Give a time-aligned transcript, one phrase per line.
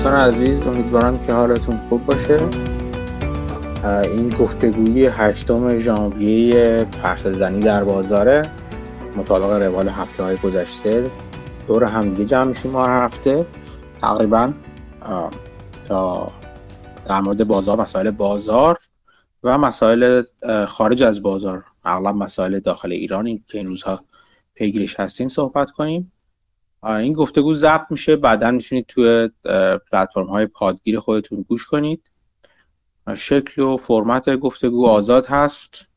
[0.00, 2.48] دوستان عزیز امیدوارم که حالتون خوب باشه.
[3.84, 8.42] این گفتگوی هشتم ژانویه پرسه زنی در بازاره
[9.16, 11.10] مطابق روال هفته های گذشته.
[11.66, 13.46] دور همدیگه جمع میشیم هر هفته.
[14.00, 14.52] تقریبا
[15.88, 16.32] تا
[17.04, 18.78] در مورد بازار مسائل بازار
[19.42, 20.22] و مسائل
[20.68, 21.64] خارج از بازار.
[21.84, 24.00] اغلب مسائل داخل ایران که این روزها
[24.54, 26.12] پیگیرش هستیم صحبت کنیم.
[26.82, 28.16] این گفتگو ضبط میشه.
[28.16, 29.30] بعدا می‌تونید توی
[29.92, 32.10] پلتفرم های پادگیر خودتون گوش کنید.
[33.16, 35.88] شکل و فرمت گفتگو آزاد هست.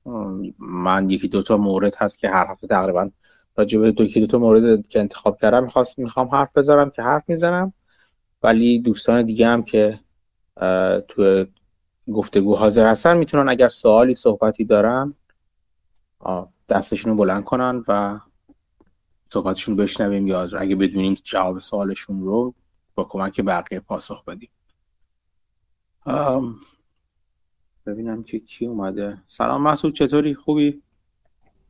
[0.60, 3.10] من یکی دوتا مورد هست که هر هفته تقریبا
[3.58, 7.74] راجع به دو دوتا مورد که انتخاب کردم می‌خواست می‌خوام حرف بذارم که حرف می‌زنم.
[8.44, 10.00] ولی دوستان دیگه هم که
[11.08, 11.46] تو
[12.14, 15.14] گفتگو حاضر هستن می‌تونن اگر سوالی صحبتی دارن
[16.70, 18.20] دستشون رو بلند کنن و
[19.34, 22.54] صحبتشون بشنویم یا اگه بدونیم جواب سوالشون رو
[22.96, 24.50] با کمک بقیه پاسخ بدیم.
[27.86, 29.18] ببینم که کی اومده.
[29.28, 30.82] سلام مسعود چطوری؟ خوبی؟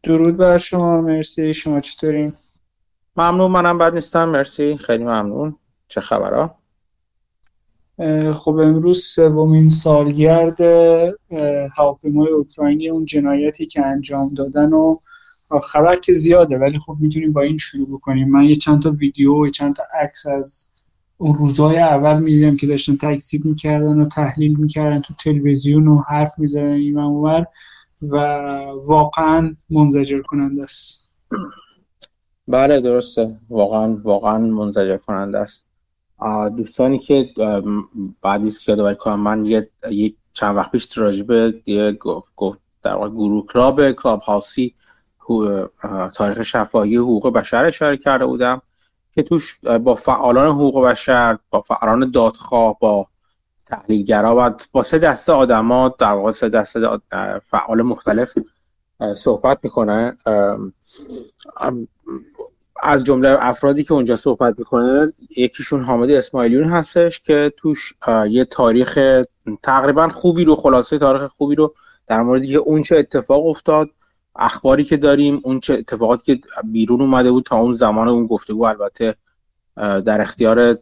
[0.03, 1.53] درود بر شما مرسی.
[1.53, 2.33] شما چطورین
[3.15, 4.29] ممنون منم بد نیستم.
[4.29, 5.55] مرسی خیلی ممنون.
[5.87, 6.55] چه خبرها
[8.33, 10.61] خب امروز سومین سالگرد
[11.77, 14.97] هواپیمای اوکراینی اون جنایتی که انجام دادن و
[15.59, 18.29] خبر که زیاده ولی خب می‌تونیم با این شروع بکنیم.
[18.29, 20.73] من یه چند تا ویدیو و چند تا عکس از
[21.17, 26.39] اون روزای اول می‌دیدم که داشتن تکذیب می‌کردن و تحلیل می‌کردن تو تلویزیون و حرف
[26.39, 26.97] می‌زدن این
[28.01, 28.17] و
[28.85, 31.13] واقعا منزجر کننده است.
[32.47, 33.39] بله درسته.
[33.49, 35.65] واقعا واقعا منزجر کننده است
[36.57, 37.29] دوستانی که
[38.21, 39.69] بعدی یادآوری کنم من یه
[40.33, 41.51] چند وقت پیش راجبه
[42.35, 44.75] گفت در گروه کلاب کلاب هاوسی
[46.15, 48.61] تاریخ شفاهی حقوق بشر اشاره کرده بودم
[49.15, 53.07] که توش با فعالان حقوق بشر با فعالان دادخواه با
[53.65, 56.99] تحلیلگرا و با سه دسته آدما در واقع سه دسته
[57.47, 58.33] فعال مختلف
[59.15, 60.17] صحبت می‌کنه.
[62.81, 67.93] از جمله افرادی که اونجا صحبت می‌کنه یکیشون حامد اسماعیلیون هستش که توش
[68.29, 69.23] یه تاریخ
[69.63, 71.73] تقریبا خوبی رو خلاصه تاریخ خوبی رو
[72.07, 73.89] در مورد که اون چه اتفاق افتاد
[74.35, 78.63] اخباری که داریم اون چه اتفاقاتی که بیرون اومده بود تا اون زمان اون گفتگو
[78.63, 79.15] البته
[79.75, 80.77] در اختیار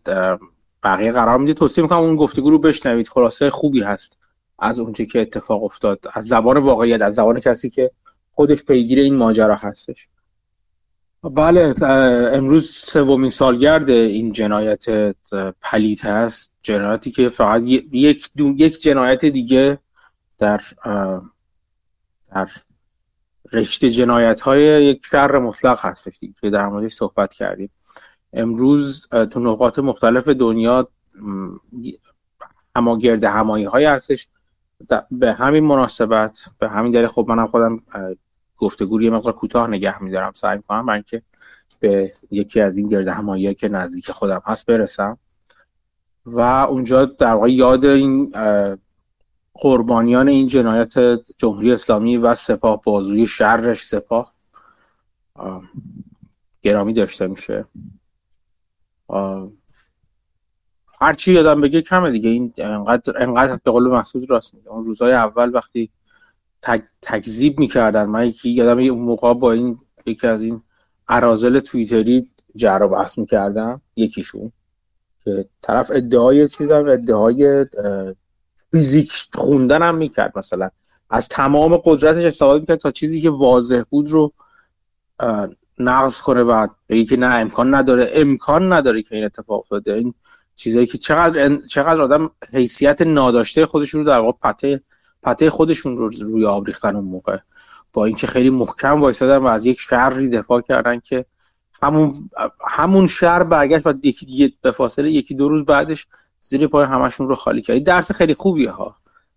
[0.83, 3.07] بقیه قرار میده توصیه می‌کنم اون گفتگو رو بشنوید.
[3.07, 4.17] خلاصه خوبی هست
[4.59, 6.05] از اونچه که اتفاق افتاد.
[6.13, 7.91] از زبان واقعیت از زبان کسی که
[8.31, 10.07] خودش پیگیر این ماجرا هستش.
[11.23, 11.73] بله
[12.33, 14.85] امروز سومین سالگرد این جنایت
[15.61, 16.55] پلیت هست.
[16.61, 19.79] جنایتی که فقط یک یک جنایت دیگه
[20.37, 20.61] در
[22.31, 22.47] در
[23.53, 27.69] رشته جنایت های یک شر مطلق هستش که در موردش صحبت کردیم.
[28.33, 30.87] امروز تو نقاط مختلف دنیا
[32.75, 34.27] اما گرد همایی های هستش
[35.11, 37.79] به همین مناسبت به همین دلیل خب منم خودم
[38.57, 40.31] گفتگو یه مقدار کوتاه نگه میدارم.
[40.35, 41.21] سعی می‌کنم برای اینکه
[41.79, 45.17] به یکی از این گرد همایی که نزدیک خودم هست برسم.
[46.25, 48.33] و اونجا در واقع یاد این
[49.53, 50.93] قربانیان این جنایت
[51.37, 54.33] جمهوری اسلامی و سپاه بازوی شرش سپاه.
[56.61, 57.65] گرامی داشته میشه.
[61.01, 62.29] هرچی یادم بگه کمه دیگه.
[62.29, 64.69] این انقدر انقدر به قول محسود راست میگه.
[64.69, 65.89] اون روزهای اول وقتی
[66.61, 70.61] تک، تکذیب می‌کردن من یکی یادم اون موقع با این یکی از این
[71.07, 74.51] ارازل تویتری جر بحث می‌کردم یکیشون
[75.23, 77.65] که طرف ادعای چیزم ادعای
[78.71, 80.69] فیزیک خوندن هم می‌کرد مثلا.
[81.09, 84.31] از تمام قدرتش استفاده می‌کرد تا چیزی که واضح بود رو
[85.79, 88.09] نقض کنه و بگی که نه امکان نداره.
[88.13, 89.93] امکان نداره که این اتفاق افتاده.
[89.93, 90.13] این
[90.55, 94.81] چیزایی که چقدر چقدر آدم حیثیت ناداشته خودشون رو در واقع پته
[95.23, 97.37] پته خودشون رو روی آب ریختن اون موقع.
[97.93, 101.25] با اینکه خیلی محکم وایسادن و از یک شری دفاع کردن که
[101.83, 102.29] همون
[102.69, 106.07] همون شر برگشت و یکی دیگه به فاصله یکی دو روز بعدش
[106.41, 107.83] زیر پای همشون رو خالی کرد.
[107.83, 108.95] درس خیلی خوبیه ها.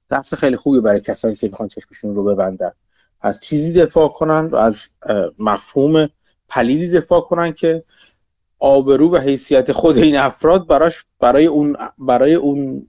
[0.08, 2.72] درس خیلی خوبی برای کسانی که می‌خوان چشمشون رو ببندن.
[3.20, 4.88] از چیزی دفاع کنن و از
[5.38, 6.08] مفهوم
[6.48, 7.84] پلیدی دفاع کنن که
[8.58, 12.86] آبرو و حیثیت خود این افراد براش برای اون برای اون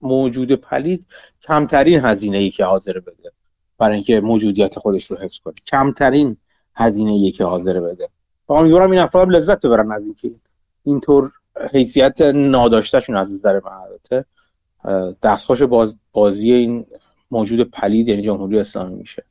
[0.00, 1.06] موجود پلید
[1.42, 3.32] کمترین هزینه ای که حاضر بده.
[3.78, 5.54] برای اینکه موجودیت خودش رو حفظ کنه.
[5.66, 6.36] کمترین
[6.74, 8.08] هزینه ای که حاضر بده.
[8.48, 10.30] امیدوارم این افراد لذت ببرن از اینکه
[10.84, 11.30] اینطور
[11.72, 14.24] حیثیت ناداشتهشون از نظر من
[15.22, 16.86] دستخوش باز بازی این
[17.30, 19.22] موجود پلید یعنی جمهوری اسلامی میشه.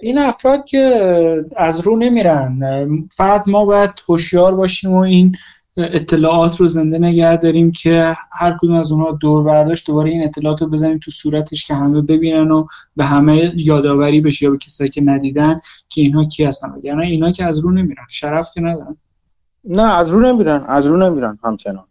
[0.00, 2.58] این افراد که از رو نمیرن
[3.16, 5.36] فقط ما باید هوشیار باشیم و این
[5.76, 10.62] اطلاعات رو زنده نگه داریم که هر کدوم از اونها دور برداشت دوباره این اطلاعات
[10.62, 12.66] رو بزنیم تو صورتش که همه ببینن و
[12.96, 16.74] به همه یادآوری بشه یا به کسایی که ندیدن که اینها کی هستن.
[16.82, 18.96] یعنی اینا که از رو نمیرن شرف که ندارن.
[19.68, 21.84] نه از رو نمیرن از رو نمیرن همچنان.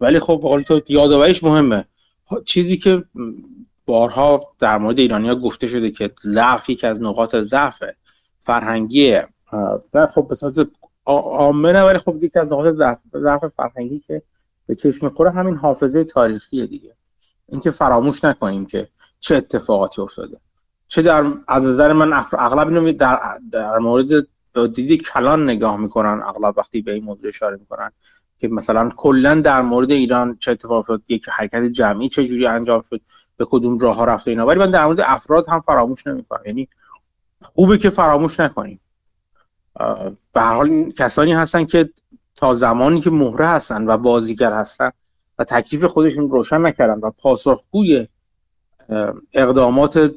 [0.00, 1.84] ولی خب قول تو یادآوریش مهمه.
[2.44, 3.04] چیزی که
[3.86, 7.82] بارها در مورد ایرانیا گفته شده که ضعف یکی از نقاط ضعف
[8.42, 9.18] فرهنگی
[10.10, 10.68] خب به صورت
[11.06, 12.74] عامه ولی خب یکی از نقاط
[13.14, 14.22] ضعف فرهنگی که
[14.66, 16.96] به چشم می‌خوره همین حافظه تاریخی دیگه.
[17.48, 18.88] اینکه فراموش نکنیم که
[19.20, 20.36] چه اتفاقاتی افتاده.
[20.88, 23.20] چه در از نظر من اغلب اینو در,
[23.52, 24.26] در مورد
[24.74, 27.90] دیدی کلان نگاه می‌کنن اغلب وقتی به این موضوع اشاره می‌کنن
[28.38, 32.82] که مثلا کلا در مورد ایران چه اتفاقی افتاد یک حرکت جمعی چه جوری انجام
[32.90, 33.00] شد
[33.36, 34.46] به کدوم راه ها رفته اینا.
[34.46, 36.42] ولی من در مورد افراد هم فراموش نمی‌کنم.
[36.46, 36.68] یعنی
[37.42, 38.80] خوبه که فراموش نکنیم.
[40.32, 41.90] به هر حال کسانی هستن که
[42.36, 44.90] تا زمانی که مهره هستن و بازیگر هستن
[45.38, 48.06] و تکلیف خودشون روشن نکردن و پاسخگوی
[49.32, 50.14] اقدامات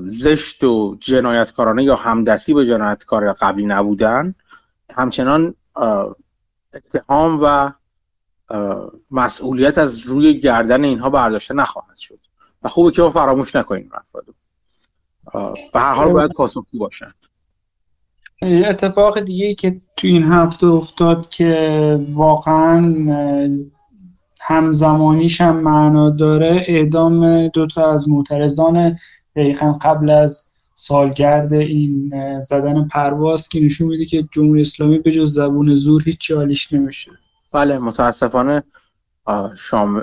[0.00, 4.34] زشت و جنایتکارانه یا همدستی به جنایتکار قبلی نبودن.
[4.90, 5.54] همچنان
[6.74, 7.72] اتهام و
[9.10, 12.18] مسئولیت از روی گردن اینها برداشته نخواهد شد.
[12.62, 14.32] و خوبه که ما فراموش نکنیم افرادو.
[15.72, 17.06] به هر حال باید پاسخگو باشن.
[18.42, 22.96] اتفاق دیگه ای که تو این هفته افتاد که واقعا
[24.40, 28.98] همزمانیش هم معنا داره اعدام دوتا از معترضان
[29.38, 35.34] دقیقا قبل از سالگرد این زدن پرواز که نشون میده که جمهوری اسلامی به جز
[35.34, 37.10] زبون زور هیچ چالیش نمیشه.
[37.52, 38.62] بله متاسفانه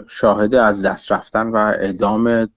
[0.08, 2.50] شاهد از دست رفتن و اعدام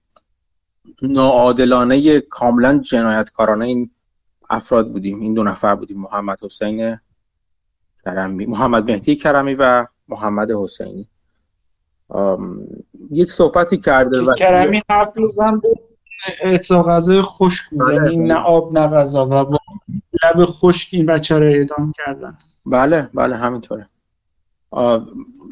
[1.01, 3.89] ناعادلانه کاملا جنایتکارانه این
[4.49, 5.19] افراد بودیم.
[5.19, 6.97] این دو نفر بودیم محمد حسین
[8.05, 11.07] کرمی محمد مهدی کرمی و محمد حسینی.
[13.11, 15.17] یک صحبتی کرده و کرمی حرف
[15.61, 15.88] بود
[16.41, 17.87] اعطا غذای خشک بود.
[17.87, 17.95] بله.
[17.95, 19.59] یعنی نه آب نه غذا و با
[20.23, 22.37] لب خشک این بچه رو اعدام کردن.
[22.65, 23.89] بله بله همینطوره.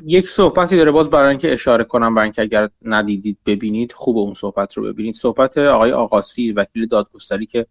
[0.05, 4.33] یک صحبتی داره باز برای اینکه اشاره کنم برای اینکه اگر ندیدید ببینید خوب اون
[4.33, 5.15] صحبت رو ببینید.
[5.15, 7.65] صحبت آقای آقاسی وکیل دادگستری که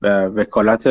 [0.00, 0.86] به وکالت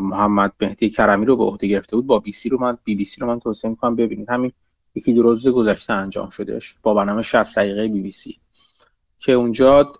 [0.00, 3.04] محمد مهدی کرمی رو به عهده گرفته بود با بی سی رو من بی بی
[3.04, 4.30] سی رو من توصیه می‌کنم ببینید.
[4.30, 4.52] همین
[4.94, 6.76] یکی دو روز گذشته انجام شدهش.
[6.82, 8.38] با برنامه 60 دقیقه بی بی سی.
[9.24, 9.92] که اونجا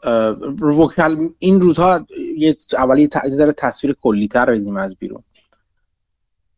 [0.79, 2.07] وکل این روزها
[2.37, 5.23] یه اولی ذره تصویر کلی تر بدیم از بیرون.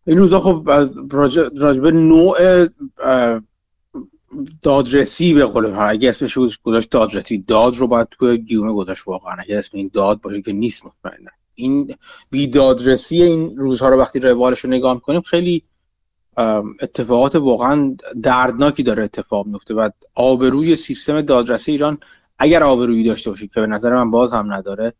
[0.06, 0.70] این روزها خب
[1.56, 2.66] راجبه نوع
[4.62, 9.36] دادرسی به قول ها اگه اسمش گذاشت دادرسی داد رو باید توی گیومه گذاشت واقعا.
[9.38, 11.30] اگه اسم این داد باشه که نیست مطمئنا.
[11.54, 11.94] این
[12.30, 15.62] بیدادرسی این روزها رو وقتی روالش رو نگاه کنیم خیلی
[16.82, 21.98] اتفاقات واقعا دردناکی داره اتفاق میفته و آبروی سیستم دادرسی ایران
[22.38, 24.92] اگر آبرویی داشته باشه که به نظر من باز هم نداره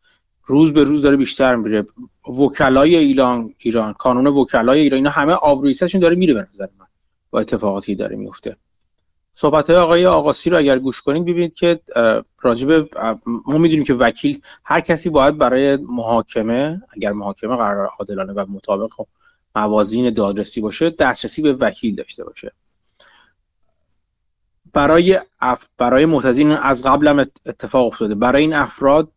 [0.45, 1.87] روز به روز داره بیشتر میره.
[2.29, 6.87] وکلای ایران ایران کانون وکلای ایران اینا همه آبروییشون داره میره به نظر من.
[7.31, 8.57] با اتفاقاتی داره میفته.
[9.35, 11.81] صحبت های آقای آقاسی رو اگر گوش کنید ببینید که
[12.43, 12.89] راجب
[13.47, 18.91] ما می‌دونیم که وکیل هر کسی باید برای محاکمه اگر محاکمه قرار عادلانه و مطابق
[19.57, 22.53] موازین دادرسی باشه دسترسی به وکیل داشته باشه.
[24.77, 25.65] برای اف...
[25.79, 28.15] برای معتزین از قبل هم اتفاق افتاده.
[28.15, 29.13] برای این افراد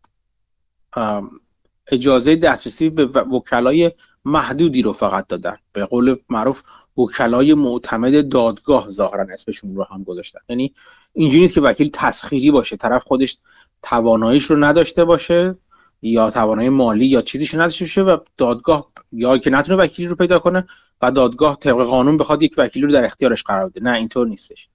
[1.92, 3.92] اجازه دسترسی به وکلای
[4.24, 5.56] محدودی رو فقط دادن.
[5.72, 6.62] به قول معروف
[6.98, 10.38] وکلای معتمد دادگاه ظاهرا اسمشون رو هم گذاشتن.
[10.48, 10.74] یعنی
[11.12, 12.76] اینجوری نیست که وکیل تسخیری باشه.
[12.76, 13.38] طرف خودش
[13.82, 15.54] تواناییش رو نداشته باشه
[16.02, 20.38] یا توانایی مالی یا چیزیش نداشته باشه و دادگاه یا که نتونه وکیلی رو پیدا
[20.38, 20.66] کنه
[21.02, 23.80] و دادگاه طبق قانون بخواد یک وکیلی رو در اختیارش قرار بده.
[23.80, 24.68] نه اینطور نیستش.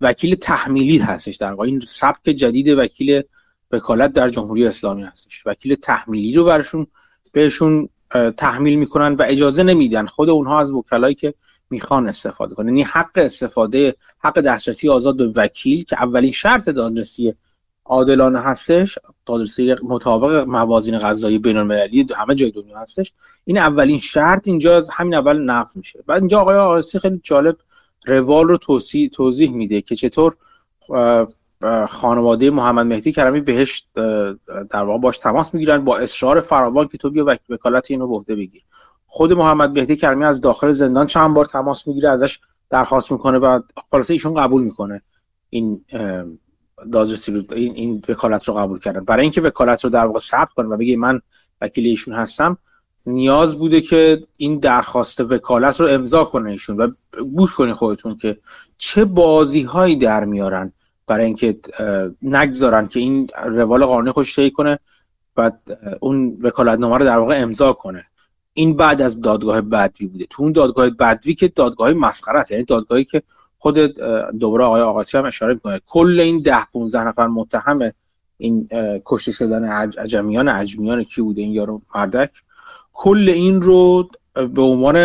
[0.00, 1.64] وکیل تحمیلی هستش در واقع.
[1.64, 3.22] این سبک جدید وکیل
[3.70, 5.46] وکالت در جمهوری اسلامی هستش.
[5.46, 6.86] وکیل تحمیلی رو برشون
[7.32, 7.88] بهشون
[8.36, 11.34] تحمیل می‌کنن و اجازه نمیدن خود اونها از وکلایی که
[11.70, 12.68] می‌خوان استفاده کنن.
[12.68, 17.34] یعنی حق استفاده حق دسترسی آزاد به وکیل که اولین شرط دادرسی
[17.84, 23.12] عادلانه هستش دادرسی مطابق موازین قضایی بین المللی همه جای دنیا هستش.
[23.44, 26.00] این اولین شرط اینجا همین اول نقض میشه.
[26.06, 27.56] بعد اینجا آقای آقاسی خیلی جالب
[28.08, 30.36] روال رو توضیح, توضیح میده که چطور
[31.88, 33.86] خانواده محمد مهدی کرمی بهش
[34.70, 38.36] در واقع باش تماس می‌گیرن با اصرار فراوان که تو بیا وکالت اینو به عهده
[38.36, 38.62] بگیر.
[39.06, 42.38] خود محمد مهدی کرمی از داخل زندان چند بار تماس می‌گیره ازش
[42.70, 43.60] درخواست می‌کنه و
[43.90, 45.02] خلاصه ایشون قبول می‌کنه
[45.50, 45.84] این
[46.92, 49.04] دادرسی رو این, این وکالت رو قبول کردن.
[49.04, 51.20] برای اینکه وکالت رو در واقع ثبت کنه و بگه من
[51.60, 52.58] وکیل ایشون هستم
[53.08, 56.88] نیاز بوده که این درخواست وکالت رو امضا کنه ایشون و
[57.36, 58.38] گوش کنین خودتون که
[58.78, 60.72] چه بازی هایی در میارن
[61.06, 61.58] برای اینکه
[62.22, 64.78] نگذارن که این روال قانونی خوش کنه
[65.36, 65.50] و
[66.00, 68.04] اون وکالتنامه رو در واقع امضا کنه.
[68.52, 70.26] این بعد از دادگاه بدوی بوده.
[70.30, 73.22] تو اون دادگاه بدوی که دادگاه مسخره است یعنی دادگاهی که
[73.58, 73.78] خود
[74.38, 75.80] دوباره آقای آقاسی هم اشاره می‌کنه.
[75.86, 77.92] کل این ده 15 نفر متهم
[78.38, 78.68] این
[79.04, 79.64] کشته شدن
[79.98, 82.30] عجمیان عجمیان کی بوده این یارو مردک؟
[83.00, 84.96] کل این رو به عنوان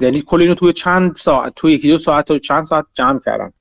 [0.00, 3.52] یعنی کل اینو توی چند ساعت توی یکی دو ساعت تا چند ساعت جمع کردن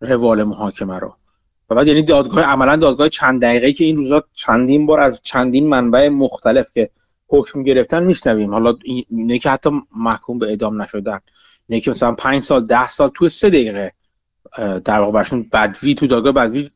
[0.00, 1.16] روال محاکمه رو.
[1.70, 5.68] و بعد یعنی دادگاه عملا دادگاه چند دقیقه که این روزا چندین بار از چندین
[5.68, 6.90] منبع مختلف که
[7.28, 8.52] حکم گرفتن میشنویم.
[8.52, 8.76] حالا
[9.08, 11.20] اینه که حتی محکوم به اعدام نشدن
[11.68, 13.92] اینه که مثلا پنج سال ده سال توی سه دقیقه
[14.84, 16.70] در واقع برشون بدوی تو دادگاه بدوی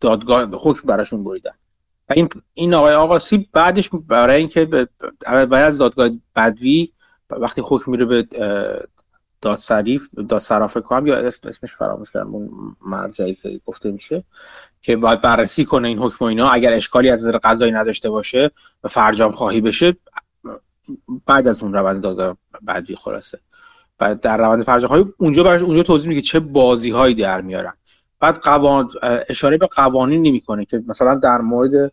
[0.00, 1.54] دادگاه حکم براشون بریدن.
[2.08, 4.88] و این این آقای آقاسی بعدش برای اینکه
[5.26, 6.92] بعد از دادگاه بدوی
[7.30, 8.26] وقتی حکم میره به
[9.40, 14.24] دادسریف دادسرافه کنم یا اسم اسمش فراموش کردم اون مرجعی که گفته میشه
[14.82, 18.50] که باید بررسی کنه این حکم و اینا اگر اشکالی از نظر قضایی نداشته باشه
[18.84, 19.96] و فرجام خواهی بشه
[21.26, 23.38] بعد از اون روند دادگاه بعدی خلاصه.
[23.98, 27.72] بعد در روند فرجام خواهی اونجا براش اونجا توضیح میگه چه بازی هایی در میارن.
[28.24, 28.90] بعد قوان...
[29.28, 31.92] اشاره به قوانین نمی‌کنه که مثلا در مورد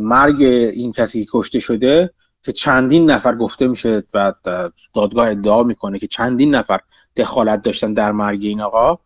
[0.00, 2.10] مرگ این کسی کشته شده
[2.42, 4.36] که چندین نفر گفته میشه بعد
[4.94, 6.80] دادگاه ادعا می‌کنه که چندین نفر
[7.16, 8.98] دخالت داشتن در مرگ این آقا.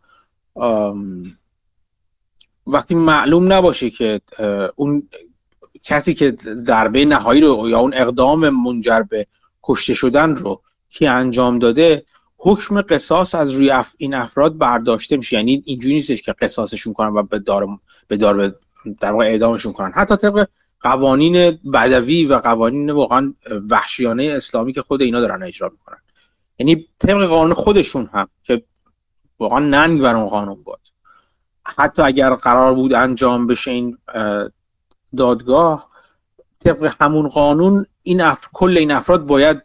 [2.67, 4.21] وقتی معلوم نباشه که
[4.75, 5.07] اون
[5.83, 9.25] کسی که ضربه نهایی رو یا اون اقدام منجر به
[9.63, 12.05] کشته شدن رو کی انجام داده
[12.37, 15.37] حکم قصاص از روی این افراد برداشته میشه.
[15.37, 17.67] یعنی اینجوری نیستش که قصاصشون کنن و به دار
[18.07, 18.55] به دار
[19.01, 19.91] در واقع اعدامشون کنن.
[19.91, 20.47] حتی طبق
[20.79, 23.33] قوانین بدوی و قوانین واقعا
[23.69, 25.97] وحشیانه اسلامی که خود اینا دارن اجرا می‌کنن.
[26.59, 28.63] یعنی طبق قانون خودشون هم که
[29.39, 30.79] واقعا ننگ بر اون قانون بود
[31.77, 33.97] حتی اگر قرار بود انجام بشه این
[35.17, 35.89] دادگاه
[36.67, 39.61] طبق همون قانون این کل این افراد باید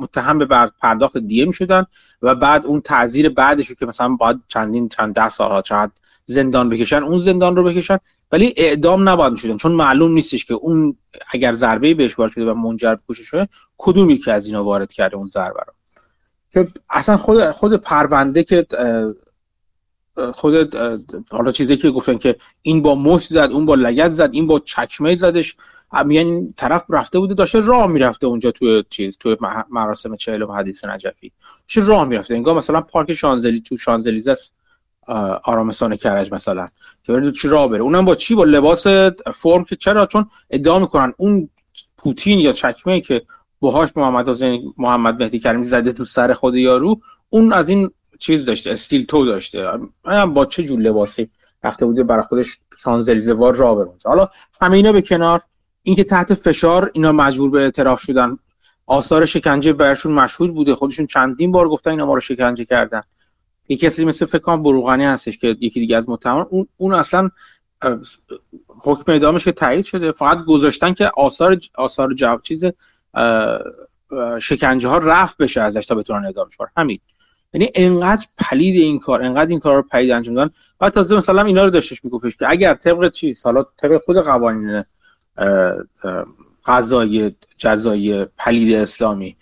[0.00, 0.46] متهم به
[0.82, 1.86] پرداخت دیه شدن
[2.22, 5.92] و بعد اون تعذیر بعدش که مثلا باید چندین چند ده سال چند
[6.26, 7.98] زندان بکشن اون زندان رو بکشن
[8.32, 10.96] ولی اعدام نباید می‌شدن چون معلوم نیستش که اون
[11.30, 14.92] اگر ضربه بهش وارد شده و منجر به کشته شده کدوم یکی از اینا وارد
[14.92, 15.72] کرده اون ضربه رو؟
[16.52, 18.66] که اصلا خود خود پرونده که
[20.34, 20.74] خود
[21.30, 24.58] حالا چیزی که گفتن که این با مشت زد اون با لگت زد این با
[24.58, 25.56] چکمه زدش
[26.08, 29.36] یعنی طرف رفته بوده داشته راه می‌رفته اونجا توی چیز توی
[29.70, 31.32] مراسم چهلم حدیث نجفی.
[31.66, 32.34] داشته راه می‌رفته.
[32.34, 34.54] انگار مثلا پارک شانزلی تو شانزلیزه است
[35.44, 36.68] آرامستان کرج مثلا.
[37.02, 37.80] که برید چی راه بره.
[37.80, 38.86] اونم با چی؟ با لباس
[39.34, 41.48] فرم که چرا؟ چون ادعا می‌کنن اون
[41.96, 43.22] پوتین یا چکمه که
[43.60, 48.44] باهاش محمد حسین محمد مهدی کریمی زده تو سر خود یارو اون از این چیز
[48.44, 49.70] داشته استیل تو داشته.
[50.04, 51.30] من با چه جور لباسی
[51.64, 54.28] رفته بوده برای خودش شانزلیزه وار را بره حالا
[54.60, 55.40] همه اینا به کنار.
[55.86, 58.36] اینکه تحت فشار اینا مجبور به اعتراف شدن.
[58.86, 60.74] آثار شکنجه برشون مشهود بوده.
[60.74, 63.02] خودشون چندین بار گفتن اینا ما رو شکنجه کردن.
[63.68, 66.46] یکی کسی مثل فکر بروغانی هستش که یکی دیگه از متهمان.
[66.50, 67.30] اون اون اصلا
[68.68, 70.12] حکم اعدامش که تایید شده.
[70.12, 72.64] فقط گذاشتن که آثار آثار جواب چیز
[74.40, 76.98] شکنجه ها رفت بشه ازش تا بتونن اعدامش کنن همین.
[77.54, 80.50] یعنی انقدر پلید این کار انقدر این کار رو پلید انجام دادن.
[80.78, 84.84] بعد تازه مثلا اینا رو داشتش میگفتش که اگر طبق چی؟ حالا طبق خود قوانین
[86.66, 89.36] قضای جزای پلید اسلامی.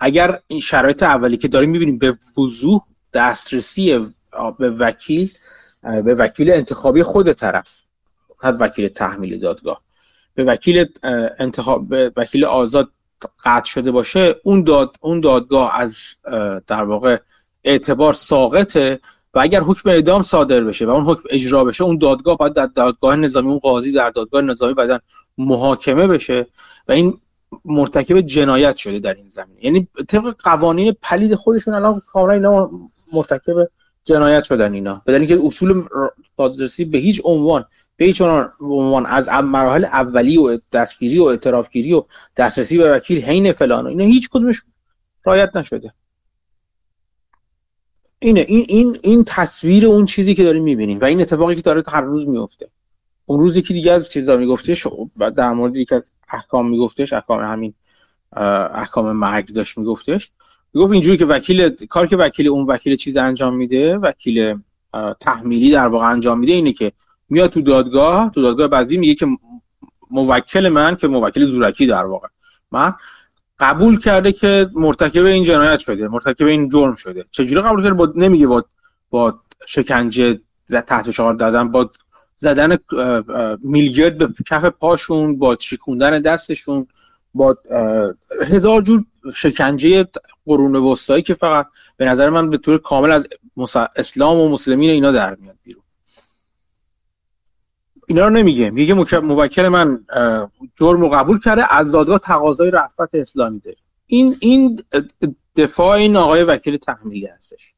[0.00, 2.82] اگر این شرایط اولی که داریم می‌بینیم به وضوح
[3.12, 3.98] دسترسی
[4.58, 5.30] به وکیل
[5.82, 7.82] به وکیل انتخابی خود طرف
[8.44, 9.82] نه وکیل تحمیل دادگاه
[10.34, 10.86] به وکیل
[11.38, 12.90] انتخاب به وکیل آزاد
[13.44, 15.96] قطع شده باشه اون داد اون دادگاه از
[16.66, 17.18] در واقع
[17.64, 19.00] اعتبار ساقطه.
[19.34, 22.66] و اگر حکم اعدام صادر بشه و اون حکم اجرا بشه اون دادگاه باید در
[22.66, 24.98] دادگاه نظامی اون قاضی در دادگاه نظامی بعدن
[25.38, 26.46] محاکمه بشه
[26.88, 27.18] و این
[27.64, 29.64] مرتکب جنایت شده در این زمینه.
[29.64, 32.70] یعنی طبق قوانین پلید خودشون الان کاملا اینا
[33.12, 33.70] مرتکب
[34.04, 35.02] جنایت شدن اینا.
[35.06, 35.84] بدن اینکه اصول
[36.38, 37.64] دادرسی به هیچ عنوان
[37.96, 38.22] به هیچ
[38.60, 42.02] عنوان از مراحل اولی و دستگیری و اعترافگیری و
[42.36, 44.62] دسترسی به وکیل حین فلان اینا هیچ کدومش
[45.24, 45.94] رایت نشده.
[48.24, 51.82] اینه این این این تصویر اون چیزی که داریم می‌بینیم و این اتفاقی که داره
[51.88, 52.68] هر روز میفته
[53.26, 54.86] اون روزی که دیگه از چیزا میگفتش
[55.36, 57.74] در مورد یک از احکام میگفتش احکام همین
[58.74, 60.30] احکام مرگ داشت میگفتش.
[60.74, 64.54] می‌گفت اینجوری که وکیل کار که وکیل اون وکیل چیز انجام میده وکیل
[65.20, 66.92] تحمیلی در واقع انجام میده اینه که
[67.28, 69.26] میاد تو دادگاه تو دادگاه بعدی میگه که
[70.10, 72.28] موکل من که موکل زورکی در واقع.
[72.70, 72.94] من
[73.58, 77.24] قبول کرده که مرتکب این جنایت شده مرتکب این جرم شده.
[77.30, 78.64] چجوری قبول کرده؟ با نمیگه با
[79.10, 80.40] با شکنجه
[80.86, 81.90] تحت فشار دادن با
[82.36, 82.78] زدن
[83.62, 86.86] میلگرد به کف پاشون با چیکوندن دستشون
[87.34, 87.56] با
[88.46, 90.06] هزار جور شکنجه
[90.46, 93.28] قرون وسطایی که فقط به نظر من به طور کامل از
[93.96, 95.83] اسلام و مسلمین اینا در میاد بیرون.
[98.08, 100.04] اینا رو نمیگه میگه موکل من
[100.76, 103.76] جرم رو قبول کرده از دادگاه تقاضای رفت اسلامی داره.
[104.06, 104.82] این این
[105.56, 107.74] دفاع این آقای وکیل تحمیلی هستش.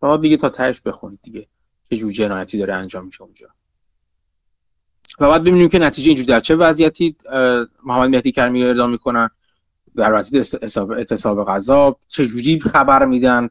[0.00, 1.46] شما دیگه تا تهش بخونید دیگه
[1.90, 3.48] چه جور جنایتی داره انجام میشه اونجا.
[5.20, 7.16] و بعد ببینیم که نتیجه اینجور در چه وضعیتی
[7.84, 9.30] محمد مهدی کرمی اعلام می‌کنن
[9.96, 13.48] در وضعیت اعتصاب غذا چه جوری خبر میدن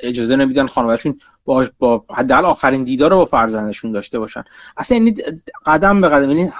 [0.00, 4.44] اجازه نمیدن خانوادهشون با با حداقل آخرین دیدار رو با فرزندشون داشته باشن.
[4.76, 5.14] اصلا یعنی
[5.66, 6.52] قدم به قدم یعنی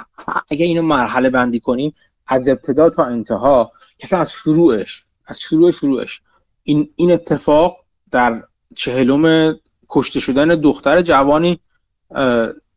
[0.50, 1.94] اگه اینو مرحله بندی کنیم
[2.26, 6.20] از ابتدا تا انتها که از شروعش از شروع شروعش.
[6.62, 7.76] این این اتفاق
[8.10, 8.42] در
[8.74, 9.54] چهلم
[9.88, 11.60] کشته شدن دختر جوانی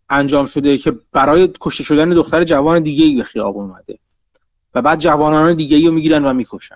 [0.10, 4.00] انجام شده که برای کشته شدن دختر جوان دیگه ای به خیابون اومده.
[4.76, 6.76] و بعد جوانان دیگه ای رو می‌گیرن و می‌کشن.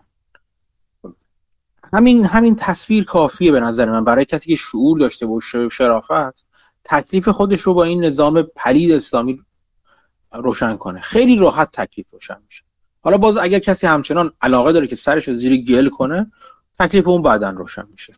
[1.94, 4.04] همین همین تصویر کافیه به نظر من.
[4.04, 6.46] برای کسی که شعور داشته باشه شرافت
[6.84, 9.40] تکلیف خودش رو با این نظام پلید اسلامی
[10.34, 11.02] روشن کنه.
[11.02, 12.64] خیلی راحت تکلیف روشن میشه.
[13.04, 16.32] حالا باز اگر کسی همچنان علاقه داره که سرش رو زیر گل کنه
[16.80, 18.14] تکلیف اون بعدا روشن میشه.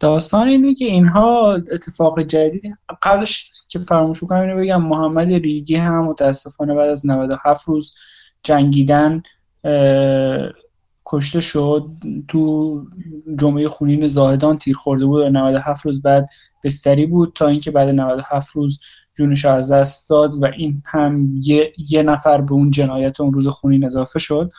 [0.00, 6.04] داستان اینه که اینها اتفاق جدید قبلش که فراموش کنم اینو بگم محمد ریگی هم
[6.04, 7.94] متاسفانه بعد از 97 روز
[8.42, 9.22] جنگیدن
[11.06, 11.86] کشته شد.
[12.28, 12.84] تو
[13.38, 16.28] جمعه خونین زاهدان تیر خورده بود و 97 روز بعد
[16.64, 18.80] بستری بود تا اینکه بعد 97 روز
[19.14, 23.48] جونش از دست داد و این هم یه, یه نفر به اون جنایت اون روز
[23.48, 24.52] خونین اضافه شد.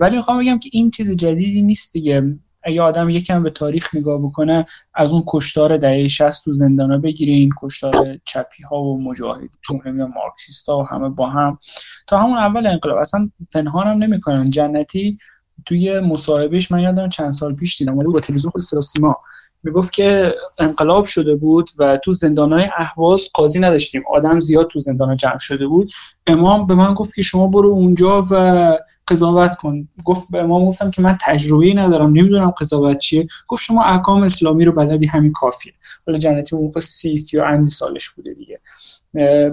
[0.00, 2.38] ولی می‌خوام بگم که این چیز جدیدی نیست دیگه.
[2.66, 7.50] اگه آدم یکم به تاریخ نگاه بکنه از اون کشتار دهه 60 تو زندانا بگیرین
[7.62, 9.48] کشتار چپی ها و مجاهدین
[9.84, 11.58] و مارکسیست ها و همه با هم.
[12.06, 12.98] تا همون اول انقلاب.
[12.98, 15.18] اصلا پنهان هم نمی‌کنن جنتی
[15.66, 17.96] توی مصاحبهش من یادم چند سال پیش دیدم.
[17.96, 19.16] با تلویزیون خود سیما.
[19.62, 24.02] می‌گفت که انقلاب شده بود و تو زندانهای اهواز قاضی نداشتیم.
[24.14, 25.92] آدم زیاد تو زندان جمع شده بود.
[26.26, 29.88] امام به من گفت که شما برو اونجا و قضاوت کن.
[30.04, 33.26] گفت به امام گفتم که من تجربه ندارم نمی‌دونم قضاوت چیه.
[33.48, 35.72] گفت شما احکام اسلامی رو بلدی همین کافیه.
[36.06, 38.60] حالا جنتی اون موقع سی سی و اندی سالش بوده دیگه.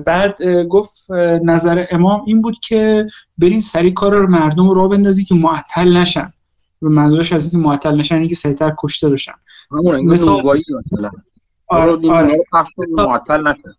[0.05, 1.11] بعد گفت
[1.43, 3.05] نظر امام این بود که
[3.37, 6.33] برین سری کار رو مردم رو بندازی که معطل نشن.
[6.81, 9.31] و منظورش از اینکه معطل نشن اینکه سریعتر کشته بشن.
[10.03, 10.41] مثال
[11.67, 12.37] آره, آره.
[12.97, 13.73] معطل نشن.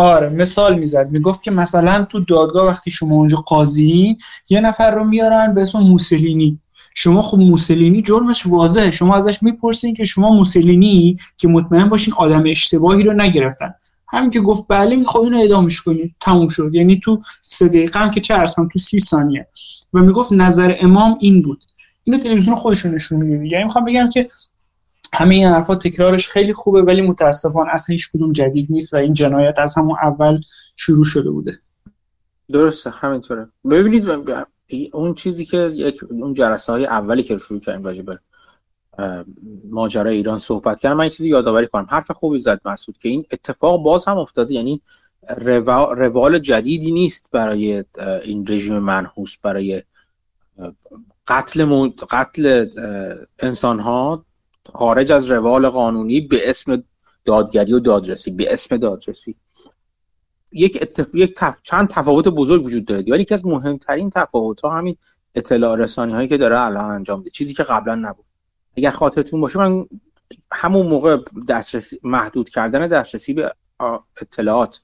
[0.00, 1.10] آره مثال می‌زد.
[1.10, 4.16] می‌گفت که مثلا تو دادگاه وقتی شما اونجا قاضی
[4.48, 6.58] یه نفر رو میارن به اسم موسلینی.
[6.94, 8.90] شما خب موسلینی جرمش واضحه.
[8.90, 13.74] شما ازش می‌پرسین که شما موسلینی که مطمئن باشین آدم اشتباهی رو نگرفتن.
[14.08, 16.70] همین که گفت بله می‌خواد اینو اعدامش کنید تموم شد.
[16.74, 18.34] یعنی تو سه دقیقه هم که چه
[18.72, 19.46] تو سی ثانیه.
[19.94, 21.64] و می‌گفت نظر امام این بود.
[22.04, 24.28] اینو تلویزیون خودشون نشون میده یعنی می‌خوام بگم که
[25.14, 29.12] همه این حرفا تکرارش خیلی خوبه ولی متاسفانه اصلا هیچ کدوم جدید نیست و این
[29.12, 30.40] جنایت از همون اول
[30.76, 31.58] شروع شده بوده.
[32.48, 33.48] درسته همینطوره.
[33.70, 34.04] ببینید
[34.92, 38.18] اون چیزی که یک اون جلسه های اولی که شروع کردیم راجع به
[39.70, 41.86] ماجرای ایران صحبت کردم من چیزی یادآوری کنم.
[41.90, 44.82] حرف خوبی زد مسعود که این اتفاق باز هم افتاده یعنی
[45.96, 47.84] روال جدیدی نیست برای
[48.22, 49.82] این رژیم منحوس برای
[51.28, 52.66] قتل قتل
[53.38, 54.24] انسان ها
[54.72, 56.82] خارج از روال قانونی به اسم
[57.24, 59.36] دادگری و دادرسی به اسم دادرسی.
[60.52, 61.14] یک, اتف...
[61.14, 64.96] یک چند تفاوت بزرگ وجود داره ولی یکی از مهمترین تفاوت ها همین
[65.34, 68.24] اطلاع رسانی هایی که داره الان انجام میده چیزی که قبلا نبود.
[68.76, 69.86] اگر خاطرتون باشه من
[70.52, 71.18] همون موقع
[71.48, 73.54] دسترسی محدود کردن دسترسی به
[74.20, 74.80] اطلاعات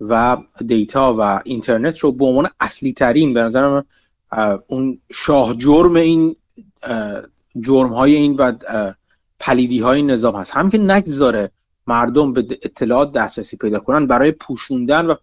[0.00, 0.36] و
[0.66, 3.84] data و اینترنت رو به عنوان اصلی ترین به نظر من
[4.66, 6.36] اون شاه جرم این
[7.60, 8.52] جرم های این و
[9.38, 10.52] پلیدی های نظام هست.
[10.52, 11.50] هم که نگذاره
[11.86, 15.14] مردم به اطلاعات دسترسی پیدا کنن برای پوشوندن و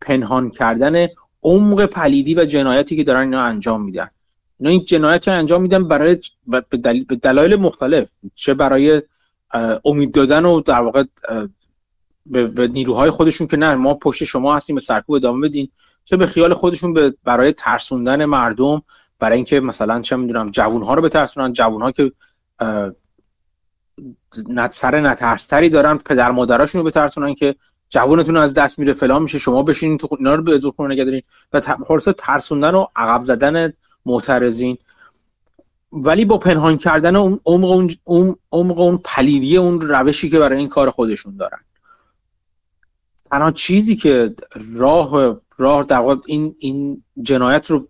[0.00, 1.06] پنهان کردن
[1.42, 4.08] عمق پلیدی و جنایتی که دارن اینا انجام میدن.
[4.60, 8.08] اینا این جنایت انجام میدن برای به دلایل مختلف.
[8.34, 9.02] چه برای
[9.84, 11.04] امید دادن و در واقع
[12.26, 15.68] به, نیروهای خودشون که نه ما پشت شما هستیم به سرکوب ادامه بدین.
[16.04, 18.82] چه به خیال خودشون به برای ترسوندن مردم
[19.18, 21.52] برای اینکه مثلا چه می‌دونم جوانها رو بترسونن.
[21.52, 22.12] جوانها که
[24.70, 27.54] سر نترستری دارن پدر مادراشون رو بترسونن که
[27.90, 31.22] جوونتون از دست میره فلان میشه شما بشینین تو اینا رو به زور خونه نگه
[31.52, 33.72] و خلاص ترسوندن و عقب زدن
[34.06, 34.78] معترضین.
[35.92, 40.68] ولی با پنهان کردن اون عمق اون عمق اون پلیدی اون روشی که برای این
[40.68, 41.60] کار خودشون دارن.
[43.30, 44.34] تنها چیزی که
[44.74, 47.88] راه راه در این این جنایت رو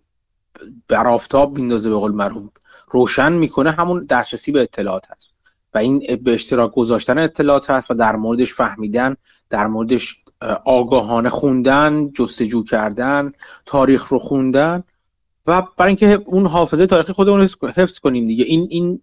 [0.87, 2.51] بر آفتاب بیندازه به قول مرحوم.
[2.91, 5.38] روشن می‌کنه همون دسترسی به اطلاعات هست.
[5.73, 9.15] و این به اشتراک گذاشتن اطلاعات هست و در موردش فهمیدن
[9.49, 10.17] در موردش
[10.65, 13.31] آگاهانه خوندن جستجو کردن
[13.65, 14.83] تاریخ رو خوندن
[15.47, 18.43] و برای اینکه اون حافظه تاریخی خودمون حفظ کنیم دیگه.
[18.43, 19.01] این این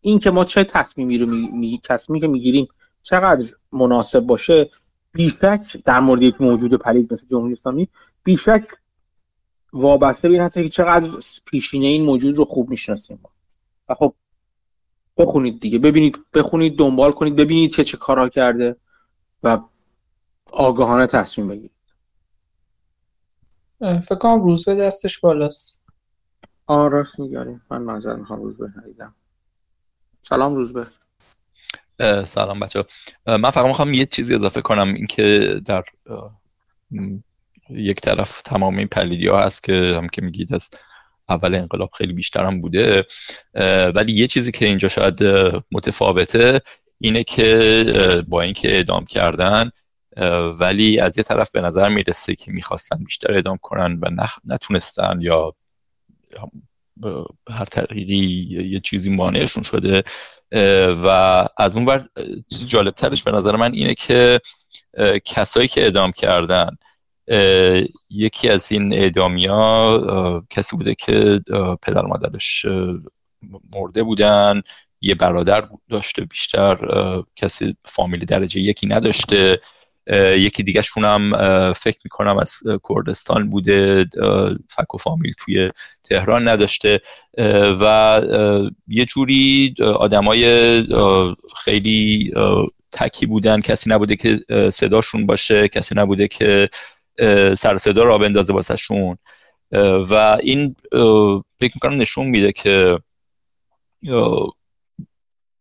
[0.00, 1.80] این که ما چه تصمیمی رو می...
[1.84, 2.68] تصمیمی که می‌گیریم
[3.02, 4.70] چقدر مناسب باشه
[5.12, 7.88] بیشک در مورد یک موجود پلید مثل جمهوری اسلامی
[8.24, 8.64] بیشک
[9.72, 11.10] وابسته به این هست که چقدر
[11.46, 13.20] پیشینه این موجود رو خوب می‌شناسیم
[13.88, 14.14] و خب
[15.18, 15.78] بخونید دیگه.
[15.78, 18.76] ببینید بخونید دنبال کنید ببینید چه چه کارها کرده
[19.42, 19.58] و
[20.52, 21.70] آگاهانه تصمیم بگیرید.
[23.80, 25.80] فکر کنم روز به دستش بالاست.
[26.66, 29.14] آن راست میگاریم من نظر می‌خوام روز به ندیدم.
[30.22, 30.86] سلام روز به
[32.24, 32.84] سلام بچه
[33.26, 34.94] من فقط می‌خوام یه چیزی اضافه کنم.
[34.94, 35.84] اینکه در
[37.70, 40.70] یک طرف تمام این پلیدی ها هست که هم که میگید از
[41.28, 43.06] اول انقلاب خیلی بیشتر هم بوده
[43.94, 45.24] ولی یه چیزی که اینجا شاید
[45.72, 46.60] متفاوته
[47.00, 49.70] اینه که با اینکه اعدام کردن
[50.60, 55.54] ولی از یه طرف به نظر می‌رسه که می‌خواستن بیشتر اعدام کنن و نتونستن یا
[57.50, 60.02] هر طریقی یه چیزی مانعشون شده.
[61.04, 61.08] و
[61.58, 62.08] از اون بر
[62.66, 64.40] جالب ترش به نظر من اینه که
[65.24, 66.76] کسایی که اعدام کردن
[68.10, 71.40] یکی از این اعدامی ها کسی بوده که
[71.82, 72.66] پدر مادرش
[73.72, 74.62] مرده بودن
[75.00, 76.78] یه برادر داشته بیشتر
[77.36, 79.60] کسی فامیلی درجه یکی نداشته
[80.36, 81.32] یکی دیگه شونم
[81.72, 82.52] فکر می‌کنم از
[82.88, 84.06] کردستان بوده
[84.68, 85.70] فک و فامیل توی
[86.04, 87.00] تهران نداشته
[87.80, 88.22] و
[88.88, 90.84] یه جوری آدمای
[91.56, 92.32] خیلی
[92.92, 96.68] تکی بودن کسی نبوده که صداشون باشه کسی نبوده که
[97.54, 99.18] سر صدا را بندازه واسه شون.
[100.10, 100.76] و این
[101.58, 102.98] فکر می‌کنم نشون میده که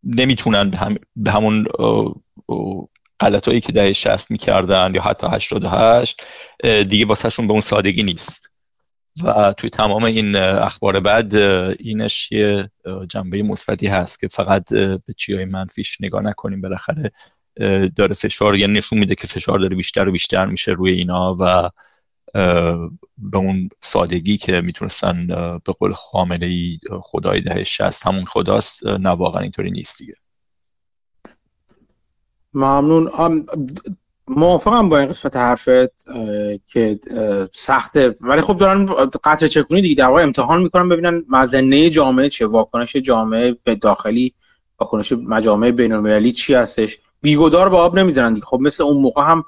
[0.04, 1.66] نمی‌تونن به همون
[3.20, 6.22] غلطایی که دهه 60 می‌کردن یا حتی 88
[6.64, 8.54] دیگه واسهشون به اون سادگی نیست.
[9.24, 12.72] و توی تمام این اخبار بعد اینش یه
[13.10, 16.62] جنبه مثبتی هست که فقط به چیای منفیش نگاه نکنیم.
[16.62, 17.12] بالاخره
[17.96, 21.70] داره فشار یعنی نشون میده که فشار داره بیشتر و بیشتر میشه روی اینا و
[23.18, 25.28] به اون سادگی که می‌تونستن
[25.66, 30.14] به قول خامنه ای خدای ده شست همون خداست نه واقعا اینطوری نیست دیگه.
[32.54, 33.12] ممنون.
[34.28, 36.06] موافقم با این قسمت حرفت
[36.68, 37.00] که
[37.54, 38.16] سخته.
[38.22, 38.86] ولی خب دارن
[39.24, 44.34] قطع چکونی دیگه در امتحان می‌کنن ببینن مزنه جامعه چه واکنش جامعه به داخلی
[44.80, 46.98] واکنش مجامع بین‌المللی چی هستش.
[47.22, 48.46] بیگدار به آب نمی‌زنن دیگه.
[48.46, 49.44] خب مثل اون موقع هم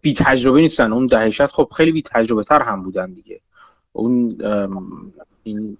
[0.00, 0.92] بی تجربه نیستن.
[0.92, 3.40] اون دهش خب خیلی بی تجربه تر هم بودن دیگه.
[3.92, 4.38] اون
[5.42, 5.78] این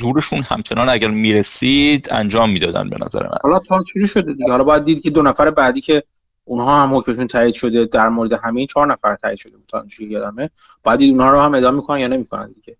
[0.00, 3.38] زورشون همچنان اگر می‌رسید انجام می‌دادن به نظر من.
[3.42, 4.50] حالا تا شده دیگه.
[4.50, 6.02] حالا باید دید که دو نفر بعدی که
[6.44, 10.50] اونها هم حکمشون تایید شده در مورد همین چهار نفر تایید شده بود تا یادمه
[10.82, 12.76] باید دید اونها رو هم ادامه می‌کنن یا نمی‌کنن دیگه.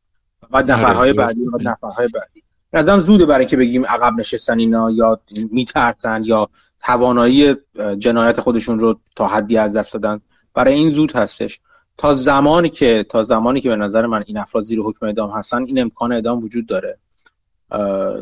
[0.50, 2.43] بعد آره، نفرهای بعدی و نفرهای بعدی.
[2.74, 5.20] نظرم زوده برای که بگیم عقب نشستن اینا یا
[5.52, 6.48] میترتن یا
[6.82, 7.54] توانایی
[7.98, 10.20] جنایت خودشون رو تا حدی از دست دادن.
[10.54, 11.60] برای این زود هستش.
[11.96, 15.62] تا زمانی که تا زمانی که به نظر من این افراد زیر حکم اعدام هستن
[15.66, 16.98] این امکان اعدام وجود داره.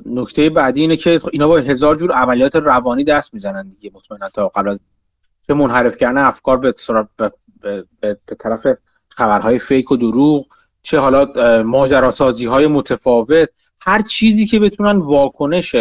[0.06, 4.48] نکته بعدی اینه که اینا با هزار جور عملیات روانی دست می‌زنن دیگه مطمئنا تا
[4.48, 4.80] قبل از
[5.46, 6.74] چه منحرف کردن افکار به,
[7.16, 8.66] به, به, به طرف
[9.08, 10.46] خبرهای فیک و دروغ
[10.82, 13.48] چه حالا ماجراسازی های متفاوت
[13.84, 15.76] هر چیزی که بتونن واکنش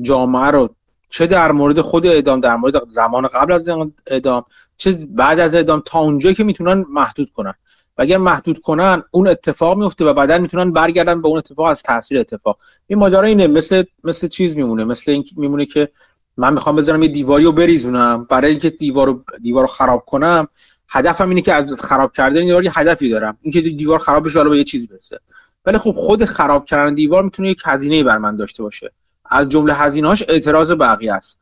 [0.00, 0.74] جامعه رو
[1.10, 3.68] چه در مورد خود اعدام در مورد زمان قبل از
[4.06, 4.44] اعدام
[4.76, 7.54] چه بعد از اعدام تا اونجایی که می‌تونن محدود کنن.
[7.98, 11.82] و اگر محدود کنن اون اتفاق میفته و بعدا می‌تونن برگردن به اون اتفاق از
[11.82, 12.58] تاثیر اتفاق.
[12.86, 15.88] این ماجرا اینه مثل مثل چیز میمونه مثل این میمونه که
[16.36, 18.26] من می‌خوام بذارم یه دیواری رو بریزونم.
[18.30, 20.48] برای اینکه دیوار رو دیوار رو خراب کنم
[20.88, 23.38] هدفم اینه که از خراب کردن دیوار یه هدفی دارم.
[23.42, 25.20] اینکه دیوار خراب بشه حالا به یه چیزی برسه.
[25.64, 28.92] ولی خب خود خراب کردن دیوار می‌تونه یک هزینه بر من داشته باشه.
[29.30, 31.38] از جمله هزینه‌هاش اعتراض بقیه است.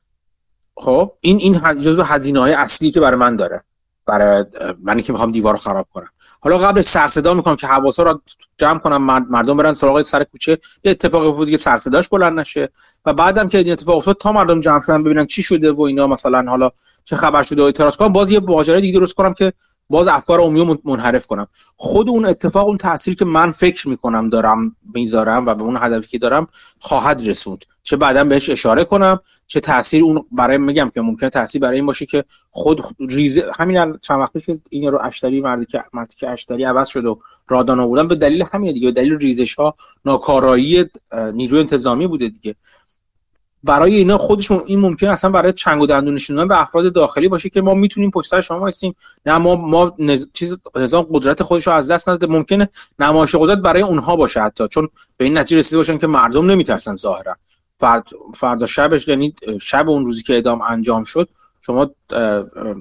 [0.76, 3.62] خب این این جزو هزینه های اصلی که برای من داره.
[4.06, 4.44] برای
[4.82, 6.08] منی که می‌خوام دیوار خراب کنم.
[6.40, 8.20] حالا قبل سر صدا می‌کنم که حواسا رو
[8.58, 10.58] جمع کنم مردم برن سراغ سر کوچه.
[10.84, 12.68] یه اتفاق افتاد که سر صداش بلند نشه
[13.04, 16.06] و بعدم که این اتفاق افتاد تا مردم جمع شدن ببینن چی شده و اینا.
[16.06, 16.70] مثلا حالا
[17.04, 18.12] چه خبر شده و اعتراض کنم.
[18.12, 19.52] باز یه ماجرا دیگه درست کنم که
[19.88, 21.46] باز افکار عمومی منحرف کنم.
[21.76, 26.08] خود اون اتفاق اون تاثیر که من فکر می‌کنم دارم می‌ذارم و به اون هدفی
[26.08, 26.46] که دارم
[26.78, 27.64] خواهد رسوند.
[27.82, 31.86] چه بعدا بهش اشاره کنم چه تاثیر اون برای میگم که ممکنه تاثیر برای این
[31.86, 36.30] باشه که خود ریز همین چند وقتی که این رو اشتری مردی که مردی که
[36.30, 40.84] اشتری عوض شد و رادان بودن به دلیل همین دیگه دلیل ریزش ها ناکارایی
[41.34, 42.54] نیروی انتظامی بوده دیگه.
[43.64, 47.48] برای اینا خودشون این ممکن اصلا برای چنگ و دندون نشوندن به افراد داخلی باشه
[47.48, 48.94] که ما می‌تونیم پشت سر شما هستیم
[49.26, 50.28] نه ما ما نز...
[50.32, 54.68] چیز نظام قدرت خودش رو از دست نداده ممکنه نمایش قدرت برای اونها باشه حتی.
[54.68, 57.36] چون به این نتیجه رسیده باشن که مردم نمیترسن ظاهرا.
[57.80, 61.28] فرد فردا شبش یعنی شب اون روزی که اعدام انجام شد
[61.60, 61.90] شما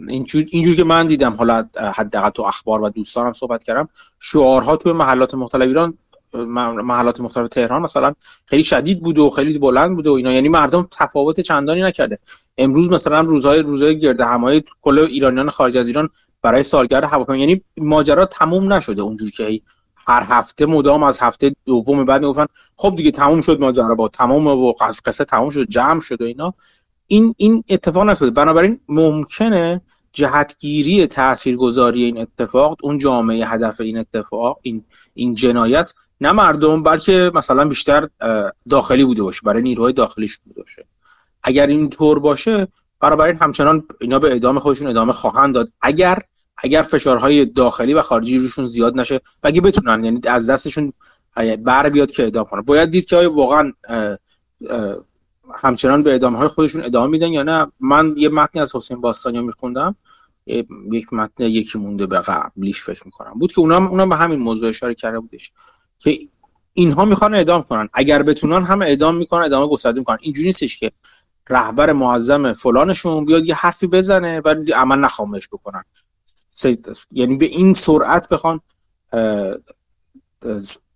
[0.08, 4.92] اینجور اینجور که من دیدم حالا حداقل تو اخبار و دوستانم صحبت کردم شعارها توی
[4.92, 5.98] محلات مختلف ایران
[6.36, 8.14] محلات مختلف تهران مثلا
[8.46, 10.32] خیلی شدید بود و خیلی بلند بود و اینا.
[10.32, 12.20] یعنی مردم تفاوت چندانی نکرده.
[12.58, 16.10] امروز مثلا روزهای روزهای گرد همای کل ایرانیان خارج از ایران
[16.42, 19.62] برای سالگرد هواپیما یعنی ماجرا تموم نشده اونجور که
[20.08, 22.46] هر هفته مدام از هفته دوم بعد می‌گفتن
[22.78, 24.74] خب دیگه تموم شد ماجرا با تمام و
[25.06, 26.54] قصه تموم شد جمع شد و اینا.
[27.08, 28.30] این این اتفاق نشده.
[28.30, 29.82] بنابراین ممکنه
[30.14, 37.32] جهتگیری تاثیرگذاری این اتفاق اون جامعه هدف این اتفاق این این جنایت نه مردم بلکه
[37.34, 38.08] مثلا بیشتر
[38.70, 40.88] داخلی بوده باشه برای نیروهای داخلیش بوده باشه.
[41.44, 42.68] اگر این طور باشه
[43.04, 45.72] این همچنان اینا به ادامه خودشون ادامه خواهند داد.
[45.82, 46.20] اگر
[46.58, 50.94] اگر فشارهای داخلی و خارجی روشون زیاد نشه و اگه بتونن؟ یعنی از دستشون
[51.64, 52.62] بر بیاد که ادامه کنن.
[52.62, 53.72] باید دید که آیا واقعا
[55.54, 57.72] همچنان به ادامه های خودشون ادامه میدن یا نه.
[57.80, 59.96] من یه متنی از حسین باستانی میخوندم.
[60.92, 63.34] یک متن یکی مونده به قبلیش فکر می‌کنم.
[63.40, 65.52] بود که اونم اونم به همین موضوع اشاره کرده بودش.
[66.00, 66.18] که
[66.74, 67.90] اینها می‌خوان اعدام کنن.
[67.94, 70.18] اگر بتونن هم اعدام می‌کنن ادامه گسترده می‌کنن.
[70.22, 70.92] اینجوری نیستش که
[71.50, 75.84] رهبر معظم فلانشون بیاد یه حرفی بزنه و عمل نخوامش بکنن.
[77.12, 78.62] یعنی به این سرعت بخوان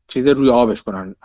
[0.08, 1.16] چیز روی آبش کنن.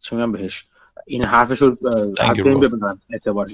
[0.00, 0.66] چه بهش؟
[1.06, 1.76] این حرفش رو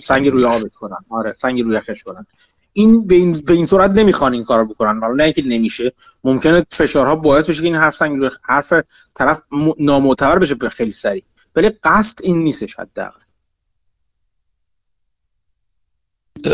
[0.01, 1.05] سنگ, روی آبش کنن.
[1.09, 2.27] آره سنگ روی کنن.
[2.73, 5.01] این به این, به این صورت نمی‌خوان این کارو بکنن.
[5.01, 5.93] حالا نه اینکه نمیشه.
[6.25, 8.73] ممکنه فشارها باعث بشه که این حرف سنگ حرف
[9.15, 9.43] طرف
[9.79, 11.25] نامعتبر بشه به خیلی سریع.
[11.57, 13.21] ولی قصد این نیستش حداقل.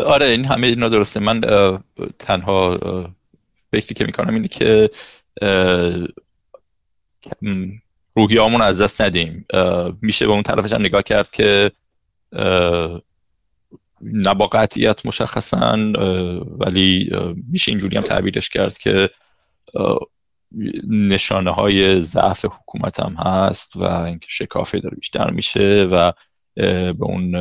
[0.07, 1.21] آره این همه اینا درسته.
[1.21, 1.41] من
[2.19, 2.79] تنها
[3.73, 4.91] فکری که می‌کنم اینه که
[8.17, 9.47] روحیامون از دست ندیم.
[10.03, 11.73] میشه به اون طرفش هم نگاه کرد که
[14.01, 14.51] نه با
[15.05, 15.77] مشخصا
[16.59, 17.11] ولی
[17.51, 19.11] میشه اینجوری هم تعبیرش کرد که
[20.89, 26.13] نشانه های ضعف حکومت هم هست و اینکه شکافه داره بیشتر میشه و
[26.93, 27.35] به اون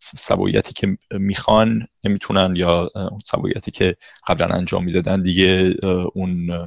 [0.00, 3.96] سبایتی که می‌خوان نمی‌تونن یا اون سبایتی که
[4.28, 5.74] قبلا انجام می‌دادن دیگه
[6.14, 6.66] اون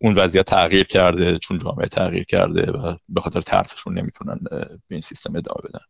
[0.00, 5.00] اون وضعیت تغییر کرده چون جامعه تغییر کرده و به خاطر ترسشون نمی‌تونن به این
[5.00, 5.84] سیستم ادامه بدن.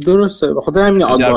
[0.00, 0.54] درسته.
[0.54, 1.34] بخاطر همین آدم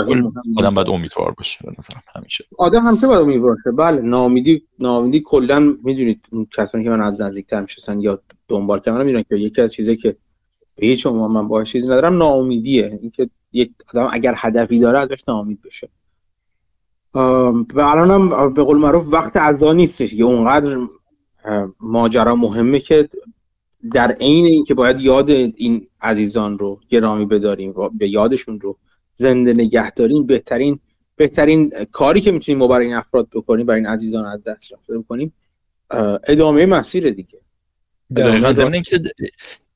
[0.58, 2.44] آدم باید امیدوار باشه به نظرم همیشه.
[2.58, 6.22] آدم همیشه باید امیدوار باشه بله نامیدی نامیدی کلا می‌دونید
[6.58, 10.18] کسانی که من از نزدیکتر می‌شناسن یا دنبال کردن می‌دونن که یکی از چیزایی که
[10.76, 13.00] به هیچ عنوان من باهاش چیزی ندارم ناامیدیه.
[13.02, 15.90] اینکه یک آدم اگر هدفی داره ازش ناامید بشه.
[17.14, 20.78] و الانم به قول معروف وقت عزا نیستش یه اونقدر
[21.80, 23.10] ماجرا مهمه که
[23.94, 28.78] در عین اینکه باید یاد این عزیزان رو گرامی بداریم و به یادشون رو
[29.14, 30.80] زنده نگه داریم بهترین
[31.16, 34.98] بهترین کاری که می‌تونیم ما برای این افراد بکنیم برای این عزیزان از دست رفته
[34.98, 35.34] بکنیم
[36.28, 37.40] ادامه مسیر دیگه.
[38.16, 39.02] ادامه اینکه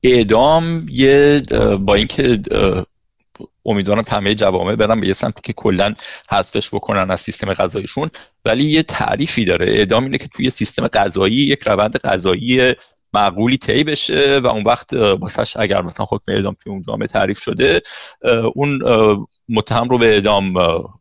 [0.02, 1.42] اعدام یه
[1.80, 2.38] با اینکه
[3.64, 5.94] امیدوارم همه جوامع برن به یه سمتی که کلا
[6.30, 8.10] حذفش بکنن از سیستم غذاییشون
[8.44, 9.66] ولی یه تعریفی داره.
[9.66, 12.74] اعدام اینه که توی سیستم غذایی یک روند غذایی
[13.14, 17.38] معقولی طی بشه و اون وقت واسش اگر مثلا حکم اعدام توی اون جامعه تعریف
[17.38, 17.82] شده
[18.54, 18.78] اون
[19.48, 20.54] متهم رو به اعدام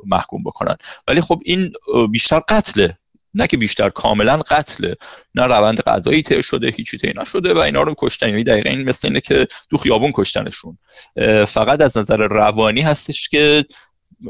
[0.06, 0.76] محکوم بکنن.
[1.08, 1.72] ولی خب این
[2.12, 2.98] بیشتر قتله.
[3.34, 4.96] نه که بیشتر کاملا قتله.
[5.36, 8.30] نه روند قضایی طی شده هیچی طی نشده و اینا رو کشتن.
[8.30, 10.78] یعنی دقیقا این مثل اینه که دو خیابون کشتنشون.
[11.48, 13.66] فقط از نظر روانی هستش که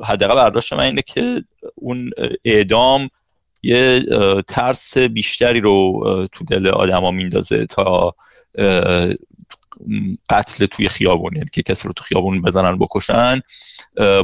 [0.04, 1.44] حداقل برداشت من اینه که
[1.76, 2.12] اون
[2.46, 3.10] اعدام
[3.64, 4.06] یه
[4.48, 8.16] ترس بیشتری رو تو دل آدما میندازه تا
[10.30, 13.42] قتل توی خیابون یعنی که کسی رو تو خیابون بزنن بکشن.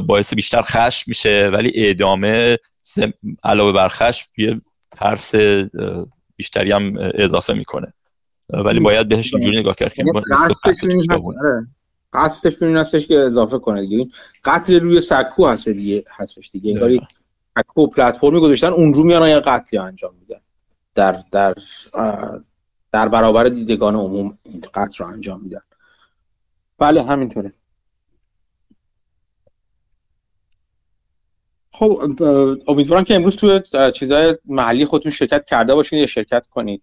[0.06, 2.58] باعث بیشتر خشم میشه ولی اعدامه
[3.44, 5.34] علاوه بر خشم یه ترس
[6.36, 7.92] بیشتری هم اضافه می‌کنه.
[8.50, 10.04] ولی باید بهش اینجوری نگاه کرد که
[12.12, 14.06] قصدش این هستش که اضافه کنه دیگه.
[14.44, 16.70] قتل روی سکو هست دیگه هستش دیگه.
[16.70, 17.00] انگاری
[17.58, 20.40] سکو پلتفرمی گذاشتن اون رو میان یه قتلی انجام میدن.
[20.94, 21.54] در در
[22.92, 25.60] در برابر دیدگان عموم این قتل رو انجام میدن.
[26.78, 27.52] بله همینطوره.
[31.72, 32.02] خب
[32.68, 33.60] امیدوارم که امروز توی
[33.94, 36.82] چیزهای محلی خودتون شرکت کرده باشین یا شرکت کنید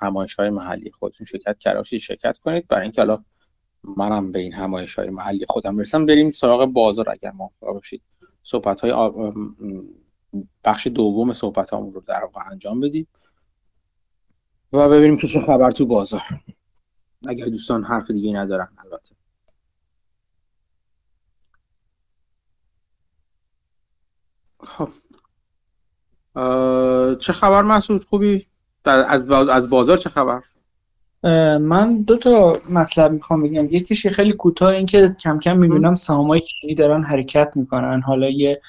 [0.00, 2.68] همایش های محلی خودتون شرکت کرده باشید شرکت کنید.
[2.68, 3.24] برای اینکه حالا
[3.96, 8.02] منم به این همایش های محلی خودم برسم بریم سراغ بازار اگر موافق باشید.
[8.42, 8.92] صحبت های
[10.64, 13.06] بخش دوم صحبت رو در واقع انجام بدیم.
[14.72, 16.20] و ببینیم که چه خبر تو بازار.
[17.28, 19.14] اگر دوستان حرف دیگه ندارن البته.
[24.60, 24.88] خب.
[27.18, 28.46] چه خبر مسعود؟ خوبی؟
[28.84, 30.42] از از بازار چه خبر؟
[31.58, 33.64] من دو تا مطلب می‌خوام بگم.
[33.64, 38.00] یکیش خیلی کوتاه این که کم کم می‌بینم سهامای چینی دارن حرکت می‌کنن.
[38.00, 38.62] حالا یه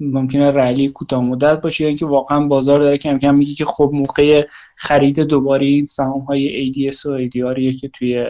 [0.00, 3.90] ممکنه رلی کوتاه مدت باشه یا اینکه واقعا بازار داره کم کم میگه که خب
[3.94, 8.26] موقع خرید دوباره سهام های ADS و ADR که توی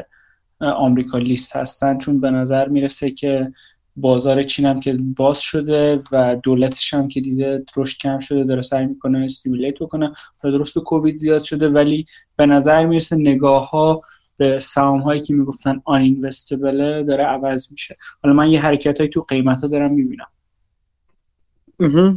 [0.61, 3.53] آمریکا لیست هستن چون به نظر می‌رسه که
[3.96, 8.62] بازار چین هم که باز شده و دولتش هم که دیده رشد کم شده داره
[8.62, 10.12] سعی می‌کنه استیمولیت بکنه.
[10.44, 12.05] و درست کووید زیاد شده ولی
[12.37, 14.03] به نظر می‌رسه نگاه ها
[14.37, 17.96] به سهام هایی که می‌گفتن آن اینوستبله داره عوض میشه.
[18.22, 20.27] حالا من یه حرکت هایی تو قیمت ها دارم می‌بینم.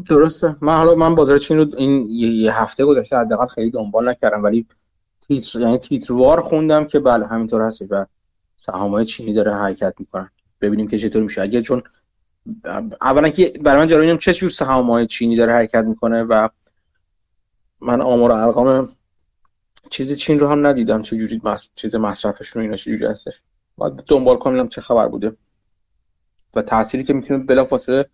[0.10, 0.56] درسته.
[0.62, 4.66] من حالا من بازار چین رو این یه هفته گذشته حداقل خیلی دنبال نکردم ولی
[5.28, 7.82] تیتر یعنی تیتروار خوندم که بله همینطور هست.
[7.90, 8.06] و
[8.58, 10.30] سهام های چینی داره حرکت می‌کنن.
[10.62, 11.42] ببینیم که چطور میشه.
[11.42, 11.84] اگه چون
[13.02, 16.50] اولا که برای من جالب چه جور سهام های چینی داره حرکت می‌کنه و
[17.82, 18.90] من آمار ارقام
[19.90, 21.02] چیزی چین رو هم ندیدم.
[21.02, 21.72] چه جوری مس...
[21.76, 23.42] چیز مصرفشون اینا چه جوری هستش.
[23.78, 25.38] باید دنبال کنم چه خبر بوده.
[26.56, 28.06] و تأثیری که می‌تونه بلافاصله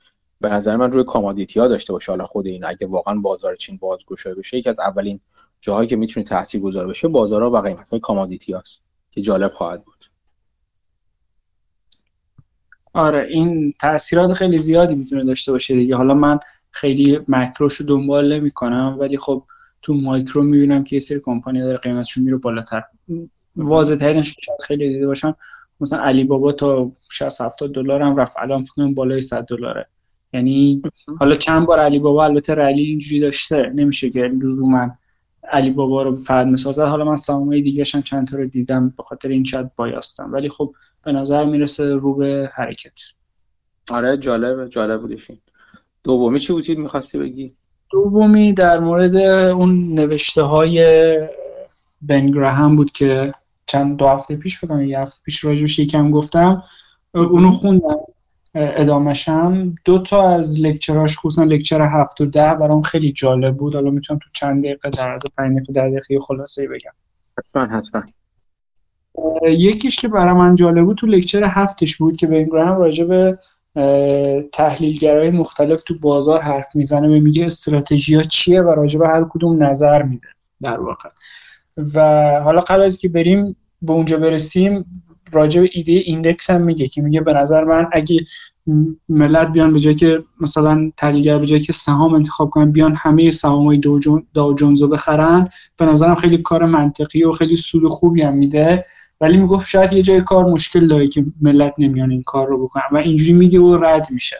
[0.43, 2.11] به نظر من روی commodity ها داشته باشه.
[2.11, 5.19] حالا خود این اگه واقعا بازار چین بازگشایی بشه یکی از اولین
[5.61, 9.83] جاهایی که می‌تونه تاثیر گذار بشه بازارها و قیمت های commodity هاست که جالب خواهد
[9.85, 10.05] بود.
[12.93, 15.95] آره این تاثیرات خیلی زیادی می‌تونه داشته باشه دیگه.
[15.95, 16.39] حالا من
[16.71, 19.43] خیلی مکروش رو دنبال نمی کنم ولی خب
[19.81, 22.83] تو مایکرو می‌بینم که یه سری کمپانی داره قیمتشون میره بالاتر.
[23.55, 25.35] واضح ترینش خیلی دیده باشم
[25.79, 29.87] مثلا علی بابا تا 60 70 دلار هم رفت الان فکر کنم بالای 100 دلاره.
[30.33, 30.81] یعنی
[31.19, 34.89] حالا چند بار علی بابا البته رلی اینجوری داشته نمیشه که لزوما
[35.51, 36.83] علی بابا رو فرد می‌سازد.
[36.83, 40.33] حالا من سامانه دیگه هم چند تا رو دیدم به خاطر این شاید بایاستم.
[40.33, 40.73] ولی خب
[41.05, 43.01] به نظر می‌رسه رو به حرکت.
[43.91, 45.37] آره جالب جالب بودشین
[46.03, 47.55] دومی چی بود؟ می‌خواستی بگی؟
[47.89, 51.17] دومی در مورد اون نوشته های
[52.01, 53.31] بنگراهم بود که
[53.65, 56.63] چند دو هفته پیش فکر یه هفته پیش راجبش یکم گفتم.
[57.13, 57.97] اونو خوندم.
[58.55, 63.75] ادامشم دو تا از لکچراش خصوصا لکچر هفت و ده برام خیلی جالب بود.
[63.75, 66.91] حالا می‌تونم تو چند دقیقه در حد پنج دقیقه در دقیقه خلاصه بگم.
[67.37, 68.03] حتما حتما.
[69.47, 73.39] یکیش که برای من جالب بود تو لکچر هفتش بود که بنگرام راجع به
[74.53, 77.07] تحلیلگرای مختلف تو بازار حرف می‌زنه.
[77.07, 80.27] و میگه استراتژی ها چیه و راجع به هر کدوم نظر میده
[80.61, 81.09] در واقع.
[81.95, 81.99] و
[82.43, 87.01] حالا قبل از که بریم به اونجا برسیم راجع به ایده index هم میگه که
[87.01, 88.19] میگه به نظر من اگه
[89.09, 93.31] ملت بیان به جای که مثلا تحلیلگر به جای که سهام انتخاب کنن بیان همه
[93.31, 98.21] سهام های Dow Jones رو بخرن به نظرم خیلی کار منطقی و خیلی سود خوبی
[98.21, 98.85] هم میده.
[99.21, 102.83] ولی می‌گفت شاید یه جای کار مشکل داره که ملت نمیان این کار رو بکنن.
[102.91, 104.37] و اینجوری میگه و رد میشه.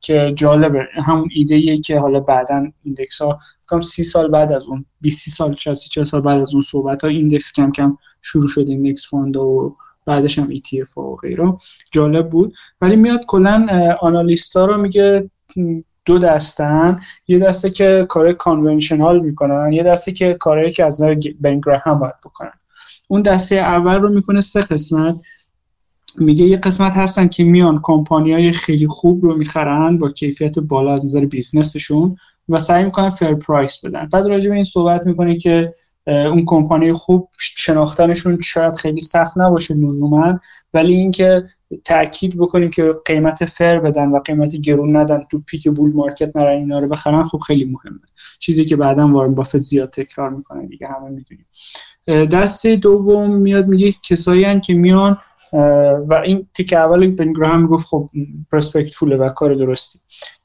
[0.00, 0.86] که جالبه.
[0.94, 5.28] همون ایده ایه که حالا بعدا index ها فکرم سی سال بعد از اون 20
[5.28, 9.36] سال 60 سال بعد از اون صحبت ها index کم کم شروع شد index fund
[9.36, 9.76] و
[10.06, 11.56] بعدش هم ETF و غیره.
[11.92, 12.54] جالب بود.
[12.80, 13.66] ولی میاد کلا
[14.00, 15.30] analyst ا رو میگه
[16.04, 17.00] دو دستن.
[17.28, 21.98] یه دسته که کار conventional می‌کنن یه دسته که کاری که از نظر بن گراهم
[21.98, 22.52] باید بکنن.
[23.08, 25.16] اون دسته اول رو می‌کنه سه قسمت.
[26.16, 30.92] میگه یه قسمت هستن که میان کمپانی های خیلی خوب رو می‌خرن با کیفیت بالا
[30.92, 32.16] از نظر business شون
[32.48, 34.08] و سعی می‌کنن fair price بدن.
[34.12, 35.72] بعد راجع به این صحبت می‌کنه که
[36.06, 40.40] اون کمپانی خوب شناختنشون شاید خیلی سخت نباشه لزوما
[40.74, 41.44] ولی اینکه
[41.84, 46.58] تاکید بکنیم که قیمت فر بدن و قیمت گرون ندن تو پیک بول مارکت نرن
[46.58, 48.00] اینا رو بخرن خب خیلی مهمه.
[48.38, 51.46] چیزی که بعدا وارن بافت زیاد تکرار می‌کنه دیگه همه می‌دونیم.
[52.26, 55.18] دسته دوم میاد میگه کسایی که میان
[56.10, 58.10] و این تیک اول بنگراهم گفت خب
[58.52, 59.98] پرسپکتفوله و کار درستی.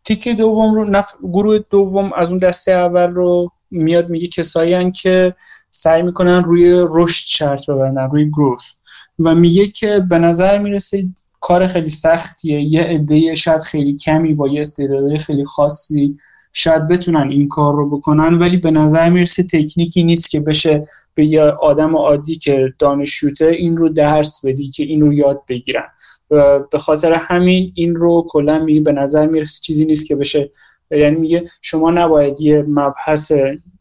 [0.04, 1.14] تیک دوم رو نف...
[1.34, 5.34] گروه دوم از اون دسته اول رو میاد میگه کسایی که
[5.72, 8.72] سعی می‌کنن روی رشد شرط ببندن روی گروث
[9.20, 11.06] و میگه که به نظر می‌رسه
[11.40, 16.18] کار خیلی سختیه یه عده شاید خیلی کمی با یه استعدادهای خیلی خاصی
[16.54, 21.26] شاید بتونن این کار رو بکنن ولی به نظر می‌رسه تکنیکی نیست که بشه به
[21.26, 25.86] یه آدم عادی که دانشجوته این رو درس بدی که این رو یاد بگیرن.
[26.72, 30.52] به خاطر همین این رو کلا میگه به نظر می‌رسه چیزی نیست که بشه
[30.92, 33.32] یعنی میگه شما نباید یه مبحث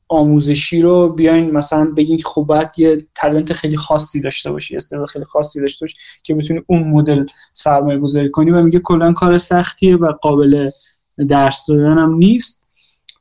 [0.09, 5.07] آموزشی رو بیاین مثلا بگین که خب باید یه تلنت خیلی خاصی داشته باشی استعداد
[5.07, 9.39] خیلی خاصی داشته باشی که بتونی اون مدل سرمایه گذاری کنی و میگه کلا کار
[9.39, 10.71] سختیه و قابل
[11.29, 12.69] درس دادن هم نیست.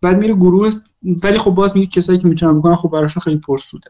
[0.02, 0.70] بعد میره گروه
[1.24, 3.90] ولی خب باز میگه کسایی که می‌تونن بکنن خب براشون خیلی پرسوده.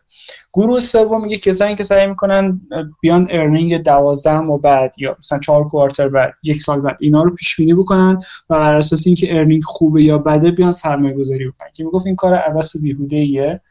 [0.53, 2.61] گروه سوم میگه کسایی که سعی می‌کنن
[3.01, 7.35] بیان ارنینگ 12 و بعد یا مثلا 4 کوارتر بعد یک سال بعد اینا رو
[7.35, 11.67] پیش بینی بکنن و بر اساس اینکه earning خوبه یا بده بیان سرمایه گذاری بکنن.
[11.75, 13.61] که می‌گفت این کار عبث بیهوده ایه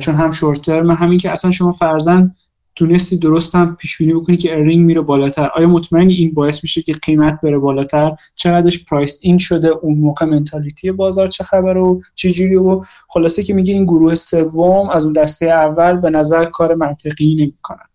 [0.00, 2.34] چون هم short term همین که اصلا شما فرضا
[2.76, 5.50] تونستی درست هم پیش بینی بکنی که earning میره بالاتر.
[5.54, 10.26] آیا مطمئنی این باعث میشه که قیمت بره بالاتر؟ چقدرش price in شده؟ اون موقع
[10.26, 15.04] mentality بازار چه خبر و چه جوری و خلاصه که میگه این گروه سوم از
[15.04, 17.86] اون دسته اول به نظر کار منطقی نمی‌کنن.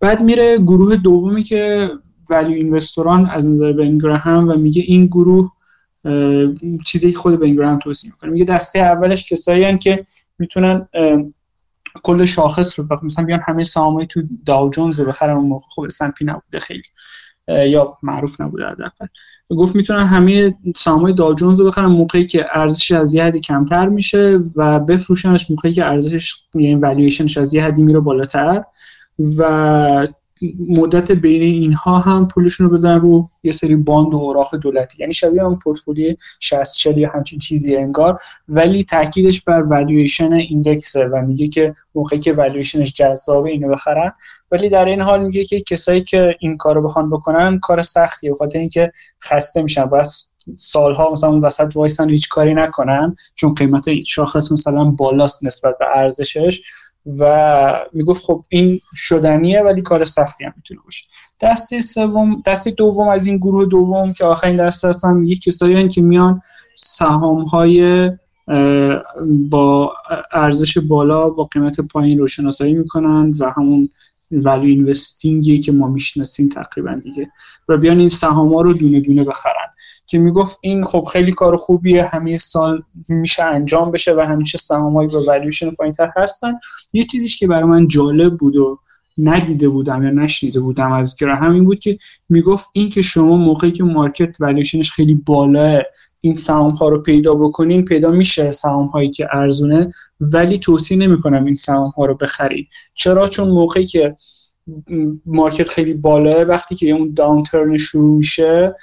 [0.00, 1.90] بعد میره گروه دومی که
[2.30, 5.50] ولیو اینوستوران از نظر بنگراهم و میگه این گروه
[6.86, 8.30] چیزی خود بنگراهم توصیه می‌کنه.
[8.30, 10.06] میگه دسته اولش کسایی که
[10.38, 10.88] می‌تونن
[12.02, 15.64] کل شاخص رو مثلا بیان همه سهامای تو داو جونز رو بخرن اون موقع.
[15.74, 16.82] خب اسنپی نبوده خیلی.
[17.48, 19.06] یا معروف نبوده حداقل.
[19.50, 23.88] گفت می‌تونن همه سهامای داو جونز رو بخرن موقعی که ارزش از یه حدی کمتر
[23.88, 28.64] میشه و بفروشنش موقعی که ارزشش یعنی والویشنش از یه حدی میره بالاتر.
[29.38, 30.08] و
[30.68, 34.96] مدت بین اینها هم پولشون رو بزنن رو یه سری bond و اوراق دولتی.
[35.00, 38.18] یعنی شبیه هم پورتفولیوی 60 40 یا همچین چیزی انگار
[38.48, 44.12] ولی تاکیدش بر valuation index و میگه که موقعی که والویشنش جذابه اینو بخرن.
[44.50, 48.58] ولی در این حال میگه که کسایی که این کارو بخوان بکنن کار سختیه بخاطر
[48.58, 49.84] اینکه خسته میشن.
[49.84, 55.78] بس سالها مثلا اون وسط وایسن هیچ کاری نکنن چون قیمت شاخص مثلا بالاست نسبت
[55.78, 56.62] به ارزشش.
[57.20, 61.04] و می‌گفت خب این شدنیه ولی کار سختی هم می‌تونه باشه.
[61.40, 66.02] دسته سوم دسته دوم از این گروه دوم که آخرین دسته هستن میگه کسایی که
[66.02, 66.42] میان
[66.74, 68.10] سهام های
[69.50, 69.92] با
[70.32, 73.88] ارزش بالا با قیمت پایین رو شناسایی می‌کنن و همون
[74.32, 77.30] ولی اینوستینگی که ما می‌شناسیم تقریبا دیگه.
[77.68, 79.70] و بیان این سهام ها رو دونه دونه بخرن.
[80.10, 85.08] که می‌گفت این خب خیلی کار خوبیه همه سال میشه انجام بشه و همیشه سهامایی
[85.08, 86.52] با والویشن پایینتر هستن.
[86.92, 88.78] یه چیزیش که برای من جالب بود و
[89.18, 91.98] ندیده بودم یا نشنیده بودم از گراهم همین بود که
[92.28, 95.82] می‌گفت این که شما موقعی که market valuation ش خیلی بالاه
[96.20, 101.44] این سهام ها رو پیدا بکنین پیدا میشه سهام هایی که ارزونه ولی توصیه نمی‌کنم
[101.44, 102.68] این سهام ها رو بخرید.
[102.94, 104.16] چرا؟ چون موقعی که
[105.26, 108.74] market خیلی بالاه وقتی که اون downturn شروع میشه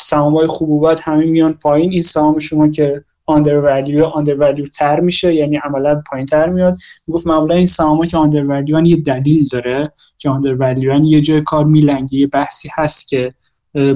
[0.00, 0.48] سهام های
[0.82, 1.92] بد همه میان پایین.
[1.92, 6.78] این سهام شما که آندر ولیو آندر ولیو تر میشه یعنی عملا پایین تر میاد.
[7.06, 11.40] می‌گفت معمولا این سهام که آندر ولیو یه دلیل داره که آندر ولیو یه جای
[11.40, 13.34] کار میلنگه یه بحثی هست که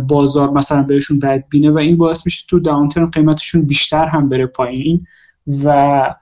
[0.09, 5.07] بازار مثلا بهشون بدبینه و این باعث میشه تو داونترن قیمتشون بیشتر هم بره پایین.
[5.65, 6.15] و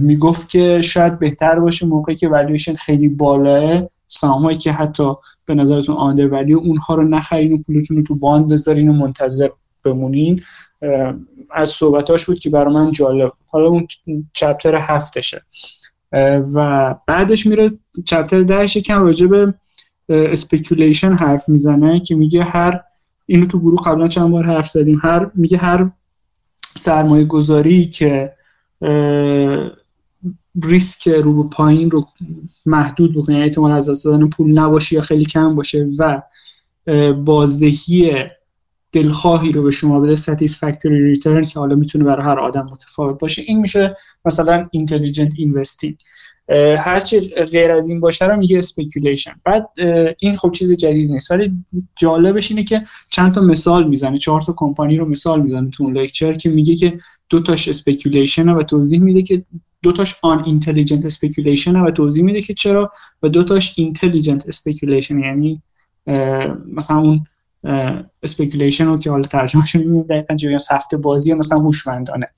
[0.00, 5.14] می‌گفت که شاید بهتر باشه موقعی که ولیوشن خیلی بالاه سهامایی که حتی
[5.46, 9.48] به نظرتون undervalue اونها رو نخرین و پولتون رو تو bond بذارین و منتظر
[9.84, 10.40] بمونین.
[11.50, 13.32] از صحبتاش بود که برای من جالب.
[13.46, 13.86] حالا اون
[14.32, 15.42] chapter هفتشه.
[16.54, 17.70] و بعدش میره
[18.04, 19.54] chapter دهش کم راجع به
[20.08, 22.80] speculation حرف می‌زنه که میگه هر
[23.26, 25.90] اینو تو گروه قبلا چند بار حرف زدیم هر میگه هر
[26.76, 28.32] سرمایه گذاری که
[30.62, 32.08] ریسک رو پایین رو
[32.66, 36.22] محدود بکنه یعنی احتمال از دست دادن پول نباشه یا خیلی کم باشه و
[37.12, 38.24] بازدهی
[38.92, 43.42] دلخواهی رو به شما بده satisfactory return که حالا می‌تونه برای هر آدم متفاوت باشه.
[43.42, 45.96] این میشه مثلا intelligent investing
[46.78, 49.68] هرچی غیر از این باشه رو میگه speculation بعد
[50.18, 51.30] این خب چیز جدید نیست.
[51.30, 51.52] ولی
[51.96, 54.18] جالبش اینه که چند تا مثال می‌زنه.
[54.18, 56.98] چهار تا کمپانی رو مثال می‌زنه تو اون lecture که میگه که
[57.28, 59.44] دو تاش speculation و توضیح میده که
[59.82, 65.62] دو تاش unintelligent speculation و توضیح میده که چرا و دو تاش intelligent speculation یعنی
[66.76, 67.26] مثلا اون
[68.22, 72.28] speculation رو که حالا ترجمهش می‌دونم دقیقاً چه سفته بازی مثلا هوشمندانه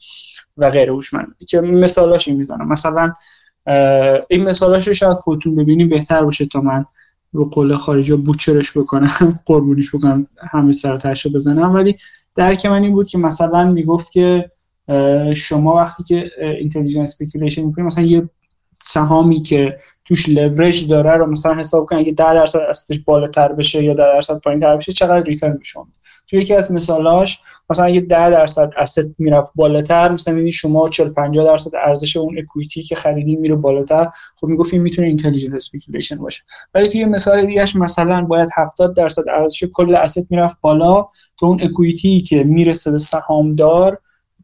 [0.56, 1.36] و غیر هوشمند.
[1.48, 2.68] که مثالاش می‌زنم.
[2.68, 3.12] مثلا
[4.28, 6.84] این مثالاش رو شاید خودتون ببینیم بهتر باشه تا من
[7.32, 11.74] رو قول خارجی butcher ش بکنم قربونیش بکنم همه سر رو بزنم.
[11.74, 11.96] ولی
[12.34, 14.50] درک من این بود که مثلا می‌گفت که
[15.34, 18.28] شما وقتی که intelligent speculation می‌کنید مثلا یه
[18.84, 23.52] سهامی که توش لورج داره رو مثلا حساب کنید اگه 10 درصد asset ش بالاتر
[23.52, 25.88] بشه یا 10 درصد پایینتر بشه چقدر return شما
[26.26, 31.08] تو یکی از مثالاش مثلا اگه 10 درصد asset می‌رفت بالاتر مثلا می‌بینید شما 40
[31.08, 34.08] 50 درصد ارزش اون equity که خریدین میره بالاتر
[34.40, 36.42] خب می‌گفت می‌تونه intelligent speculation باشه.
[36.74, 41.06] ولی توی مثال دیگهش مثلا باید 70 درصد ارزش کل asset می‌رفت بالا
[41.38, 43.98] تو اون equity که می‌رسه به سهامدار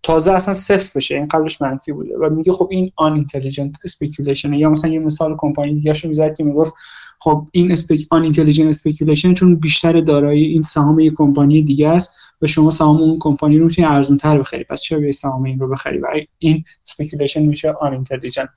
[0.08, 1.14] تازه اصلا صفر بشه.
[1.14, 2.16] این قبلش منفی بوده.
[2.16, 6.44] و میگه خب این unintelligent speculation یا مثلا یه مثال کمپانی دیگه شو می‌ذارد که
[6.44, 6.74] می‌گفت
[7.20, 12.46] خب این spec unintelligent speculation چون بیشتر دارایی این سهام یک کمپانی دیگه است و
[12.46, 14.64] شما سهام اون کمپانی رو می‌تونید ارزون بخری.
[14.64, 16.06] پس چرا به سهام این رو بخری؟ و
[16.38, 18.48] این speculation میشه unintelligent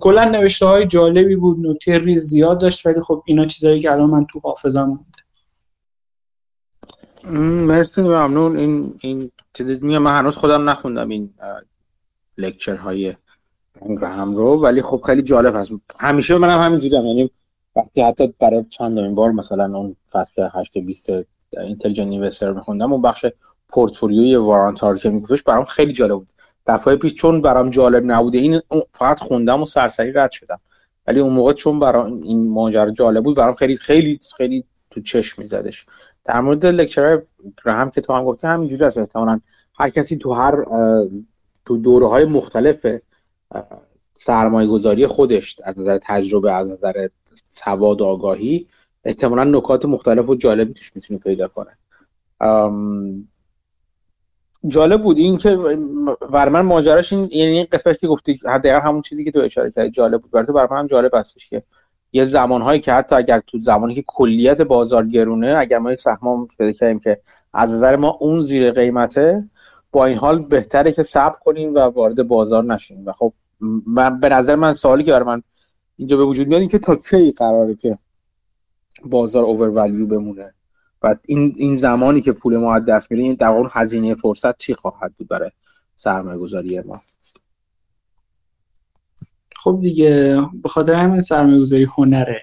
[0.00, 1.68] کلا نوشته های جالبی بود.
[1.68, 5.20] نکته ریز زیاد داشت ولی خب اینا چیزایی که الان من تو حافظم مونده
[7.66, 8.56] مرسی ممنون.
[8.56, 11.34] این این چیزی میگم من هنوز خودم نخوندم این
[12.38, 13.14] لکچر های
[13.88, 15.70] گراهام رو ولی خب خیلی جالب هست.
[16.00, 17.30] همیشه منم همین دیدم یعنی
[17.76, 21.10] وقتی حتی برای چند بار مثلا اون فصل 8 20
[21.52, 23.26] اینتلیجنت اینوستر میخوندم اون بخش
[23.68, 26.28] پورتفولیوی وارانتار که میگفتش برام خیلی جالب بود.
[26.84, 28.60] پای پیش چون برام جالب نبوده این
[28.92, 30.60] فقط خوندم و سرسری رد شدم.
[31.06, 35.42] ولی اون موقع چون برام این ماجرا جالب بود برام خیلی خیلی خیلی تو چشم
[35.42, 35.86] میزدش.
[36.24, 37.22] در مورد لکچر
[37.64, 39.40] گراهام که تو هم گفتی همینجوری هست احتمالاً
[39.74, 40.64] هر کسی تو هر
[41.66, 42.86] تو دوره های مختلف
[44.14, 47.08] سرمایه گذاری خودش از نظر تجربه از نظر
[47.50, 48.66] سواد آگاهی
[49.04, 51.78] احتمالا نکات مختلف و جالبی توش می‌تونه پیدا کنه.
[54.66, 55.56] جالب بود این که
[56.32, 59.70] بر من ماجراش این یعنی این قسمت که گفتی دقیقا همون چیزی که تو اشاره
[59.70, 60.30] کردی جالب بود.
[60.30, 61.62] برای تو بر من جالب هستش که
[62.12, 66.48] یه زمانهایی که حتی اگر تو زمانی که کلیت بازار گرونه اگر ما یک سهم
[66.58, 67.20] پیدا کردیم که
[67.52, 69.50] از نظر ما اون زیر قیمته
[69.92, 73.06] با این حال بهتره که صبر کنیم و وارد بازار نشیم.
[73.06, 73.32] و خب
[73.86, 75.42] من به نظر من سوالی که برای من
[75.96, 77.98] اینجا به وجود میاد که تا کی قراره که
[79.04, 79.70] بازار اوور
[80.06, 80.54] بمونه؟
[81.02, 84.74] و این این زمانی که پول ما از دست میره این در هزینه فرصت چی
[84.74, 85.50] خواهد بود برای
[85.96, 87.00] سرمایه گذاری ما؟
[89.64, 92.40] خب دیگه به خاطر همین سرمایه گذاری هنره.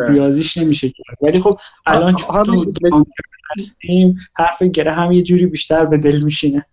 [0.00, 1.16] ریاضیش نمیشه کرد.
[1.22, 2.72] ولی خب الان چون
[3.58, 6.66] هستیم حرف گره هم یه جوری بیشتر به دل میشینه.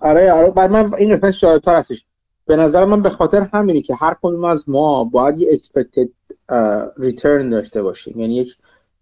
[0.00, 0.50] آره آره.
[0.50, 2.04] بعد من این قسمت جالبتر هستش.
[2.46, 6.08] به نظر من به خاطر همینه که هر کدوم از ما باید یه expected
[6.98, 8.20] ریترن داشته باشیم.
[8.20, 8.56] یعنی یک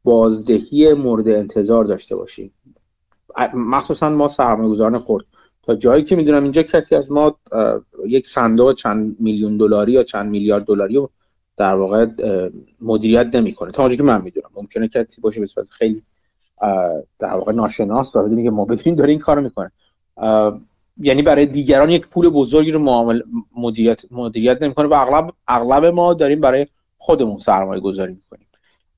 [0.04, 2.52] بازدهی مورد انتظار داشته باشیم.
[3.54, 5.24] مخصوصا ما سرمایه گذاران خورد
[5.66, 7.36] تا جایی که می‌دونم اینجا کسی از ما
[8.06, 11.10] یک صندوق چند میلیون دلاری یا چند میلیارد دلاری رو
[11.56, 12.06] در واقع
[12.80, 13.70] مدیریت نمی‌کنه.
[13.70, 14.50] تا اونجایی که من می‌دونم.
[14.54, 16.02] ممکنه کسی باشه به صورت خیلی
[17.18, 19.72] در واقع ناشناس و بدونی که ما داره این کارو می‌کنه.
[21.00, 23.22] یعنی برای دیگران یک پول بزرگی رو معامل
[23.56, 26.66] مدیریت مدیریت نمی‌کنه و اغلب اغلب ما داریم برای
[26.98, 28.46] خودمون سرمایه گذاری می‌کنیم.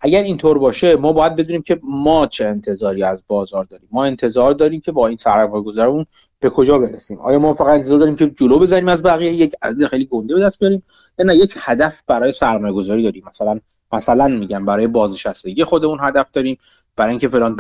[0.01, 3.89] اگر اینطور باشه ما باید بدونیم که ما چه انتظاری از بازار داریم.
[3.91, 6.07] ما انتظار داریم که با این سرمایه گذارمون
[6.41, 9.87] به کجا برسیم؟ آیا ما فقط انتظار داریم که جلو بزنیم از بقیه؟ یک عدد
[9.87, 10.83] خیلی گنده به دست بیاریم.
[11.19, 13.25] یا نه یک هدف برای سرمایه گذاری داریم.
[13.27, 13.61] مثلا
[13.93, 16.59] مثلا میگم برای بازنشستگی خودمون هدف داریم.
[16.97, 17.57] برای اینکه فلان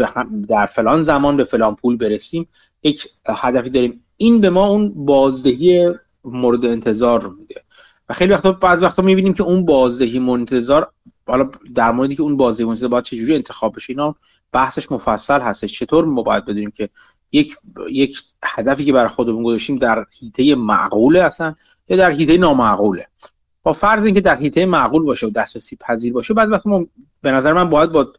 [0.49, 2.49] در فلان زمان به فلان پول برسیم
[2.83, 4.05] یک هدفی داریم.
[4.17, 7.63] این به ما اون بازدهی مورد انتظار رو میده.
[8.09, 10.85] و خیلی وقتا بعض وقتا می‌بینیم که اون بازدهی منتظر
[11.27, 14.15] حالا در موردی که اون بازدهی منتظر باید چجوری انتخاب بشه اینا
[14.53, 15.79] بحثش مفصل هستش.
[15.79, 16.89] چطور ما باید بدونیم که
[17.33, 17.57] یک
[17.91, 21.55] یک هدفی که برای خودمون گذاشتیم در حیطه معقوله اصلا
[21.89, 23.07] یا در حیطه نامعقوله.
[23.63, 26.87] با فرض اینکه در حیطه معقول باشه و دسترسی پذیر باشه بعد وقت ما
[27.23, 28.13] به نظر من باید با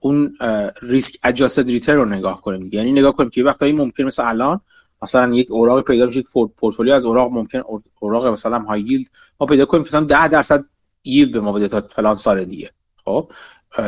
[0.00, 0.34] اون
[0.82, 4.60] risk adjusted return رو نگاه کنیم یعنی نگاه کنیم که وقتایی ممکن مثل الان
[5.02, 7.62] مثلا یک اوراق پیدا میشه یک پورتفولیو از اوراق ممکن
[8.00, 9.06] اوراق مثلا high yield
[9.40, 10.64] ما پیدا کنیم مثلا 10 درصد
[11.04, 12.70] yield به ما بده تا فلان سال دیگه.
[13.04, 13.32] خب؟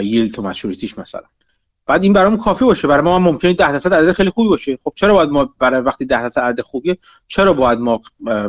[0.00, 1.22] yield تو maturity ش مثلا.
[1.93, 2.88] بعد این برامون کافی باشه.
[2.88, 4.78] برای ما ممکنه 10 درصد عدد خیلی خوبی باشه.
[4.84, 8.01] خب چرا باید ما برای وقتی 10 درصد عدد خوبیه چرا باید ما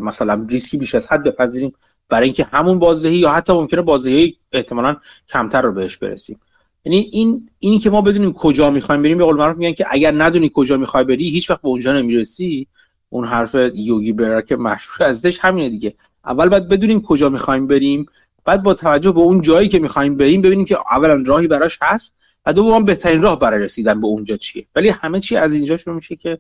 [0.02, 1.74] مثلا ریسکی بیش از حد بپذیریم
[2.10, 4.96] برای اینکه همون بازدهی یا حتی ممکنه بازدهی احتمالاً
[5.30, 6.40] کمتر رو بهش برسیم؟
[6.86, 10.14] یعنی این اینی که ما بدونیم کجا می‌خوایم بریم به قول معروف میگن که اگر
[10.24, 12.68] ندونی کجا می‌خوای بری هیچ وقت به اونجا نمی‌رسی.
[13.10, 15.94] اون حرف یوگی برر که مشهور ازش همینه دیگه.
[16.26, 18.06] اول باید بدونیم کجا می‌خوایم بریم.
[18.46, 22.16] بعد با توجه به اون جایی که می‌خوایم بریم ببینیم که اولا راهی براش هست
[22.46, 24.66] و دوم بهترین راه برای رسیدن به اونجا چیه.
[24.76, 26.40] ولی همه چی از اینجا شروع میشه که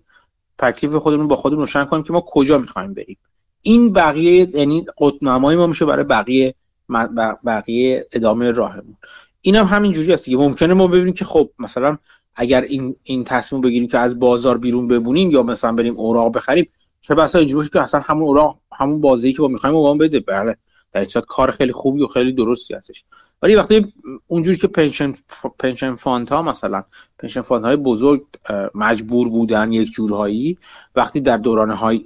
[0.57, 3.17] تکلیف خودمون با خودمون روشن کنیم که ما کجا می‌خوایم بریم.
[3.61, 6.55] این بقیه یعنی قطنمای ما میشه برای بقیه
[7.45, 8.97] بقیه ادامه راهمون.
[9.41, 11.97] این هم همین جوری هست ممکنه ما ببینیم که خب مثلا
[12.35, 16.69] اگر این این تصمیم بگیریم که از بازار بیرون بمونیم یا مثلا بریم اوراق بخریم
[17.01, 20.19] چه بسا اینجوری که اصلا همون اوراق همون بازی که ما می‌خوایم اون بده.
[20.19, 20.57] بله.
[20.93, 23.05] در کار خیلی خوبی و خیلی درستی هستش.
[23.41, 23.93] ولی وقتی
[24.27, 25.13] اونجوری که pension
[25.59, 26.83] pension fund ها مثلا
[27.19, 28.25] pension fund های بزرگ
[28.75, 30.57] مجبور بودن یک جورهایی
[30.95, 31.97] وقتی در دوران های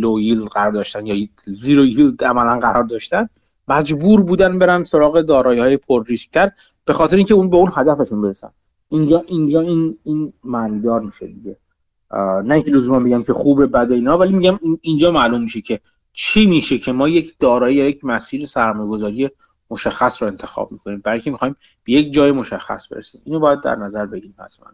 [0.00, 0.18] لو
[0.50, 3.28] قرار داشتن یا زیرو ییلد عملا قرار داشتن
[3.68, 6.50] مجبور بودن برن سراغ دارایی های پر ریسکتر
[6.84, 8.50] به خاطر اینکه اون به اون هدفشون برسن.
[8.88, 11.56] اینجا اینجا این این معنیدار میشه دیگه.
[12.44, 15.80] نه اینکه لزوما میگم که خوبه بده اینا ولی میگم اینجا معلوم میشه که
[16.16, 19.30] چی میشه که ما یک دارایی یک مسیر سرمایه‌گذاری
[19.70, 23.20] مشخص رو انتخاب می‌کنیم؟ برای که می‌خوایم به یک جای مشخص برسیم.
[23.24, 24.66] اینو باید در نظر بگیریم حتما.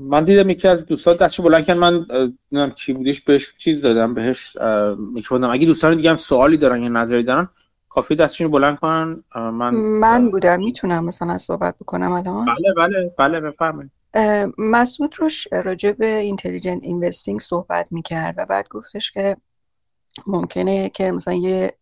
[0.00, 1.78] من دیدم یکی از دوستان دستش بلند کرد.
[1.78, 4.56] من نمی‌دونم کی بودش بهش چیز دادم بهش
[4.98, 7.48] میکروفون اگه دوستان دیگه هم سوالی دارن یا نظری دارن
[7.98, 13.40] کافی دستشون بلند کنن من من بودم می‌تونم مثلا صحبت بکنم الان؟ بله بله بله
[13.40, 13.90] بفرمایید.
[14.58, 19.36] مسعود روش راجع به intelligent investing صحبت می‌کرد و بعد گفتش که
[20.26, 21.76] ممکنه که مثلا یه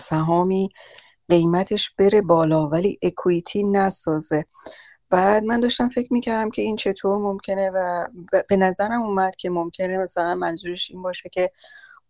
[0.00, 0.70] سهامی
[1.28, 4.44] قیمتش بره بالا ولی equity نسازه.
[5.10, 8.06] بعد من داشتم فکر می‌کردم که این چطور ممکنه و
[8.48, 11.50] به نظرم اومد که ممکنه مثلا منظورش این باشه که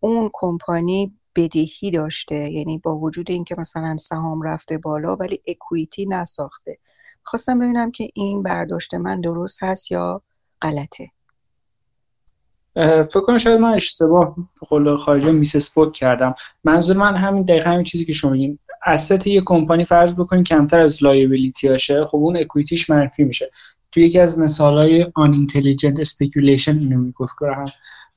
[0.01, 6.78] اون کمپانی بدهی داشته یعنی با وجود اینکه مثلا سهام رفته بالا ولی اکویتی نساخته.
[7.22, 10.22] خواستم ببینم که این برداشت من درست هست یا
[10.62, 11.11] غلطه.
[12.74, 14.36] فکر کنم شاید من اشتباه
[14.68, 16.34] قول خارجه میسس بوک کردم.
[16.64, 18.59] منظور من همین دقیقا همین چیزی که شما میگین.
[18.87, 23.51] asset یه کمپانی فرض بکنین کمتر از liability هاشه خب اون equity ش منفی میشه.
[23.99, 27.64] تو یکی از مثال های unintelligent speculation اینو می‌گفت هم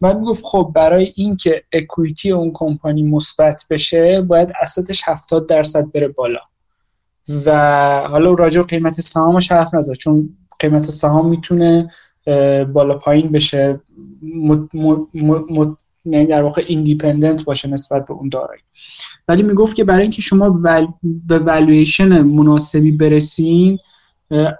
[0.01, 5.91] من می‌گفت خب برای اینکه equity اون کمپانی مثبت بشه باید asset ش 70 درصد
[5.91, 6.39] بره بالا.
[7.45, 7.51] و
[8.09, 11.91] حالا راجع قیمت سهامش حرف نزد چون قیمت سهام می‌تونه
[12.73, 13.79] بالا پایین بشه
[16.05, 18.61] یعنی در واقع independent باشه نسبت به اون دارایی.
[19.27, 20.61] ولی می‌گفت که برای اینکه شما
[21.03, 23.79] به والویشن مناسبی برسین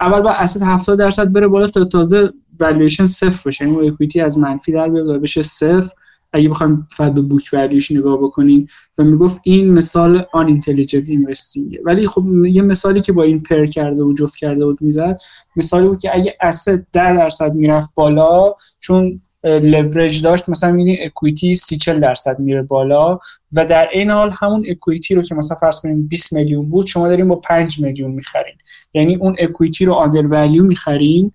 [0.02, 4.38] اول باید asset 70 درصد بره بالا تا تازه والویشن صفر بشه یعنی equity از
[4.38, 5.94] منفی در بیاد بشه صفر.
[6.34, 8.68] اگه بخوایم فقط به book value ش نگاه بکنین
[8.98, 14.04] و می‌گفت این مثال unintelligent investing ولی خب یه مثالی که با این پر کرده
[14.04, 15.18] و جفت کرده بود می‌زد
[15.56, 21.56] مثالی بود که اگه asset 10 درصد می‌رفت بالا چون لورج داشت مثلا می‌بینی equity
[21.56, 23.20] 30 40 درصد میره بالا
[23.54, 27.08] و در این حال همون equity رو که مثلا فرض کنیم 20 میلیون بود شما
[27.08, 28.56] داریم با 5 میلیون می‌خرین.
[28.94, 31.32] یعنی اون equity رو undervalue می‌خرین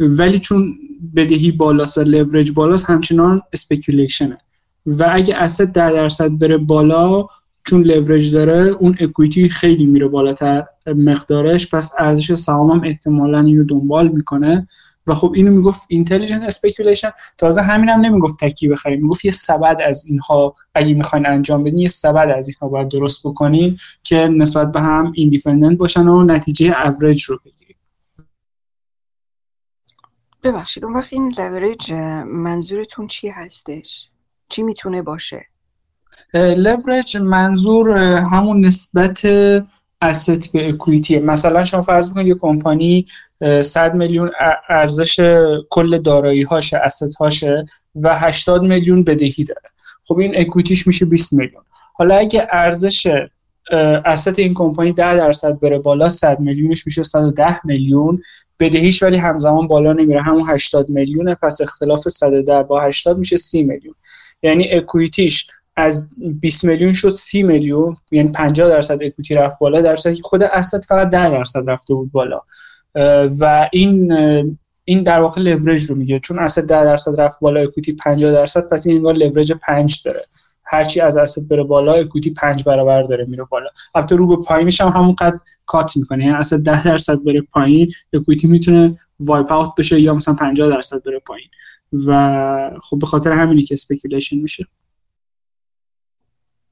[0.00, 0.74] ولی چون
[1.16, 4.38] بدهی بالاست و لورج بالاست همچنان speculation ه
[4.86, 7.26] و اگه asset ده درصد بره بالا
[7.64, 13.64] چون لورج داره اون equity خیلی میره بالاتر مقدارش پس ارزش سهام هم احتمالا اینو
[13.64, 14.68] دنبال می‌کنه.
[15.06, 19.02] و خب اینو می‌گفت intelligent speculation تازه همین هم نمی‌گفت تکی بخریم.
[19.02, 23.26] می‌گفت یه سبد از اینها اگه می‌خواین انجام بدین یه سبد از اینها باید درست
[23.26, 27.76] بکنین که نسبت به هم independent باشن و نتیجه اوریج رو بگیرید
[30.42, 31.92] ببخشید اون وقت این لورج
[32.26, 34.08] منظورتون چی هستش؟
[34.48, 35.46] چی می‌تونه باشه؟
[36.34, 39.22] لورج منظور همون نسبت
[40.12, 43.04] asset به اکویتی مثلا شما فرض کنید یه کمپانی
[43.60, 44.30] 100 میلیون
[44.68, 45.20] ارزش
[45.70, 49.68] کل دارایی هاشه اسست هاشه و 80 میلیون بدهی داره.
[50.04, 51.62] خب این اکویتیش میشه 20 میلیون.
[51.94, 53.06] حالا اگه ارزش
[54.04, 58.22] اسست این کمپانی 10 درصد بره بالا 100 میلیونش میشه 110 میلیون
[58.60, 60.22] بدهیش ولی همزمان بالا نمیره.
[60.22, 63.94] همون 80 میلیونه پس اختلاف 110 با 80 میشه 30 میلیون.
[64.42, 65.46] یعنی اکویتیش
[65.76, 70.42] از 20 میلیون شد 30 میلیون یعنی 50 درصد equity رفت بالا در که خود
[70.42, 72.40] asset فقط 10 درصد رفته بود بالا.
[73.40, 74.12] و این
[74.84, 76.20] این در واقع لورج رو میگه.
[76.20, 80.20] چون asset 10 درصد رفت بالا equity 50 درصد پس این انگار لورج 5 داره.
[80.64, 83.68] هرچی از asset بره بالا equity 5 برابر داره میره بالا.
[83.94, 85.34] البته رو به پایینش هم همون قد
[85.66, 86.24] cut می‌کنه.
[86.24, 91.02] یعنی asset 10 درصد بره پایین equity می‌تونه wipe out بشه یا مثلا 50 درصد
[91.06, 91.48] بره پایین.
[92.06, 94.66] و خب به خاطر همینی که speculation میشه.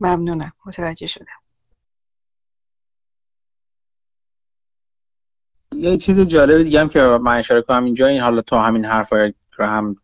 [0.04, 0.52] ممنونم.
[0.66, 1.26] متوجه شدم.
[5.76, 9.12] یه چیز جالب دیگه هم که من اشاره کنم اینجا این حالا تو همین حرف
[9.58, 9.96] رو هم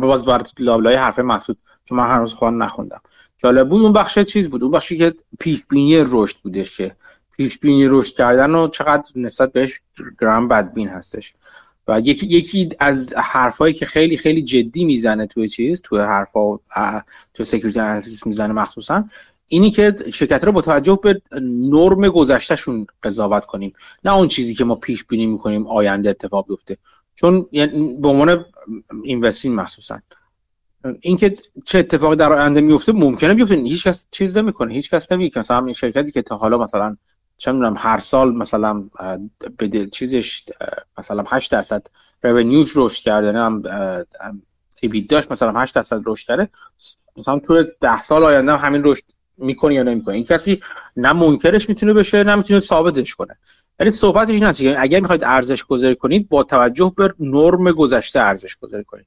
[0.00, 3.00] باز بر لابلای حرف مسعود چون من هنوز خوان نخوندم.
[3.36, 6.96] جالب بود اون بخش چیز بود؟ اون بخشی که پیش بینی رشد بودش که
[7.30, 9.80] پیش بینی رشد کردن و چقدر نسبت بهش
[10.20, 11.34] گرام بدبین هستش.
[11.88, 16.56] و یکی یکی از حرفایی که خیلی خیلی جدی می‌زنه توی چیز توی حرفا
[17.34, 19.04] تو Security Analysis می‌زنه مخصوصا
[19.48, 23.72] اینی که شرکت رو با توجه به نرم گذشتهشون قضاوت کنیم.
[24.04, 26.76] نه اون چیزی که ما پیش بینی می‌کنیم آینده اتفاق بیفته.
[27.14, 28.44] چون یعنی به عنوان
[29.04, 29.98] investing مخصوصا.
[31.00, 31.34] اینکه
[31.64, 33.54] چه اتفاقی در آینده میفته ممکنه بیفته.
[33.54, 34.74] هیچ کس چیز نمی‌کنه.
[34.74, 35.38] هیچ کس نمیگه.
[35.38, 36.96] مثلا این شرکتی که تا حالا مثلا
[37.38, 38.88] چه می‌دونم هر سال مثلا
[39.56, 40.44] به چیزش
[40.98, 41.86] مثلا 8 درصد
[42.22, 43.32] رونیوش رشد کرده.
[43.32, 44.04] نه
[45.08, 46.48] داشت مثلا 8 درصد رشد کرده.
[47.16, 49.04] مثلا تو 10 سال آینده همین رشد
[49.38, 50.14] می‌کنه یا نمی‌کنه.
[50.14, 50.60] این کسی
[50.96, 53.36] نه منکرش می‌تونه بشه نه می‌تونه ثابتش کنه.
[53.78, 58.20] ولی صحبتش این هست که اگر می‌خواید ارزش گذاری کنید با توجه به نرم گذشته
[58.20, 59.06] ارزش گذاری کنید.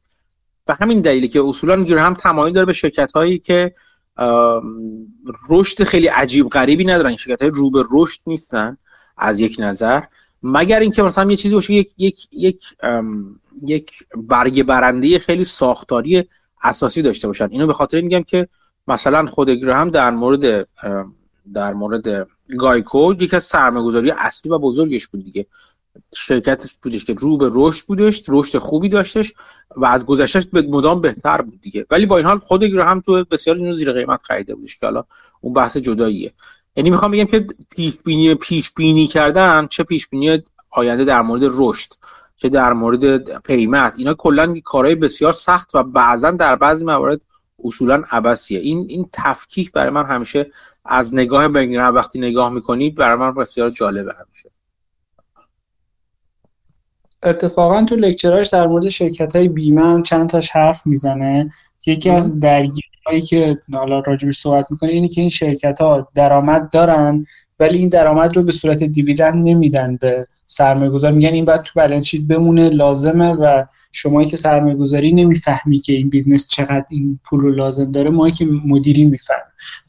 [0.66, 3.74] به همین دلیلی که اصولا هم تمایل داره به شرکت هایی که
[5.50, 7.16] رشد خیلی عجیب غریبی ندارن.
[7.16, 8.78] شرکت های رو به رشد نیستن
[9.18, 10.02] از یک نظر.
[10.44, 12.64] مگر اینکه مثلا یه چیزی باشه یک یک یک
[13.68, 16.24] یک برگ برنده خیلی ساختاری
[16.64, 17.48] اساسی داشته باشن.
[17.52, 18.48] اینو به خاطر میگم که
[18.88, 20.68] مثلا خود هم در مورد
[21.54, 25.46] در مورد گایکو یکی از سرمایه‌گذاری اصلی و بزرگش بود دیگه.
[26.16, 29.34] شرکت بودش که رو به رشد بودش رشد خوبی داشتش
[29.78, 31.86] و از گذشتش به مدام بهتر بود دیگه.
[31.90, 35.04] ولی با این حال خود هم تو بسیار اینو زیر قیمت خریده بودش که حالا
[35.42, 36.34] اون بحث جداییه.
[36.76, 41.42] یعنی می‌خوام بگم که پیش بینی پیش بینی کردن چه پیش بینی آینده در مورد
[41.44, 41.94] رشد
[42.38, 47.22] چه در مورد قیمت اینا کلا کارهای بسیار سخت و بعضا در بعضی موارد
[47.64, 50.52] اصولا عبسیه این این تفکیک برای من همیشه
[50.86, 54.14] از نگاه بگیرم وقتی نگاه می‌کنی برای من بسیار جالبه.
[54.14, 54.41] همیشه
[57.24, 61.50] اتفاقا تو لکچراش در مورد شرکت های بیمه هم چند تاش حرف می‌زنه.
[61.86, 66.70] یکی از درگیری هایی که حالا راجبش صحبت می‌کنه اینه که این شرکت ها درآمد
[66.70, 67.26] دارن
[67.60, 71.72] ولی این درآمد رو به صورت dividend نمیدن به سرمایه گذار میگن این باید تو
[71.76, 77.20] balance sheet بمونه لازمه و شمایی که سرمایه گذاری نمی‌فهمی که این business چقدر این
[77.26, 79.42] پول رو لازم داره ما که مدیری می‌فهمیم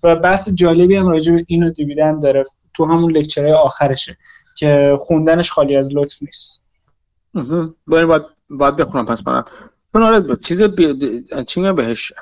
[0.02, 2.42] و بحث جالبی هم راجع به اینو dividend داره
[2.74, 4.16] تو همون lecture های آخرشه
[4.56, 6.61] که خوندنش خالی از لطف نیست.
[7.86, 9.44] باید باید بخونم پس منم.
[9.92, 10.62] چون آره چیز
[11.46, 12.12] چی بهش؟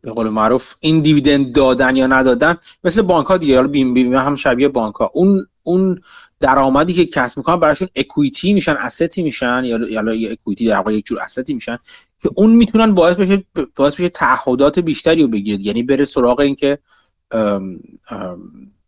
[0.00, 3.56] به قول معروف این دیویدند دادن یا ندادن مثل بانک ها دیگه.
[3.56, 6.00] حالا بیم بیم هم شبیه بانک ها اون اون
[6.40, 11.04] درآمدی که کسب می‌کنن براشون اکویتی میشن استی میشن یا یا اکویتی در واقع یک
[11.04, 11.78] جور استی میشن
[12.22, 13.44] که اون می‌تونن باعث بشه
[13.76, 16.78] باعث بشه تعهدات بیشتری رو بگیرد یعنی بره سراغ اینکه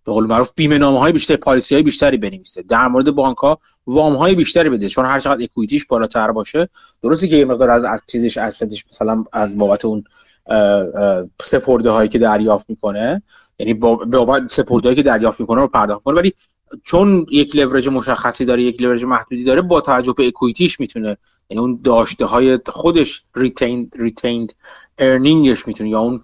[0.08, 2.62] به قول معروف بیمه نامه های بیشتر policy های بیشتری بنویسه.
[2.62, 4.88] در مورد بانک ها وام های بیشتری بده.
[4.88, 6.68] چون هر چقدر equity ش بالاتر باشه
[7.02, 10.04] درسته که یه مقدار از از چیزش asset ش مثلا از بابت اون
[11.42, 13.22] سپرده هایی که دریافت می‌کنه
[13.58, 16.32] یعنی با سپرده هایی که دریافت می‌کنه رو پرداخت کنه ولی
[16.84, 21.16] چون یک لورج مشخصی داره یک لورج محدودی داره با توجه به equity ش می‌تونه
[21.50, 24.52] یعنی اون داشته های خودش retained retained
[24.98, 26.20] earning ش می‌تونه یا اون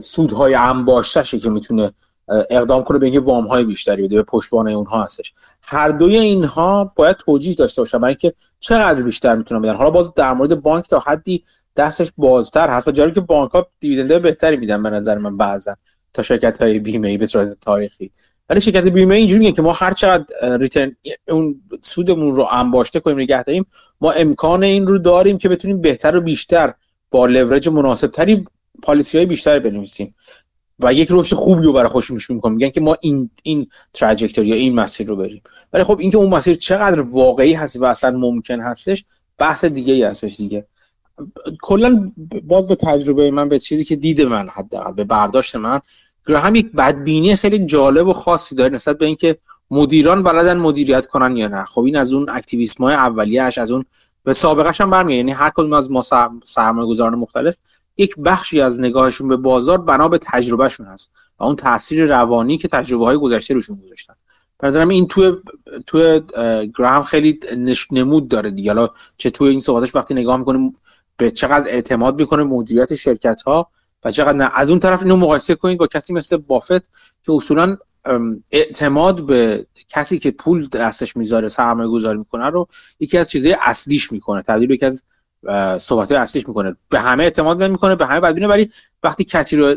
[0.00, 1.92] سودهای انباشتشه که می‌تونه
[2.28, 5.34] اقدام کنه به اینکه وام های بیشتری بده به پشتوانه اونها هستش.
[5.62, 9.74] هر دوی اینها باید توجیه داشته باشن برای اینکه چقدر بیشتر می‌تونن بدن.
[9.74, 11.44] حالا باز در مورد بانک تا حدی
[11.76, 15.76] دستش بازتر هست و جاری که بانک ها دیویدنده بهتری میدن به نظر من بعضا
[16.14, 18.10] تا شرکت های بیمه ای به صورت تاریخی.
[18.50, 20.24] ولی شرکت بیمه اینجوری میگه که ما هر چقدر
[20.58, 20.96] ریترن
[21.28, 23.66] اون سودمون رو انباشته کنیم نگه داریم
[24.00, 26.74] ما امکان این رو داریم که بتونیم بهتر و بیشتر
[27.10, 28.46] با لورج مناسب تری
[28.82, 30.14] پالیسی های بیشتر بنویسیم.
[30.80, 34.48] و یک رشد خوبی رو برای خودشون میشون می‌کنم میگن که ما این این تراجکتوری
[34.48, 35.42] یا این مسیر رو بریم.
[35.72, 39.04] ولی خب اینکه اون مسیر چقدر واقعی هست و اصلا ممکن هستش
[39.38, 40.66] بحث دیگه ای هستش دیگه.
[41.62, 42.12] کلا
[42.44, 45.80] باز به تجربه من به چیزی که دید من حداقل به برداشت من
[46.28, 49.36] هم یک بدبینی خیلی جالب و خاصی داره نسبت به اینکه
[49.70, 51.64] مدیران بلدن مدیریت کنن یا نه.
[51.64, 53.84] خب این از اون اکتیویسم های اولیه‌اش از اون
[54.24, 56.02] به سابقه هم برمیاد یعنی هر کدوم از ما
[56.44, 57.54] سرمایه گذاران مختلف
[57.96, 62.68] یک بخشی از نگاهشون به بازار بنا به تجربهشون هست و اون تاثیر روانی که
[62.68, 64.14] تجربه های گذشته روشون گذاشتن.
[64.62, 65.40] نظرم این تو
[65.86, 66.20] تو
[66.78, 67.40] گراهم خیلی
[67.92, 68.72] نمود داره دیگه.
[68.72, 70.72] حالا چه توی این صحبتش وقتی نگاه می‌کنیم
[71.16, 73.68] به چقدر اعتماد می‌کنه مدیریت شرکت ها
[74.04, 74.50] و چقدر نه.
[74.54, 76.90] از اون طرف اینو مقایسه کنید با کسی مثل بافت
[77.24, 77.76] که اصولا
[78.52, 82.68] اعتماد به کسی که پول دستش می‌ذاره سرمایه گذاری می‌کنه رو
[83.00, 84.42] یکی از چیزهای اصلیش می‌کنه.
[84.42, 85.04] تبدیل یکی از
[85.78, 86.76] صحبت اصلیش می‌کنه.
[86.88, 88.70] به همه اعتماد نمی‌کنه به همه بدبینه ولی
[89.02, 89.74] وقتی کسی رو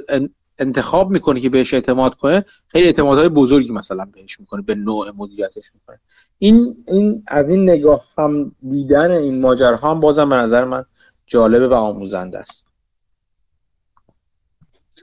[0.59, 5.71] انتخاب می‌کنه که بهش اعتماد کنه خیلی اعتمادهای بزرگی مثلا بهش می‌کنه به نوع مدیریتش
[5.73, 5.99] می‌کنه.
[6.37, 10.85] این این از این نگاه هم دیدن این ماجراها هم بازم به نظر من
[11.27, 12.68] جالبه و آموزنده است.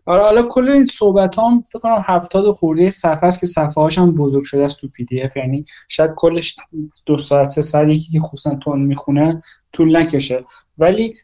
[0.07, 3.99] آره حالا کل این صحبت هم فکر کنم هفتاد خورده صفحه است که صفحه هاش
[3.99, 5.37] هم بزرگ شده است تو پی دی اف.
[5.37, 6.57] یعنی شاید کلش
[7.07, 9.43] دو ساعت سه ساعت یکی که خصوصا تون می‌خونه
[9.73, 10.45] طول نکشه.
[10.79, 11.15] ولی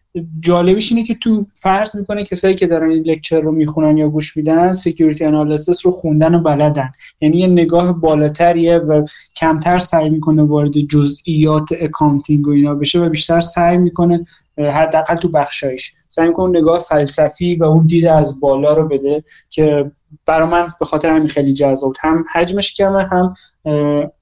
[0.41, 4.37] جالبیش اینه که تو فرض می‌کنه کسایی که دارن این lecture رو می‌خونن یا گوش
[4.37, 6.93] میدن Security Analysis رو خوندن و بلدن.
[7.21, 9.05] یعنی یه نگاه بالاتریه و
[9.37, 14.25] کمتر سعی می‌کنه وارد جزئیات accounting و اینا بشه و بیشتر سعی می‌کنه
[14.59, 15.93] حداقل تو بخشایش.
[16.13, 19.93] سعی می‌کنه نگاه فلسفی و اون دید از بالا رو بده که
[20.27, 23.35] برای من به خاطر همین خیلی جذاب هم حجمش کمه هم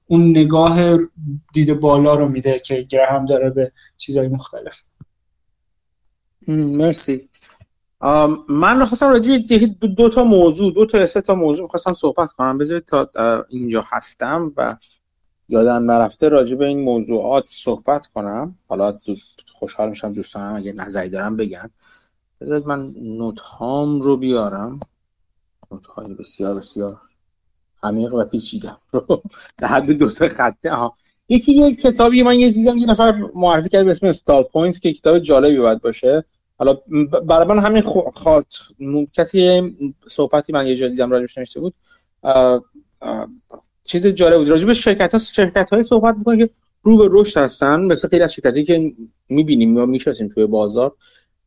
[0.07, 0.97] اون نگاه
[1.53, 4.83] دید بالا رو میده که گرهم داره به چیزهای مختلف.
[6.47, 7.29] مرسی.
[8.49, 9.37] من خواستم راجع
[9.81, 12.57] دو, دو تا موضوع دو تا سه تا موضوع خواستم صحبت کنم.
[12.57, 13.09] بذارید تا
[13.49, 14.75] اینجا هستم و
[15.49, 18.55] یادم نرفته راجع به این موضوعات صحبت کنم.
[18.67, 18.99] حالا
[19.61, 21.69] خوشحال میشم دوستانم اگه نظری دارم بگن.
[22.41, 24.79] بذارید من نوت هام رو بیارم.
[25.71, 27.01] note های بسیار بسیار
[27.83, 29.23] عمیق و پیچیدم رو.
[29.57, 30.95] در حد دو سه خطه ها
[31.29, 34.93] یکی یک کتابی من یه دیدم یه نفر معرفی کرد به اسم Stall Points که
[34.93, 36.23] کتاب جالبی باید باشه.
[36.57, 36.73] حالا
[37.27, 37.83] برای من همین
[38.13, 38.55] خاط
[39.13, 39.61] کسی
[40.07, 41.73] صحبتی من یه جا دیدم راجبش نوشته بود
[43.83, 44.49] چیز جالب بود.
[44.49, 46.49] راجب شرکت ها شرکت های صحبت می‌کنه که
[46.83, 48.93] رو به رشد هستن مثل خیلی از شرکتی که
[49.29, 50.95] می‌بینیم یا می‌شناسیم توی بازار.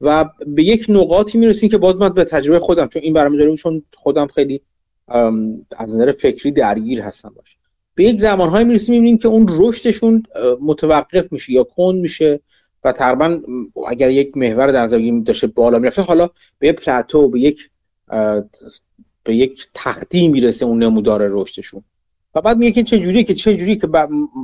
[0.01, 3.57] و به یک نقاطی می‌رسیم که باز من به تجربه خودم چون این برنامه داریم
[3.57, 4.61] چون خودم خیلی
[5.09, 7.57] از نظر فکری درگیر هستم باشه
[7.95, 10.23] به یک زمانهایی می‌رسیم می‌بینیم که اون رشدشون
[10.61, 12.41] متوقف میشه یا کند میشه
[12.85, 13.41] و تقریبا
[13.89, 17.71] اگر یک محور در نظر بگیریم داشته بالا می‌رفته حالا به پلاتو به یک
[19.25, 21.83] به یک تقدیم می‌رسه اون نمودار رشدشون.
[22.35, 23.89] و بعد میگه که چه جوری که چه جوری که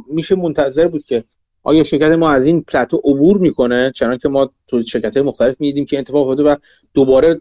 [0.08, 1.24] میشه منتظر بود که
[1.62, 5.56] آیا شرکت ما از این plateau عبور می‌کنه؟ چنان که ما تو شرکت های مختلف
[5.60, 6.56] می‌دیدیم که اتفاق افتاده و
[6.94, 7.40] دوباره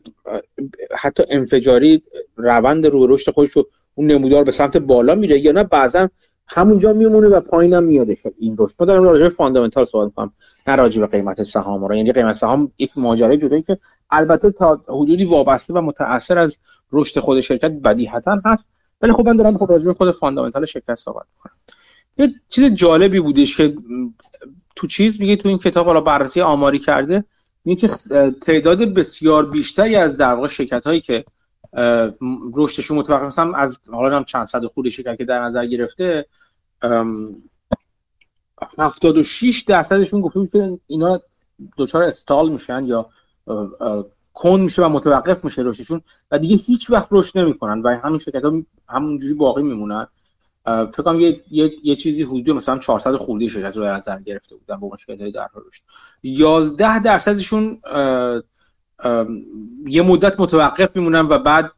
[0.97, 2.01] حتی انفجاری
[2.35, 6.09] روند رو رشد خودش رو اون نمودار به سمت بالا میره یا نه بعضا
[6.47, 8.75] همونجا میمونه و پایینم میادش این رشد.
[8.79, 10.33] ما داریم راجع به fundamental صحبت می‌کنم
[10.67, 11.95] نه راجع به قیمت سهام رو.
[11.95, 13.77] یعنی قیمت سهام یک ماجرای جدایی که
[14.09, 16.57] البته تا حدودی وابسته و متاثر از
[16.91, 18.65] رشد خود شرکت بدیهتا هست.
[19.01, 21.55] ولی خب من دارم خب راجع به خود fundamental شرکت صحبت می‌کنم.
[22.17, 23.75] یه چیز جالبی بودش که
[24.75, 27.23] تو چیز میگه تو این کتاب حالا بررسی آماری کرده
[27.65, 27.87] میگه که
[28.41, 31.25] تعداد بسیار بیشتری از در واقع شرکت هایی که
[32.55, 36.25] رشدشون متوقف مثلا از حالا هم چند صد خود شرکت که در نظر گرفته
[38.77, 41.21] 76 درصدشون گفته بود که اینا
[41.77, 43.09] دچار استال میشن یا
[44.39, 48.43] کن میشه و متوقف میشه رشدشون و دیگه هیچ وقت رشد نمی‌کنن و همین شرکت
[48.43, 50.07] ها همونجوری باقی میمونن.
[50.65, 54.55] فکر کنم یه،, یه،, یه چیزی حدود مثلا 400 خورده شرکت رو در نظر گرفته
[54.55, 55.81] بودن به عنوان شرکت های در رشد.
[56.23, 57.81] 11 درصدشون
[59.87, 61.71] یه مدت متوقف میمونن و بعد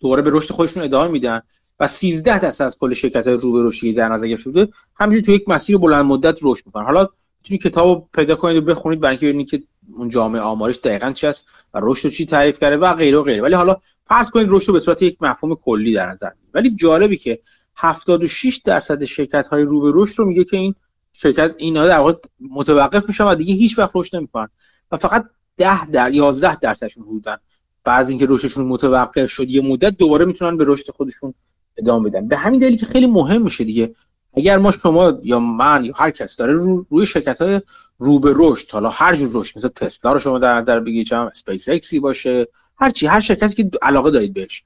[0.00, 1.40] دوباره به رشد خودشون ادامه میدن
[1.80, 4.72] و 13 درصد از کل شرکت های رو به رشدی در نظر گرفته بوده.
[4.96, 6.84] همینجوری تو یک مسیر بلند مدت رشد می‌کنن.
[6.84, 7.08] حالا
[7.38, 9.62] می‌تونید کتابو پیدا کنید و بخونید برای اینکه
[9.92, 13.42] اون جامعه آمارش دقیقا چی است و رشد چی تعریف کرده و غیره و غیره.
[13.42, 17.38] ولی حالا فرض کنید رشد به صورت یک مفهوم کلی در نظر ولی جالبی که
[17.76, 20.74] 76 درصد شرکت های رو به رشد رو میگه که این
[21.12, 24.48] شرکت اینها در واقع متوقف میشن و دیگه هیچ وقت رشد نمی‌کنن.
[24.92, 25.26] و فقط
[25.56, 27.36] 10 در 11 درصدشون بودن
[27.84, 31.34] بعضی اینکه رشدشون متوقف شد یه مدت دوباره می‌تونن به رشد خودشون
[31.76, 32.28] ادامه بدن.
[32.28, 33.94] به همین دلیل که خیلی مهم میشه دیگه
[34.38, 37.60] اگر ما شما یا من یا هر کس داره رو روی شرکت های
[37.98, 41.16] رو به رشد حالا هر جور رشد مثل تسلا رو شما در نظر بگیرید چه
[41.16, 42.46] اسپیس اکسی باشه
[42.78, 44.64] هر چی هر شرکتی که علاقه دارید بهش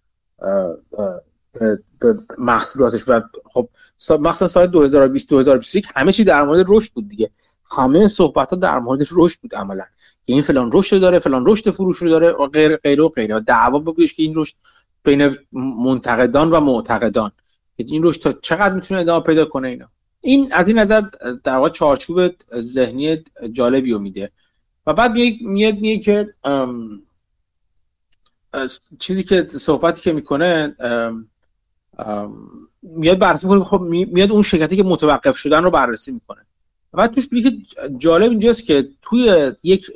[2.00, 3.04] به محصولاتش.
[3.08, 3.20] و
[3.52, 3.68] خب
[4.10, 7.30] مخصوصا سال 2020 2021 همه چی در مورد رشد بود دیگه.
[7.76, 9.84] همه صحبت ها در مورد رشد بود عملا.
[10.24, 13.40] که این فلان رشد داره فلان رشد فروش رو داره و غیر غیر و غیره.
[13.40, 14.54] دعوا بودش که این رشد
[15.04, 17.32] بین منتقدان و معتقدان.
[17.90, 19.88] این رشد تا چقدر می‌تونه ادامه پیدا کنه اینا.
[20.20, 21.02] این از این نظر
[21.44, 23.18] در واقع چارچوب ذهنی
[23.52, 24.32] جالبی رو میده.
[24.86, 26.34] و بعد میاد میگه که
[28.98, 30.76] چیزی که صحبتی که می‌کنه
[32.82, 33.64] میاد بررسی می‌کنه.
[33.64, 36.46] خب میاد اون شرکتی که متوقف شدن رو بررسی می‌کنه.
[36.92, 37.56] بعد توش میگه که
[37.98, 39.86] جالب اینجاست که توی یک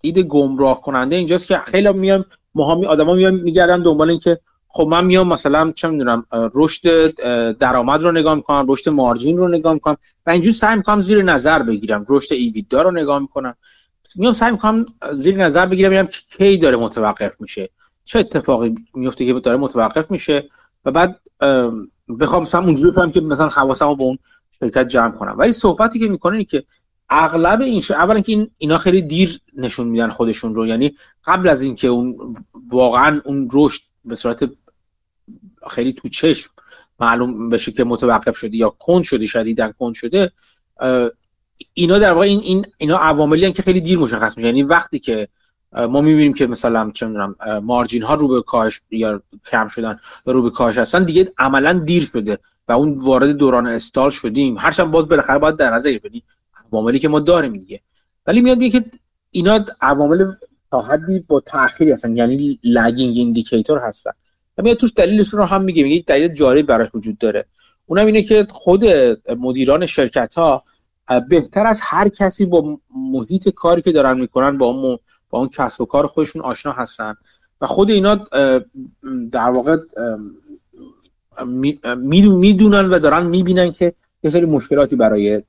[0.00, 2.24] دید گمراه کننده اینجاست که خیلی میان
[2.54, 7.10] مهمی آدما میان میگردن دنبال این که خب من میام مثلا چه می‌دونم رشد
[7.52, 9.96] درآمد رو نگاه می‌کنم رشد مارجین رو نگاه می‌کنم
[10.26, 13.54] و اینجوری سعی می‌کنم زیر نظر بگیرم رشد ایبیدا رو نگاه می‌کنم.
[14.16, 16.08] میام سعی می‌کنم زیر نظر بگیرم ببینم
[16.38, 17.70] کی داره متوقف میشه
[18.04, 20.48] چه اتفاقی میفته که داره متوقف میشه
[20.84, 21.20] و بعد
[22.20, 24.18] بخوام مثلا اونجوری بفهمم که مثلا حواسمو به اون
[24.60, 25.34] شرکت جمع کنم.
[25.38, 26.64] ولی صحبتی که می‌کنه که
[27.10, 27.90] اغلب این ش...
[27.90, 30.94] اولا که این اینا خیلی دیر نشون میدن خودشون رو یعنی
[31.24, 32.36] قبل از اینکه اون
[32.70, 33.82] واقعا اون رشد
[34.14, 34.50] صورت
[35.70, 36.50] خیلی تو چشم
[37.00, 40.32] معلوم بشه که متوقف شده یا کند شده شدیدن کند شده
[41.74, 44.46] اینا در واقع این, این اینا عواملی که خیلی دیر مشخص میشه.
[44.46, 45.28] یعنی وقتی که
[45.72, 50.32] ما می‌بینیم که مثلا چه می‌دونم مارجین ها رو به کاهش یا کم شدن یا
[50.32, 52.38] رو به کاهش هستن دیگه عملا دیر شده
[52.68, 54.58] و اون وارد دوران استال شدیم.
[54.58, 56.22] هرچند باز بالاخره باید در نظر بگیریم
[56.72, 57.80] عواملی که ما داریم دیگه.
[58.26, 58.86] ولی میاد میگه که
[59.30, 60.32] اینا عوامل
[60.70, 62.16] تا حدی با تاخیری هستن.
[62.16, 64.10] یعنی lagging indicator هستن.
[64.58, 65.82] میاد توش دلیلشون رو هم میگه.
[65.82, 67.44] میگه دلیل جالب براش وجود داره.
[67.86, 68.84] اونم اینه که خود
[69.38, 70.62] مدیران شرکت ها
[71.28, 74.98] بهتر از هر کسی با محیط کاری که دارن می‌کنن با اون
[75.30, 77.14] با اون کسب و کار خودشون آشنا هستن.
[77.60, 78.24] و خود اینا
[79.32, 79.76] در واقع
[82.30, 85.42] می‌دونن و دارن می‌بینن که یه سری مشکلاتی برای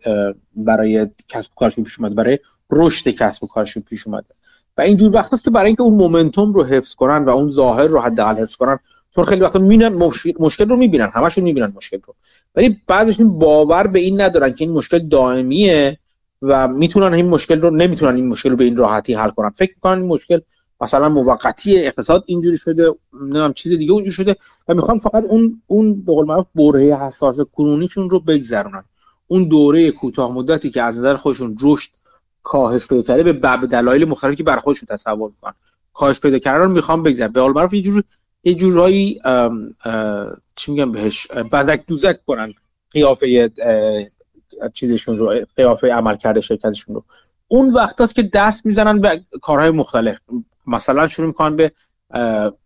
[0.55, 2.39] برای کسب و کارشون پیش اومده برای
[2.71, 4.27] رشد کسب و کارشون پیش اومده.
[4.77, 7.87] و اینجور وقت است که برای اینکه اون مومنتوم رو حفظ کنن و اون ظاهر
[7.87, 8.79] رو حداقل حفظ کنن
[9.15, 9.87] چون خیلی وقتا می‌بینن
[10.39, 12.15] مشکل رو می‌بینن همشون می‌بینن مشکل رو.
[12.55, 15.97] ولی بعضیشون باور به این ندارن که این مشکل دائمیه
[16.41, 19.49] و می‌تونن این مشکل رو نمی‌تونن این مشکل رو به این راحتی حل کنن.
[19.49, 20.39] فکر می‌کنن این مشکل
[20.81, 22.91] مثلا موقتی اقتصاد اینجوری شده
[23.21, 24.35] نمی‌دونم چیز دیگه اونجوری شده
[24.67, 28.83] و می‌خوان فقط اون اون به قول معروف بره حساس کنونیشون رو بگذرونن.
[29.27, 31.89] اون دوره کوتاه مدتی که از نظر خودشون رشد
[32.49, 35.53] کاهش پیدا کرده به باب دلایل مختلفی که بر خودشون تصور می‌کنن.
[35.93, 38.03] کاهش پیدا کردن رو می‌خوام بگذرن به قول معروف یه جور
[38.43, 39.21] یه جورایی
[40.55, 42.53] چی میگم بهش؟ بزک دوزک کنن
[42.91, 43.51] قیافه
[44.73, 47.03] چیزشون رو قیافه عمل کرده شرکتشون رو.
[47.47, 50.19] اون وقت است که دست می‌زنن به کارهای مختلف.
[50.67, 51.71] مثلا شروع می‌کنن به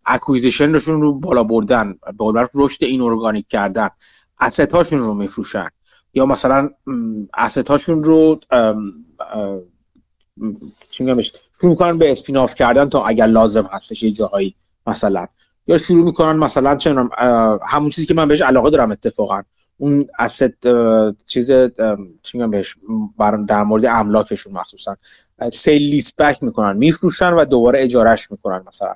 [0.06, 1.98] acquisition شون رو بالا بردن.
[2.18, 3.88] به رشد inorganic کردن.
[4.40, 5.68] asset هاشون رو میفروشن.
[6.14, 6.70] یا مثلا
[7.34, 8.40] asset هاشون رو
[10.90, 11.04] چی
[11.60, 14.54] شروع می‌کنن به spin off کردن تا اگر لازم هستش یه جاهایی
[14.86, 15.26] مثلا.
[15.66, 16.94] یا شروع می‌کنن مثلا چه
[17.66, 19.42] همون چیزی که من بهش علاقه دارم اتفاقا.
[19.78, 20.56] اون asset
[21.26, 21.50] چیز
[22.22, 22.76] چی بهش
[23.48, 24.96] در مورد املاکشون مخصوصا.
[25.52, 28.94] sale lease back می‌کنن میفروشن و دوباره اجارهش می‌کنن مثلا.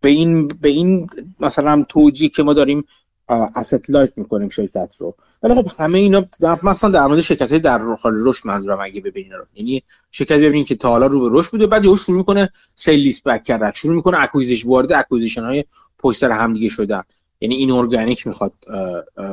[0.00, 1.06] به این به این
[1.40, 2.84] مثلا توجیه که ما داریم
[3.30, 5.14] asset light می‌کنیم شرکت رو.
[5.42, 9.32] ولی خب همه اینا در مثلا در مورد شرکت در حال رشد منظورم اگه ببینین
[9.32, 9.44] رو.
[9.54, 13.00] یعنی شرکت ببینین که تا حالا رو به رشد بوده بعد یهو شروع می‌کنه sale
[13.00, 13.72] lease back کردن.
[13.72, 15.64] شروع می‌کنه acquisition وارد acquisition های
[15.98, 17.02] پشت سر هم دیگه شدن.
[17.40, 18.52] یعنی inorganic می‌خواد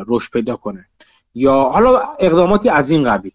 [0.08, 0.86] رشد پیدا کنه.
[1.36, 3.32] یا حالا اقداماتی از این قبیل.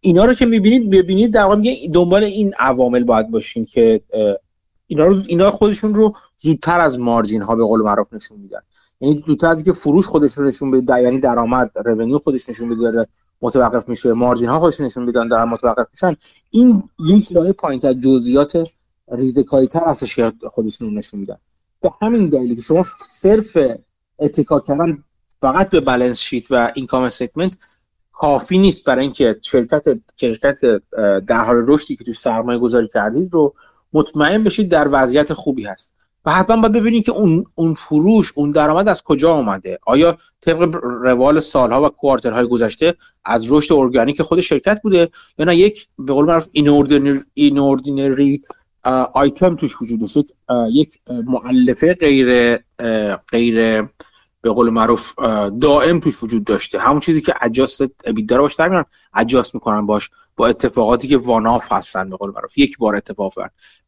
[0.00, 4.00] اینا رو که می‌بینید ببینید در واقع دنبال این عوامل باید باشین که
[4.86, 8.60] اینا رو اینا خودشون رو زودتر از مارجین ها به قول معروف نشون میدن.
[9.00, 13.06] یعنی زودتر از اینکه فروش رو نشون بده یعنی درآمد رونیو خودش نشون بده داره
[13.42, 16.16] متوقف میشه مارجین ها خودش نشون میدن دارن متوقف میشن.
[16.50, 18.68] این یک لایه پایینتر جزئیات
[19.12, 21.36] ریزکاری تر هستش که خودشون نشون میدن.
[21.82, 23.58] به همین دلیلی که شما صرف
[24.18, 25.04] اتکا کردن
[25.40, 27.56] فقط به balance sheet و income statement
[28.12, 29.84] کافی نیست برای اینکه شرکت
[30.16, 30.60] شرکت
[31.26, 33.54] در حال رشدی که توش سرمایه گذاری کردید رو
[33.92, 35.94] مطمئن بشید در وضعیت خوبی هست.
[36.24, 40.74] و حتما باید ببینید که اون اون فروش اون درآمد از کجا آمده آیا طبق
[40.82, 42.94] روال سالها و quarter های گذشته
[43.24, 45.08] از رشد ارگانیک خود شرکت بوده
[45.38, 46.46] یا نه؟ یک به قول معروف
[47.34, 48.42] این اوردینری
[49.12, 50.18] آیتم توش وجود داشت.
[50.72, 52.56] یک معلفه غیر
[53.30, 53.82] غیر
[54.42, 55.14] به قول معروف
[55.60, 56.78] دائم توش وجود داشته.
[56.78, 61.72] همون چیزی که اجاست ابیدا رو باش در اجاست می‌کنن باش با اتفاقاتی که واناف
[61.72, 62.58] هستن به قول معروف.
[62.58, 63.32] یک بار اتفاق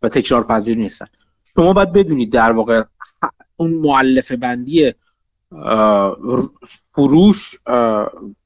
[0.02, 1.06] و تکرار پذیر نیستن.
[1.56, 2.82] شما باید بدونید در واقع
[3.56, 4.92] اون معلفه بندی
[6.92, 7.58] فروش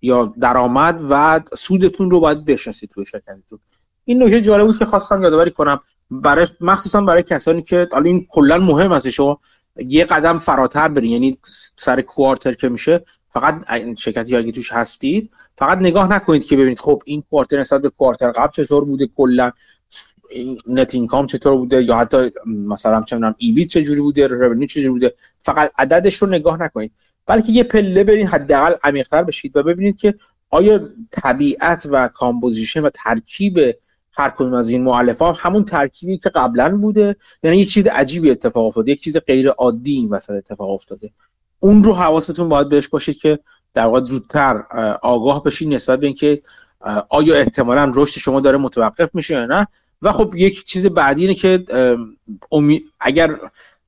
[0.02, 3.58] یا درآمد و سودتون رو باید بشناسید توی شرکتتون.
[4.04, 5.80] این نکته جالب بود که خواستم یادآوری کنم.
[6.10, 9.38] برای مخصوصا برای کسانی که حالا این کلا مهم هست شما
[9.76, 11.12] یه قدم فراتر برین.
[11.12, 11.38] یعنی
[11.76, 13.64] سر کوارتر که میشه فقط
[13.98, 18.30] شرکتی اگه توش هستید فقط نگاه نکنید که ببینید خب این کوارتر نسبت به کوارتر
[18.30, 19.52] قبل چطور بوده کلا.
[20.66, 25.14] نت اینکام چطور بوده یا حتی مثلا چه می‌دونم ایبیت چجوری بوده رونیو چجوری بوده؟
[25.38, 26.92] فقط عددش رو نگاه نکنید.
[27.26, 30.14] بلکه یه پله برین حداقل عمیق‌تر بشید و ببینید که
[30.50, 33.58] آیا طبیعت و composition و ترکیب
[34.12, 38.30] هر کدوم از این مؤلفه ها همون ترکیبی که قبلا بوده؟ یعنی یک چیز عجیبی
[38.30, 41.10] اتفاق افتاده یک چیز غیر عادی این وسط اتفاق افتاده.
[41.60, 43.38] اون رو حواستون باید بهش باشید که
[43.74, 44.62] در واقع زودتر
[45.02, 46.42] آگاه بشید نسبت به اینکه
[47.08, 49.66] آیا احتمالا رشد شما داره متوقف میشه یا نه.
[50.02, 51.64] و خب یک چیز بعدی اینه که
[53.00, 53.38] اگر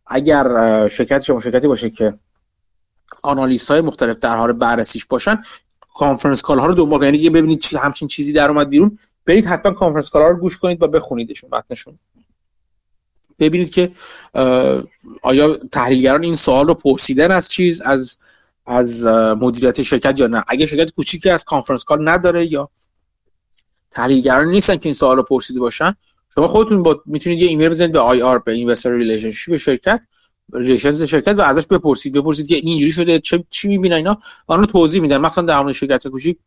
[0.06, 2.14] اگر شرکت شما شرکتی باشه که
[3.22, 5.42] analyst های مختلف در حال بررسیش باشن
[5.94, 10.10] conference call ها رو دنبال یعنی ببینید همچین چیزی در اومد بیرون برید حتما conference
[10.10, 11.98] call ا رو گوش کنید و بخونیدشون متنشون.
[13.38, 13.90] ببینید که
[15.22, 18.18] آیا تحلیلگران این سوال رو پرسیدن از چیز از
[18.66, 22.70] از مدیریت شرکت یا نه؟ اگه شرکت کوچیکی از conference call نداره یا
[23.90, 25.96] تحلیلگران نیستن که این سوال رو پرسیده باشن.
[26.34, 30.00] شما خودتون با می‌تونید یه ایمیل بزنید به IR به investor relationship شرکت
[30.52, 32.12] relations شرکت و ازش بپرسید.
[32.12, 35.16] بپرسید که این اینجوری شده چه چی می‌بینن اینا؟ آنها توضیح میدن.
[35.16, 36.38] مثلا در مورد شرکت کوچیک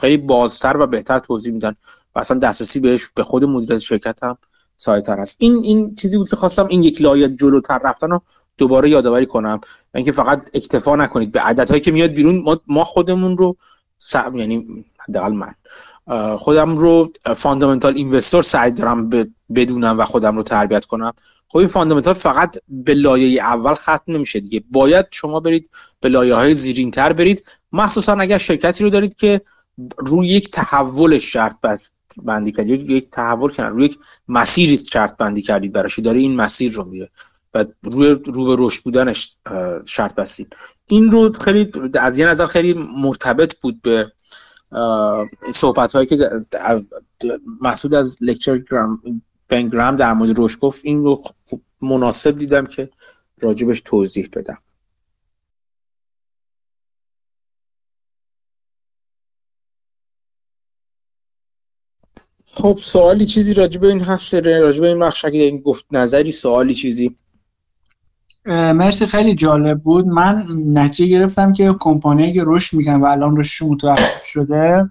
[0.00, 1.74] خیلی بازتر و بهتر توضیح میدن
[2.14, 4.38] و اصلا دسترسی بهش به خود مدیریت شرکت هم
[4.76, 8.22] ساده‌تر هست این این چیزی بود که خواستم این یک لایه جلوتر رفتن رو
[8.58, 9.60] دوباره یادآوری کنم.
[9.94, 13.56] اینکه فقط اکتفا نکنید به عدد هایی که میاد بیرون ما خودمون رو
[14.34, 15.54] یعنی حداقل من.
[16.38, 19.10] خودم رو fundamental investor سعی دارم
[19.54, 21.12] بدونم و خودم رو تربیت کنم.
[21.48, 24.64] خب این fundamental فقط به لایه اول ختم نمیشه دیگه.
[24.70, 27.44] باید شما برید به لایه های زیرین تر برید.
[27.72, 29.40] مخصوصا اگر شرکتی رو دارید که
[29.98, 31.92] روی یک تحول شرط بس
[32.22, 33.98] بندی کردید یک تحول کردن روی یک
[34.28, 37.10] مسیری شرط بندی کردید براش داره این مسیر رو میره
[37.54, 39.36] و روی رو به رشد بودنش
[39.84, 40.56] شرط بستید.
[40.88, 44.12] این رو خیلی از یه نظر خیلی مرتبط بود به
[45.54, 46.30] صحبت هایی که
[47.60, 51.22] محسود از لکچر گرام بنگرام در مورد گفت این رو
[51.80, 52.90] مناسب دیدم که
[53.40, 54.58] راجبش توضیح بدم.
[62.46, 67.16] خب سوالی چیزی راجب این هست راجب این بخش اگه گفت نظری سوالی چیزی؟
[68.46, 70.06] مرسی خیلی جالب بود.
[70.06, 74.90] من نتیجه گرفتم که کمپانی که رشد می‌کنن و الان رشدشون متوقف شده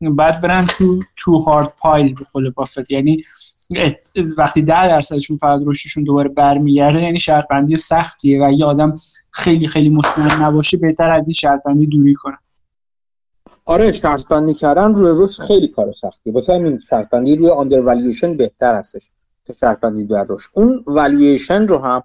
[0.00, 2.90] بعد برن تو تو هارد پایل به قول بافت.
[2.90, 3.22] یعنی
[4.38, 8.96] وقتی ده درصدشون فقط رشدشون دوباره برمیگرده یعنی شرط بندی سختیه و یه آدم
[9.30, 12.38] خیلی خیلی مطمئن نباشه بهتر از این شرط بندی دوری کنه.
[13.64, 17.80] آره شرط بندی کردن روی رشد خیلی کار سختیه واسه همین شرط بندی روی آندر
[18.38, 19.10] بهتر هستش
[19.46, 20.50] که شرط بندی در رشد.
[20.54, 22.02] اون والویشن رو هم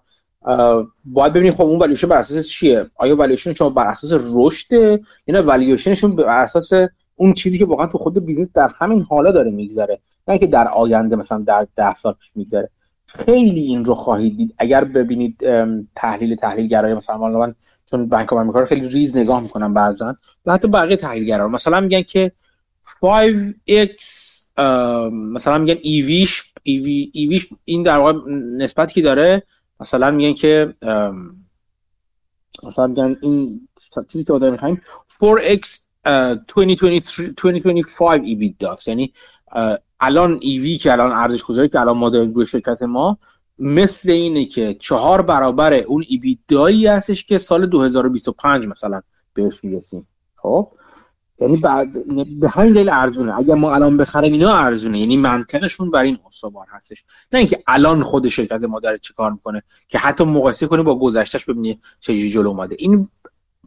[1.06, 5.44] باید ببینید خب اون والویشن بر اساس چیه؟ آیا والویشن شما بر اساس رشده یا
[5.44, 6.72] والویشنشون بر اساس
[7.16, 10.68] اون چیزی که واقعا تو خود business در همین حالا داره میگذره نه که در
[10.68, 12.70] آینده مثلا در ده سال پیش میگذره.
[13.06, 14.54] خیلی این رو خواهید دید.
[14.58, 15.42] اگر ببینید
[15.96, 20.16] تحلیل تحلیلگرای مثلا من چون بانک آمریکا خیلی ریز نگاه می‌کنم بعضا
[20.46, 21.48] و حتی بقیه تحلیلگرا.
[21.48, 22.32] مثلا میگن که
[22.88, 24.04] 5x
[25.12, 28.20] مثلا میگن ایویش ایوی ایویش این در واقع
[28.58, 29.44] نسبتی که داره
[29.82, 30.74] مثلا میگن که
[32.64, 33.68] مثلا میگن این
[34.08, 35.70] چیزی که داریم می‌خوایم 4x
[37.38, 38.88] 2025 ایبیت داست.
[38.88, 39.14] یعنی
[40.00, 43.18] الان ایوی که الان ارزش گذاری که الان ما داریم روی شرکت ما
[43.60, 49.02] مثل اینه که چهار برابر اون ایبیدایی هستش که سال 2025 مثلا
[49.34, 50.08] بهش می‌رسیم.
[50.36, 50.72] خب؟
[51.42, 51.90] یعنی بعد
[52.40, 53.38] به همین دلیل ارزونه.
[53.38, 55.00] اگر ما الان بخریم اینا ارزونه.
[55.00, 57.04] یعنی منطقشون بر این استوار هستش.
[57.32, 61.46] نه اینکه الان خود شرکت ما داره چیکار می‌کنه که حتی مقایسه کنی با گذشتهش
[61.46, 62.76] ببینی چه جلو اومده.
[62.80, 63.08] این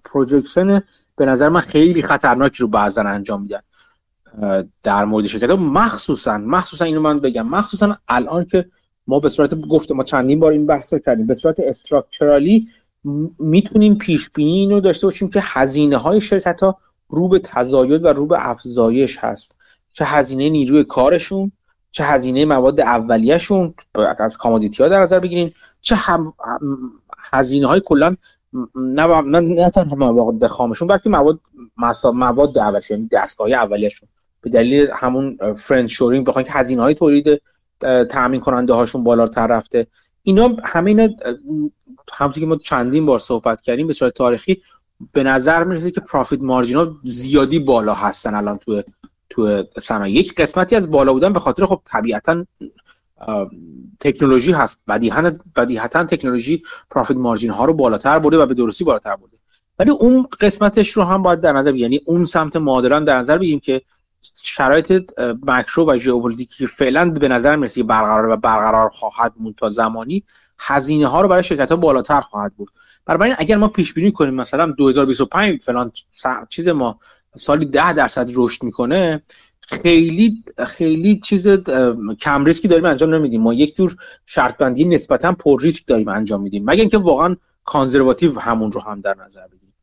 [0.05, 0.81] پروجکشن
[1.17, 3.61] به نظر من خیلی خطرناکی رو بعضا انجام میدن.
[4.83, 7.49] در مورد شرکت مخصوصا مخصوصا اینو من بگم.
[7.49, 8.67] مخصوصا الان که
[9.07, 11.27] ما به صورت گفته ما چندین بار این بحث رو کردیم.
[11.27, 12.69] به صورت استراکچرالی
[13.39, 16.79] می‌تونیم پیش بینی اینو داشته باشیم که هزینه های شرکت ها
[17.15, 19.57] رو به تزاید و رو به افزایش هست.
[19.93, 21.53] چه هزینه نیروی کارشون
[21.91, 23.75] چه هزینه مواد اولیهشون
[24.19, 26.33] از commodity ها در نظر بگیریم چه هم
[27.33, 28.17] هزینه های کلا
[28.75, 31.41] نه نه, نه تنها مواد خامشون بلکه مواد
[32.15, 34.09] مواد اولیش یعنی دستگاه اولیهشون.
[34.41, 37.43] به دلیل همون friend shoring بخوان که هزینه های تولید
[38.11, 39.87] تامین کننده هاشون بالاتر رفته.
[40.23, 41.09] اینا همه اینا
[42.13, 44.63] همونطور که ما چندین بار صحبت کردیم به صورت تاریخی
[45.13, 48.83] به نظر می‌رسه که پروفیت مارجین ها زیادی بالا هستن الان تو
[49.31, 50.15] تو صنایع.
[50.15, 52.47] یک قسمتی از بالا بودن به خاطر خب طبیعتا
[54.01, 54.81] تکنولوژی هست.
[55.57, 59.37] بدیهتا تکنولوژی پروفیت مارجین ها رو بالاتر برده و به درستی بالاتر برده.
[59.79, 63.61] ولی اون قسمتش رو هم باید در نظر یعنی اون سمت مادران در نظر بگیریم
[63.61, 63.83] که
[64.45, 65.13] شرایط
[65.47, 70.25] مکرو و ژئوپلیتیکی که فعلا به نظر می‌رسه برقرار و برقرار خواهد موند تا زمانی
[70.59, 72.71] هزینه ها رو برای شرکت ها بالاتر خواهد بود
[73.07, 75.93] بنابراین اگر ما پیش بینی کنیم مثلا 2025 فلان
[76.49, 76.99] چیز ما
[77.37, 79.23] سالی 10 درصد رشد می‌کنه
[79.61, 81.49] خیلی خیلی چیز
[82.21, 83.43] کم ریسکی داریم انجام نمیدیم.
[83.43, 86.65] ما یک جور شرط بندی نسبتا پر ریسک داریم انجام میدیم.
[86.65, 89.75] مگر اینکه واقعا conservative همون رو هم در نظر بگیریم.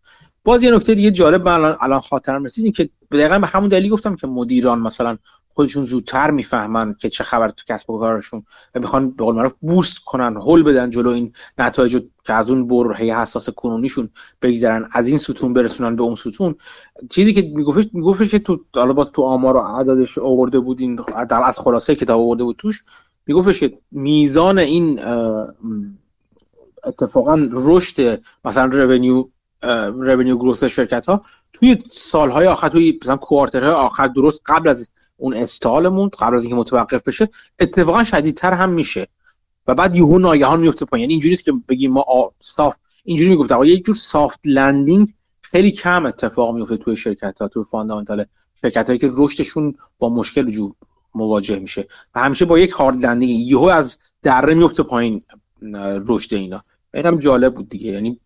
[0.44, 4.16] باز یه نکته دیگه جالب من الان, خاطرم رسید که دقیقا به همون دلیل گفتم
[4.16, 5.18] که مدیران مثلا
[5.54, 8.44] خودشون زودتر می‌فهمن که چه خبر تو کسب و کارشون
[8.76, 12.68] و می‌خوان به قول معروف بوست کنن هول بدن جلو این نتایج که از اون
[12.68, 14.10] برهه حساس کنونیشون
[14.42, 16.56] بگذرن از این ستون برسونن به اون ستون.
[17.10, 21.00] چیزی که میگفتش میگفتش که تو حالا باز تو آمار و عددش آورده بودین
[21.30, 22.84] از خلاصه کتاب آورده بود توش
[23.28, 25.00] میگفتش که میزان این
[26.84, 29.26] اتفاقا رشد مثلا رونیو
[29.94, 31.22] رونیو گروس شرکت ها
[31.54, 34.90] توی سالهای آخر توی مثلا quarter های آخر درست قبل از
[35.22, 37.30] اون stall مون قبل از اینکه متوقف بشه
[37.60, 39.08] اتفاقا شدیدتر هم میشه.
[39.68, 41.02] و بعد یهو ناگهان میفته پایین.
[41.02, 46.56] یعنی اینجوریه که بگیم ما صاف اینجوری می‌گفتم یه جور soft landing خیلی کم اتفاق
[46.56, 48.26] میفته توی شرکت ها توی fundamental
[48.62, 50.72] شرکت هایی که رشدشون با مشکل جو
[51.16, 51.88] مواجه میشه.
[52.16, 55.22] و همیشه با یک hard landing یهو از دره میفته پایین
[56.08, 56.62] رشد اینا.
[56.94, 57.92] اینم جالب بود دیگه.
[57.92, 58.20] یعنی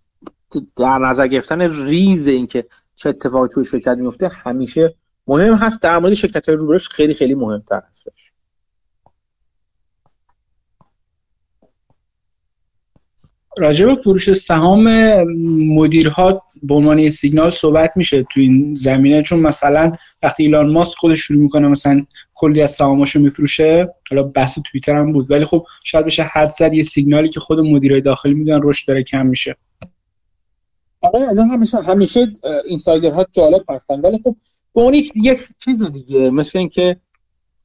[0.76, 2.66] در نظر گرفتن ریز اینکه
[2.96, 4.96] چه اتفاقی توی شرکت میفته همیشه
[5.28, 8.32] مهم هست در مورد شرکت های روبرش خیلی خیلی مهمتر هستش.
[13.58, 14.88] راجع به فروش سهام
[15.64, 19.92] مدیرها به عنوان سیگنال صحبت میشه تو این زمینه چون مثلا
[20.24, 25.14] وقتی ایلان ماسک خودش شروع می‌کنه مثلا کلی از سهاماشو میفروشه حالا بحث توییتر هم
[25.14, 28.88] بود ولی خب شاید بشه حد زد یه سیگنالی که خود مدیرای داخلی می‌دونن رشد
[28.88, 29.56] داره کم میشه.
[31.02, 32.28] آره همیشه همیشه
[32.66, 34.36] اینسایدرها جالب هستن ولی خب
[34.76, 36.98] به اون یک چیز دیگه مثل اینکه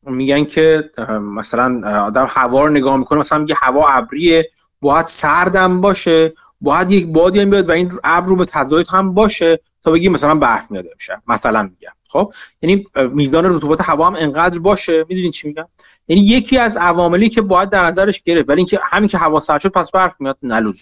[0.07, 4.51] میگن که مثلا آدم هوا رو نگاه می‌کنه مثلا میگه هوا ابریه
[4.81, 9.15] باید سردم باشه باید یک بادی هم بیاد و این ابر رو به تضاد هم
[9.15, 11.23] باشه تا بگی مثلا برف میاد میشه.
[11.29, 11.93] مثلا میگم.
[12.09, 12.33] خب؟
[12.63, 15.05] یعنی میزان رطوبت هوا هم انقدر باشه.
[15.09, 15.69] می‌دونین چی میگم؟
[16.09, 19.61] یعنی یکی از عواملی که باید در نظرش گرفت ولی اینکه همین که هوا سرد
[19.61, 20.73] شد پس برف میاد نه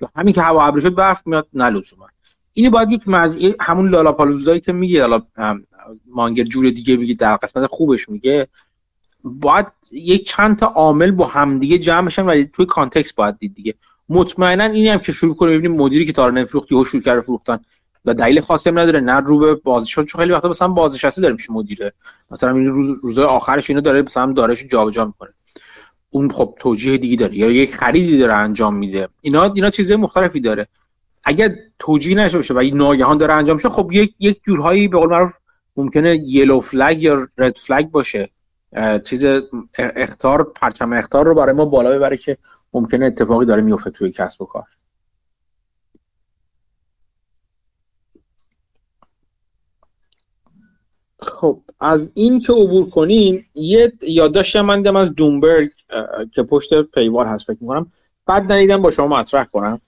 [0.00, 1.82] یا همین که هوا ابری شد برف میاد نه
[2.58, 3.54] اینی باید یک مج...
[3.60, 5.22] همون لالاپالوزایی که میگه حالا
[6.06, 8.48] مانگر جور دیگه میگه در قسمت خوبش میگه
[9.24, 13.74] باید یک چند تا عامل با همدیگه جمع بشن و توی کانتکست باید دید دیگه.
[14.08, 17.58] مطمئنا اینی هم که شروع کنه ببینیم مدیری که تارا نفروخت یهو شروع کرده فروختن.
[18.04, 21.52] و دلیل خاصی نداره نه رو به بازنشسته چون خیلی وقتا مثلا بازنشسته داره میشه
[21.52, 21.92] مدیره.
[22.30, 25.30] مثلا این روز روزهای آخرش اینو داره مثلا دارش جابجا می‌کنه.
[26.10, 29.08] اون خب توجیه دیگه داره یا یک خریدی داره انجام میده.
[29.20, 30.66] اینا اینا چیزهای مختلفی داره.
[31.28, 35.08] اگر توجیه نشه باشه و ناگهان داره انجام شه خب یک یک جورهایی به قول
[35.08, 35.32] معروف
[35.76, 38.30] ممکنه یلو فلگ یا رد فلگ باشه.
[39.04, 39.24] چیز
[39.78, 42.38] اختار پرچم اختار رو برای ما بالا ببره که
[42.72, 44.64] ممکنه اتفاقی داره میفته توی کسب و کار.
[51.18, 55.70] خب از این که عبور کنیم یه یادداشت من از دومبرگ
[56.32, 57.92] که پشت پیوار هست فکر می‌کنم.
[58.26, 59.80] بعد ندیدم با شما مطرح کنم.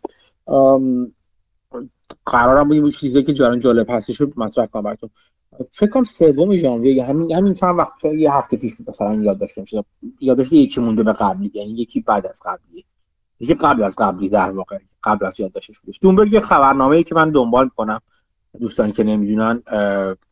[2.27, 5.11] قرارم بود چیزی که جاران جالب هستش رو مطرح کنم براتون.
[5.73, 9.85] فکر کنم سوم ژانویه همین همین چند وقت یه هفته پیش مثلا یاد داشته میشه
[10.21, 12.85] یادداشت یکی مونده به قبلی یعنی یکی بعد از قبلی.
[13.41, 15.99] یکی قبل از قبلی در واقع قبل از یادداشتش بودش.
[16.03, 18.01] دومبرگ خبرنامه ای که من دنبال می‌کنم.
[18.61, 19.63] دوستانی که نمی‌دونن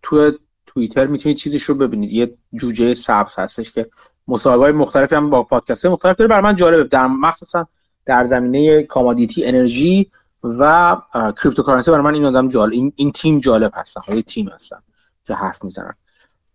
[0.02, 0.32] تو
[0.66, 2.10] توییتر می‌تونید چیزش رو ببینید.
[2.10, 3.86] یه جوجه سبز هستش که
[4.28, 6.28] مصاحبه مختلفی هم با پادکست مختلف داره.
[6.28, 6.84] برای من جالبه.
[6.84, 7.66] در مخصوصا
[8.06, 10.10] در زمینه commodity انرژی
[10.44, 10.96] و
[11.42, 14.78] cryptocurrency برای من این آدم جالب این, این تیم جالب هستن های تیم هستن
[15.24, 15.94] که حرف می‌زنن.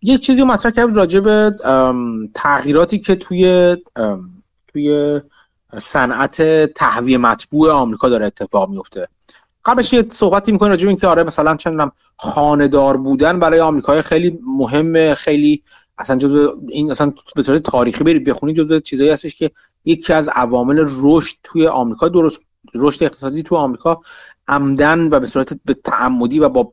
[0.02, 1.56] یک چیزی رو مطرح کرد راجع به
[2.34, 3.76] تغییراتی که توی
[4.68, 5.20] توی
[5.78, 6.42] صنعت
[6.72, 9.08] تهویه مطبوع آمریکا داره اتفاق میفته
[9.64, 14.38] قبلش یه صحبتی می‌کنه راجع به اینکه آره مثلا چندم خانه‌دار بودن برای آمریکای خیلی
[14.46, 15.62] مهمه خیلی
[15.98, 19.50] اصلا جزو این اصلا به صورت تاریخی برید بخونید جزو چیزایی هستش که
[19.84, 22.40] یکی از عوامل رشد توی آمریکا درست
[22.74, 24.00] رشد اقتصادی توی آمریکا
[24.48, 26.72] عمدن و به صورت به تعمدی و با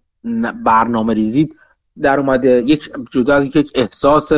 [0.65, 1.49] برنامه ریزی
[2.01, 2.63] در اومده.
[2.67, 4.31] یک جدا از یک احساس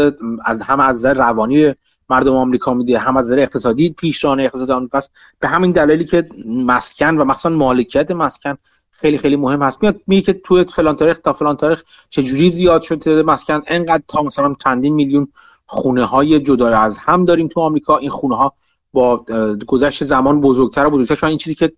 [0.45, 1.73] از هم از نظر روانی
[2.09, 5.11] مردم آمریکا میده هم از نظر اقتصادی پیشران اقتصاد آمریکا است.
[5.39, 6.29] به همین دلیلی که
[6.65, 8.57] مسکن و مخصوصا مالکیت مسکن
[8.91, 9.83] خیلی خیلی مهم هست.
[9.83, 14.21] میاد میگه که تو فلان تاریخ تا فلان تاریخ چجوری زیاد شده مسکن؟ انقدر تا
[14.21, 15.27] مثلا چندین میلیون
[15.65, 17.97] خونه های جدا از هم داریم تو آمریکا.
[17.97, 18.53] این خونه ها
[18.93, 19.25] با
[19.67, 21.15] گذشت زمان بزرگتر و بزرگتر.
[21.15, 21.71] شدن این چیزی که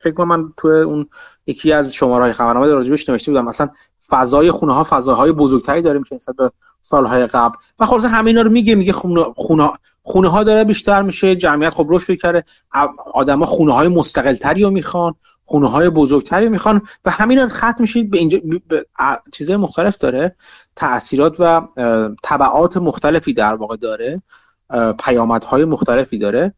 [0.00, 1.06] فکر کنم من تو اون
[1.46, 3.44] یکی از شماره خبرنامه راجبش نوشته بودم.
[3.44, 3.68] مثلا
[4.08, 6.50] فضای خونه ها فضاهای بزرگتری داره میشه نسبت به
[6.82, 7.54] سالهای قبل.
[7.78, 9.24] و خلاص همه اینا رو میگه میگه خونه
[10.02, 12.44] خونه ها داره بیشتر میشه جمعیت خب رشد کرده
[13.14, 15.14] آدما خونه های مستقل تری رو می‌خوان
[15.44, 18.86] خونه های بزرگتری می‌خوان و همین رو ختم میشید به اینجا به
[19.32, 20.30] چیزهای مختلف داره.
[20.76, 21.62] تاثیرات و
[22.22, 24.22] طبعات مختلفی در واقع داره.
[24.98, 26.54] پیامدهای مختلفی داره.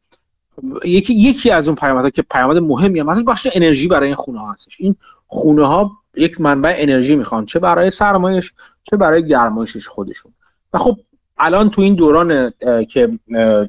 [0.85, 4.41] یکی یکی از اون پیامدها که پیامد مهمی هم مثلا بخش انرژی برای این خونه
[4.41, 4.81] ها هستش.
[4.81, 4.97] این
[5.27, 10.33] خونه ها یک منبع انرژی می‌خوان چه برای سرمایش چه برای گرمایشش خودشون.
[10.73, 10.97] و خب
[11.39, 12.53] الان تو این دوران
[12.89, 13.19] که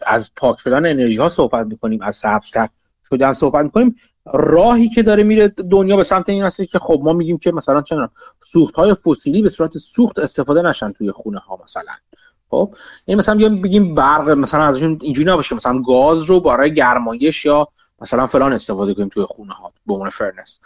[0.05, 2.67] از پاک شدن انرژی ها صحبت می‌کنیم از سبزتر
[3.09, 3.95] شدن صحبت می‌کنیم
[4.33, 7.81] راهی که داره میره دنیا به سمت این هست که خب ما میگیم که مثلا
[7.81, 7.95] چه
[8.51, 11.93] سوخت های فسیلی به صورت سوخت استفاده نشن توی خونه ها مثلا.
[12.49, 12.75] خب
[13.07, 17.67] یعنی مثلا بیایم بگیم برق مثلا ازشون اینجوری نباشه مثلا گاز رو برای گرمایش یا
[18.01, 20.59] مثلا فلان استفاده کنیم توی خونه ها به عنوان فرنس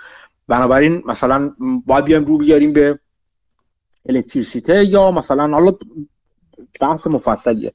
[0.48, 3.00] بنابراین مثلا باید بیایم رو بیاریم به
[4.10, 5.72] الکتریسیته یا مثلا حالا
[6.82, 7.74] بحث مفصلیه.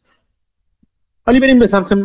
[1.27, 1.99] ولی بریم به سمت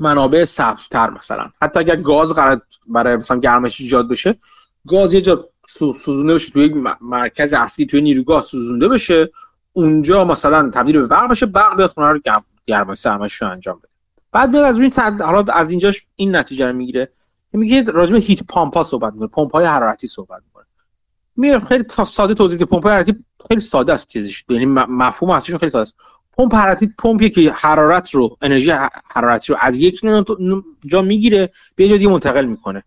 [0.00, 1.50] منابع سبزتر مثلا.
[1.60, 4.36] حتی اگر گاز قرار برای مثلا گرمش ایجاد بشه
[4.88, 9.30] گاز یه جا سوزونده بشه توی مرکز اصلی توی نیروگاه سوزونده بشه.
[9.76, 12.20] اونجا مثلا تبدیل به برق بشه برق بیاد خونه رو
[12.66, 13.88] گرمایش سرمایش رو انجام بده.
[14.32, 17.08] بعد میاد از این حالا از اینجاش این نتیجه رو می‌گیره.
[17.52, 20.64] میگه راجع heat pump ها صحبت می‌کنه پمپ های حرارتی صحبت می‌کنه.
[21.36, 25.70] میره خیلی ساده توضیح که پمپ حرارتی خیلی ساده است چیزش یعنی مفهوم اصلیش خیلی
[25.70, 25.96] ساده است.
[26.38, 28.70] پمپ حرارتی پمپی که حرارت رو انرژی
[29.04, 30.00] حرارتی رو از یک
[30.86, 32.84] جا می‌گیره به جای دیگه منتقل می‌کنه.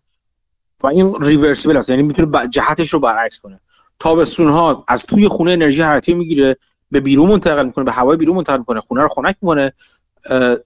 [0.82, 1.90] و این reversible است.
[1.90, 3.60] یعنی می‌تونه جهتش رو برعکس کنه.
[3.98, 6.56] تابستون ها از توی خونه انرژی حرارتی می‌گیره.
[6.90, 9.72] به بیرون منتقل می‌کنه به هوای بیرون منتقل می‌کنه خونه رو خنک می‌کنه.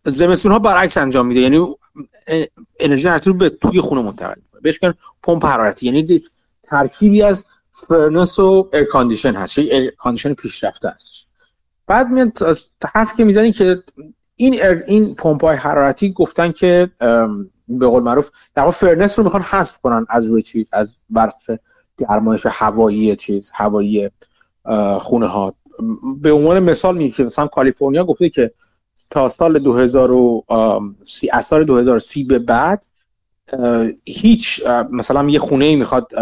[0.04, 1.66] زمستون ها برعکس انجام میده یعنی
[2.80, 4.60] انرژی حرارتی رو به توی خونه منتقل می‌کنه.
[4.60, 6.20] بهش میگن پمپ حرارتی یعنی
[6.62, 11.26] ترکیبی از furnace و air condition هست air condition پیشرفته هستش.
[11.86, 12.38] بعد میاد
[12.94, 13.82] حرف که می‌زنی که
[14.36, 16.90] این این پمپ های حرارتی گفتن که
[17.68, 21.50] به قول معروف در واقع furnace رو می‌خوان حذف کنن از روی چیز از بخش
[21.98, 24.10] گرمایش هوایی چیز هوایی
[24.98, 25.54] خونه ها
[26.20, 28.52] به عنوان مثال میگه که مثلا کالیفرنیا گفته که
[29.10, 32.86] تا سال 2030 از سال 2030 به بعد
[34.04, 36.12] هیچ مثلا یه خونه ای می‌خواد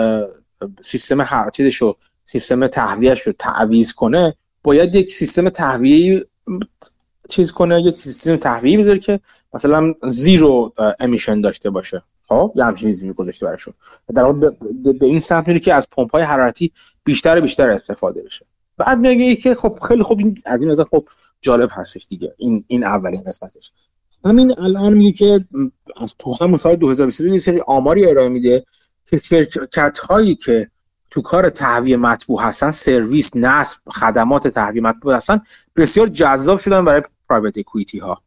[0.81, 6.27] سیستم حرارتیش رو سیستم تهویهش رو تعویض کنه باید یک سیستم تهویه
[7.29, 9.21] چیز کنه یک سیستم تهویه بذاره که
[9.55, 12.03] مثلا زیرو امیشن داشته باشه.
[12.29, 13.75] خب یه همچین چیزی میگذاشته براشون.
[14.15, 14.51] در واقع
[14.93, 16.73] به این سمت که از پمپ های حرارتی
[17.05, 18.47] بیشتر و بیشتر استفاده بشه.
[18.87, 21.09] بعد میگه که خب خیلی خوب این از این خب
[21.41, 22.35] جالب هستش دیگه.
[22.39, 23.73] این این اولین قسمتش.
[24.25, 25.45] همین الان میگه که
[25.97, 28.65] از تو همون سال 2022 یه سری آماری ارائه میده
[29.07, 30.71] که شرکت هایی که
[31.11, 35.41] تو کار تهویه مطبوع هستن سرویس نصب خدمات تهویه مطبوع هستن
[35.77, 38.23] بسیار جذاب شدن برای پرایوت اکویتی ها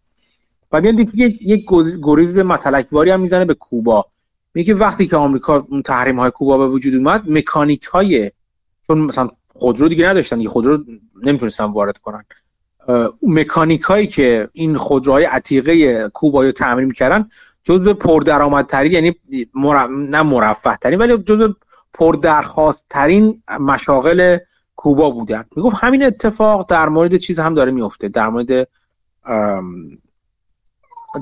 [0.71, 1.65] و میاد یک یک
[2.03, 4.05] گریز متلکواری هم می‌زنه به کوبا.
[4.53, 8.31] میگه وقتی که آمریکا تحریم های کوبا به وجود اومد مکانیک های
[8.87, 9.29] چون مثلا
[9.63, 10.83] خودرو دیگه نداشتن دیگه خودرو
[11.23, 12.23] نمی‌تونستن وارد کنن.
[13.27, 17.25] مکانیک هایی که این خودروهای عتیقه کوبا رو تعمیر می‌کردن
[17.63, 19.15] جزو پردرآمدترین یعنی
[20.09, 21.53] نه مرفه ترین ولی جزو
[21.93, 24.37] پردرخواست ترین مشاغل
[24.75, 25.45] کوبا بودن.
[25.55, 28.67] می‌گفت همین اتفاق در مورد چیز هم داره میفته در مورد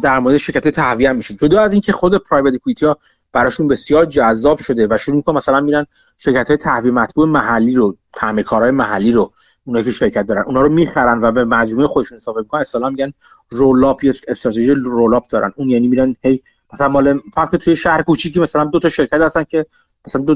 [0.02, 1.34] در مورد شرکت تهویه میشه.
[1.34, 2.98] جدا از اینکه خود پرایوت اکویتی ها
[3.34, 5.86] براشون بسیار جذاب شده و شروع می‌کنن مثلا میرن
[6.18, 9.34] شرکت های تهویه مطبوع محلی رو تعمیرکارهای محلی رو
[9.64, 12.62] اونایی که شرکت دارن اونا رو می‌خرن و به مجموعه خودشون حساب می‌کنن.
[12.62, 13.14] اصلا میگن
[13.50, 15.52] رول یا استراتژی رول دارن.
[15.56, 16.44] اون یعنی میرن هی
[16.74, 19.66] مثلا مال فرق توی شهر کوچیکی مثلا دو تا شرکت هستن که
[20.08, 20.36] مثلا دو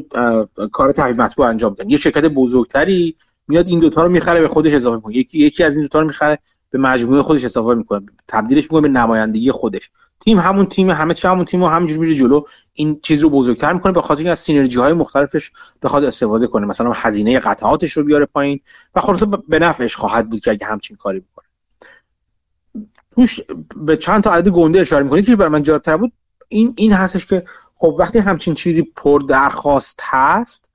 [0.72, 3.16] کار تحویل مطبوع انجام میدن یه شرکت بزرگتری
[3.48, 5.16] میاد این دوتا رو می‌خره به خودش اضافه می‌کنه.
[5.16, 6.40] یکی یکی از این دوتا رو می‌خره
[6.70, 8.06] به مجموعه خودش اضافه می‌کنه.
[8.28, 9.92] تبدیلش می‌کنه به نمایندگی خودش.
[10.22, 12.42] تیم همون تیم همه چی همون تیم و همینجوری میره جلو.
[12.74, 15.52] این چیز رو بزرگتر می‌کنه به خاطر از سینرژی های مختلفش
[15.82, 16.66] بخواد استفاده کنه.
[16.66, 18.60] مثلا هزینه قطعاتش رو بیاره پایین
[18.96, 21.46] و خلاصه به نفعش خواهد بود که اگه همچین کاری بکنه.
[23.12, 23.40] توش
[23.78, 25.22] به چند تا عدد گنده اشاره می‌کنه.
[25.22, 26.14] که برای من جالبتر بود
[26.48, 27.44] این این هستش که
[27.76, 30.70] خب وقتی همچین چیزی پر درخواست هست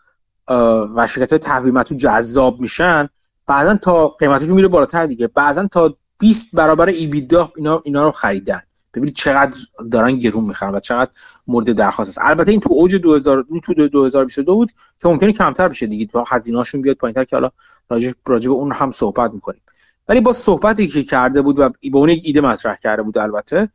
[0.96, 3.08] و شرکت تقویمت جذاب میشن
[3.46, 5.28] بعضا تا قیمتشون میره بالاتر دیگه.
[5.28, 8.62] بعضا تا 20 برابر ایبیدا اینا اینا رو خریدن.
[8.94, 9.58] ببینید چقدر
[9.90, 11.10] دارن گرون می‌خرن و چقدر
[11.46, 12.18] مورد درخواست است.
[12.22, 14.72] البته این تو اوج 2000 تو 2022 بود
[15.02, 16.06] که ممکنه کمتر بشه دیگه.
[16.06, 17.48] تا هزینه‌هاشون بیاد پایینتر که حالا
[17.90, 19.62] راجع راجع به اون هم صحبت می‌کنیم.
[20.08, 23.68] ولی با صحبتی که کرده بود و به اون یک ایده مطرح کرده بود البته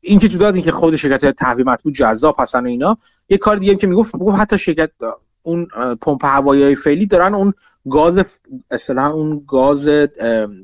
[0.00, 2.96] این که جدا از اینکه خود شرکت تحویل مطبوع جذاب هستن و اینا
[3.28, 4.90] یه کار دیگه که می‌گفت می‌گفت حتی شرکت
[5.42, 5.66] اون
[6.00, 7.52] پمپ هوایی فعلی دارن اون
[7.90, 8.38] گاز
[8.70, 9.88] اصلا اون گاز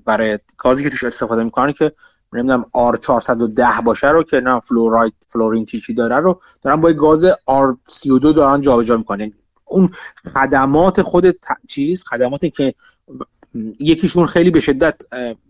[0.05, 1.93] برای گازی که توش استفاده می‌کنن که
[2.33, 7.25] نمی‌دونم آر 410 باشه رو که نه فلوراید فلورین چی داره رو دارن با گاز
[7.47, 9.33] آر 32 دارن جابجا می‌کنن.
[9.65, 9.89] اون
[10.35, 11.27] خدمات خود
[11.69, 12.75] چیز خدماتی که
[13.81, 15.03] یکیشون خیلی به شدت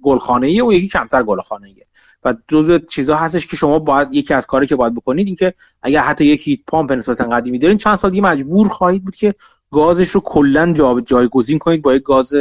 [0.02, 1.86] گلخانه ای و یکی کمتر گلخانه ایه
[2.24, 5.54] و جزء چیزها هستش که شما باید یکی از کاری که باید بکنید این که
[5.82, 9.34] اگر حتی یک هیت پامپ نسبتا قدیمی دارین چند سال دیگه مجبور خواهید بود که
[9.70, 12.34] گازش رو کلا جا جایگزین کنید با یک گاز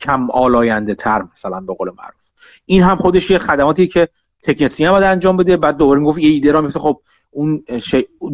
[0.00, 2.31] کم آلاینده تر مثلا به قول معروف.
[2.64, 4.08] این هم خودش یه خدماتی که
[4.42, 5.56] تکنسین باید انجام بده.
[5.56, 7.64] بعد دوباره می‌گفت یه ایده را خب اون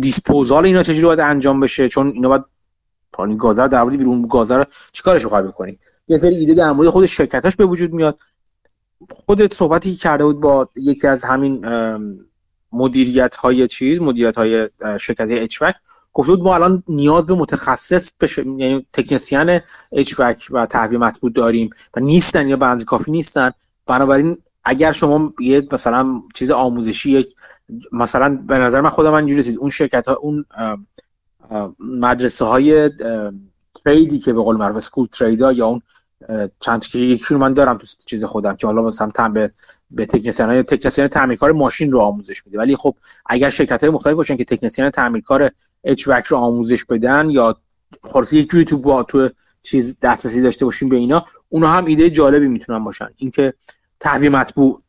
[0.00, 2.44] دیسپوزال اینا چجوری باید انجام بشه؟ چون اینا باید
[3.12, 5.78] پانی گازر در مورد بیرون گازر چیکارش رو بکنی؟
[6.08, 8.20] یه سری ایده در مورد خود شرکتاش به وجود میاد.
[9.26, 11.66] خودت صحبتی کرده بود با یکی از همین
[12.72, 14.68] مدیریت های چیز مدیریت های
[15.00, 15.74] شرکت اچوک
[16.12, 19.60] گفته بود ما الان نیاز به متخصص بشه یعنی تکنسیان
[19.92, 23.50] اچوک و تحویه مطبوع داریم و نیستن یا به کافی نیستن.
[23.88, 27.34] بنابراین اگر شما یه مثلا چیز آموزشی یک
[27.92, 30.44] مثلا به نظر من خودم من اینجوری اون شرکت ها اون
[31.80, 32.90] مدرسه های
[33.84, 35.82] تریدی که به قول معروف سکول تریدا یا اون
[36.60, 39.52] چند که یکیشون من دارم تو چیز خودم که حالا مثلا تم به
[39.90, 42.58] به تکنسین های تکنسین تعمیرکار ماشین رو آموزش میده.
[42.58, 42.94] ولی خب
[43.26, 45.50] اگر شرکت های مختلف باشن که تکنسین تعمیرکار
[45.84, 47.56] اچ رو آموزش بدن یا
[48.02, 49.28] خلاص یک جوری تو با تو
[49.62, 53.08] چیز دسترسی داشته باشیم به اینا اونا هم ایده جالبی می‌تونن باشن.
[53.16, 53.54] اینکه
[54.00, 54.82] تحویه مطبوع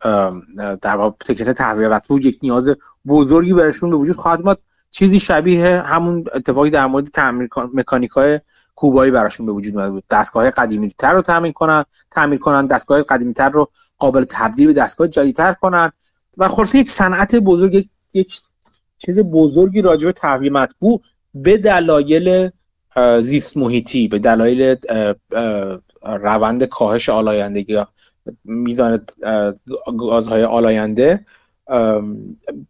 [0.81, 2.75] در واقع تکنسین تحویه مطبوع یک نیاز
[3.07, 4.57] بزرگی برشون به وجود خواهد اومد.
[4.91, 8.39] چیزی شبیه همون اتفاقی در مورد تعمیر مکانیکای
[8.75, 10.03] کوبایی براشون به وجود اومده بود.
[10.09, 14.73] دستگاه قدیمی تر رو تعمیر کنن تعمیر کنن دستگاه قدیمی تر رو قابل تبدیل به
[14.73, 15.91] دستگاه جدیدتر کنن
[16.37, 18.41] و خلاصه یک صنعت بزرگ یک,
[18.97, 21.01] چیز بزرگی راجع به تحویل مطبوع
[21.35, 22.49] به دلایل
[23.21, 24.75] زیست محیطی به دلایل
[26.03, 27.83] روند کاهش آلایندگی
[28.43, 29.05] میزان
[29.97, 31.25] گازهای آلاینده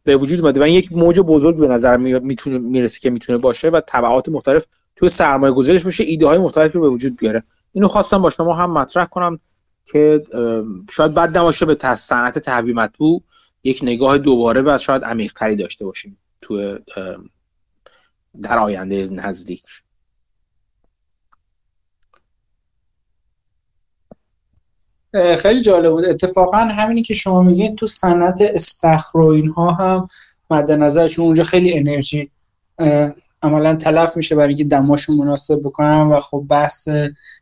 [0.04, 3.82] به وجود اومده و یک موج بزرگ به نظر می‌تونه می‌رسه که می‌تونه باشه و
[3.88, 4.66] تبعات مختلف
[4.96, 7.44] تو سرمایه گذارش بشه ایده های مختلفی به وجود بیاره.
[7.72, 9.40] اینو خواستم با شما هم مطرح کنم
[9.86, 10.24] که
[10.92, 13.24] شاید بد نباشه به صنعت تحویل مطبوع
[13.64, 16.80] یک نگاه دوباره و شاید عمیقتری داشته باشیم تو
[18.42, 19.64] در آینده نزدیک.
[25.38, 26.06] خیلی جالب بود.
[26.06, 30.08] اتفاقا همینی که شما میگین تو صنعت استخر اینها هم
[30.50, 32.32] مد نظرشون اونجا خیلی انرژی
[33.42, 36.90] عملا تلف میشه برای اینکه دماشون مناسب بکنن و خب بحث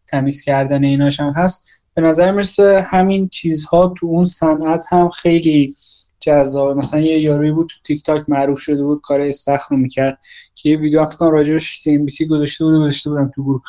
[0.07, 1.67] تمیز کردن ایناش هم هست.
[1.93, 5.75] به نظر می‌رسه همین چیزها تو اون صنعت هم خیلی
[6.19, 6.77] جذاب.
[6.77, 10.19] مثلا یه یاروی بود تو تیک تاک معروف شده بود کار استخر رو می‌کرد.
[10.55, 13.61] که یه ویدیو کنم راجعش سی ام بی سی گذاشته بود گذاشته بودم تو گروه.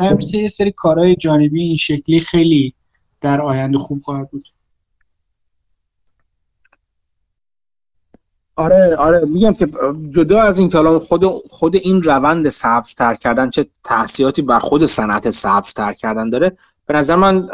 [0.00, 2.74] می‌رسه یه سری کارهای جانبی این شکلی خیلی
[3.20, 4.44] در آینده خوب خواهد بود.
[8.56, 9.68] آره آره میگم که
[10.10, 14.86] جدا از این که خود خود این روند سبز تر کردن چه تاثیراتی بر خود
[14.86, 16.56] صنعت سبز تر کردن داره
[16.88, 17.48] به نظر من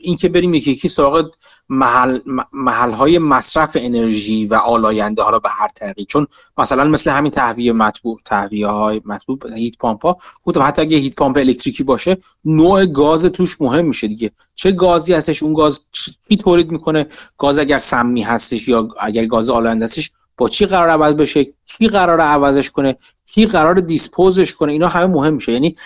[0.00, 1.30] این که بریم یکی یکی سراغ
[1.68, 2.18] محل
[2.52, 6.04] محل های مصرف انرژی و آلاینده ها به هر طریقی.
[6.04, 6.26] چون
[6.58, 10.16] مثلا مثل همین تهویه مطبوع تهویه های مطبوع هیت پامپ ها
[10.60, 14.30] حتی اگه هیت پامپ الکتریکی باشه نوع گاز توش مهم میشه دیگه.
[14.54, 15.82] چه گازی هستش؟ اون گاز
[16.28, 17.06] چی تولید می‌کنه؟
[17.38, 21.88] گاز اگر سمی هستش یا اگر گاز آلاینده هستش با چی قرار عوض بشه؟ کی
[21.88, 22.96] قرار عوضش کنه؟
[23.26, 25.52] کی قرار دیسپوزش کنه؟ اینا همه مهم میشه.
[25.52, 25.76] یعنی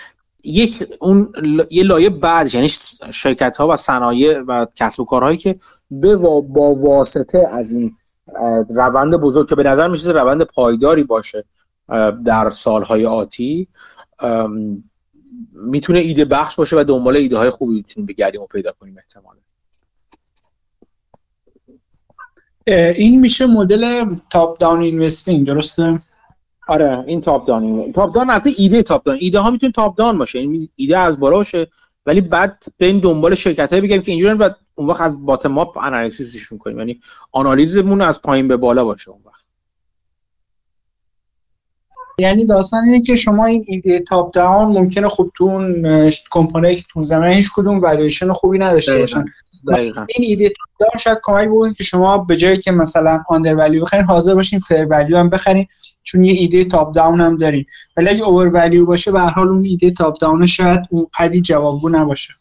[0.43, 1.27] یک اون
[1.69, 2.69] یه لایه بعد یعنی
[3.11, 5.59] شرکت ها و صنایع و کسب و کارهایی که
[5.91, 7.95] به با واسطه از این
[8.69, 11.43] روند بزرگ که به نظر میشه روند پایداری باشه
[12.25, 13.67] در سالهای آتی
[15.53, 19.39] می‌تونه ایده بخش باشه و دنبال ایده های خوبی می‌تونیم بگردیم و پیدا کنیم احتمالا.
[22.91, 26.01] این میشه مدل top down investing درسته؟
[26.67, 30.17] آره این top down top down البته ایده top down ایده ها می‌تونه top down
[30.17, 31.67] باشه یعنی ایده از بالا باشه
[32.05, 35.77] ولی بعد این دنبال شرکت های بگیم که اینجوری و اون وقت از bottom up
[35.77, 36.99] analysis شون کنیم یعنی
[37.31, 39.43] آنالیزمون از پایین به بالا باشه اون وقت.
[42.19, 46.83] یعنی داستان اینه که شما این ایده top down ممکنه خب تو اون کمپانی که
[46.89, 49.25] تو زمینه هیچ کدوم والیویشن خوبی نداشته باشن.
[49.67, 54.05] این ایده دار شاید کمک بکنه که شما به جایی که مثلا under value بخرین
[54.05, 55.67] حاضر باشین fair value هم بخرین
[56.03, 57.65] چون یه ایده top down هم دارین.
[57.97, 61.89] ولی اگه اوور ولیو باشه به حال اون ایده top down شاید اون قدی جوابگو
[61.89, 62.33] نباشه.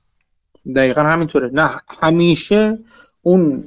[0.77, 1.51] دقیقا همینطوره.
[1.53, 1.71] نه
[2.03, 2.79] همیشه
[3.23, 3.65] اون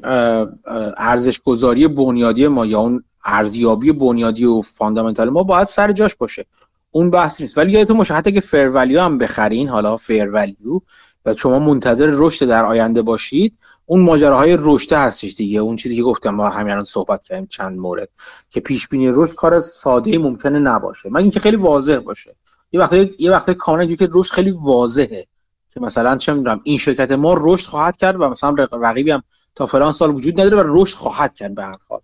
[0.97, 6.45] ارزش گذاری بنیادی ما یا اون ارزیابی بنیادی و fundamental ما باید سر جاش باشه.
[6.91, 7.57] اون بحث نیست.
[7.57, 10.79] ولی یادتون باشه حتی که fair value هم بخرین حالا fair value
[11.25, 15.59] و شما منتظر رشد در آینده باشید اون ماجراهای رشد هستش دیگه.
[15.59, 18.09] اون چیزی که گفتم ما همین صحبت کردیم چند مورد
[18.49, 21.09] که پیش بینی رشد کار ساده ممکنه نباشه.
[21.09, 22.35] مگه اینکه خیلی واضح باشه.
[22.71, 25.27] یه وقتی یه وقتی کاملا که رشد خیلی واضحه
[25.73, 29.23] که مثلا چه می‌دونم این شرکت ما رشد خواهد کرد و مثلا رقیبی هم
[29.55, 32.01] تا فلان سال وجود نداره و رشد خواهد کرد به هر حال.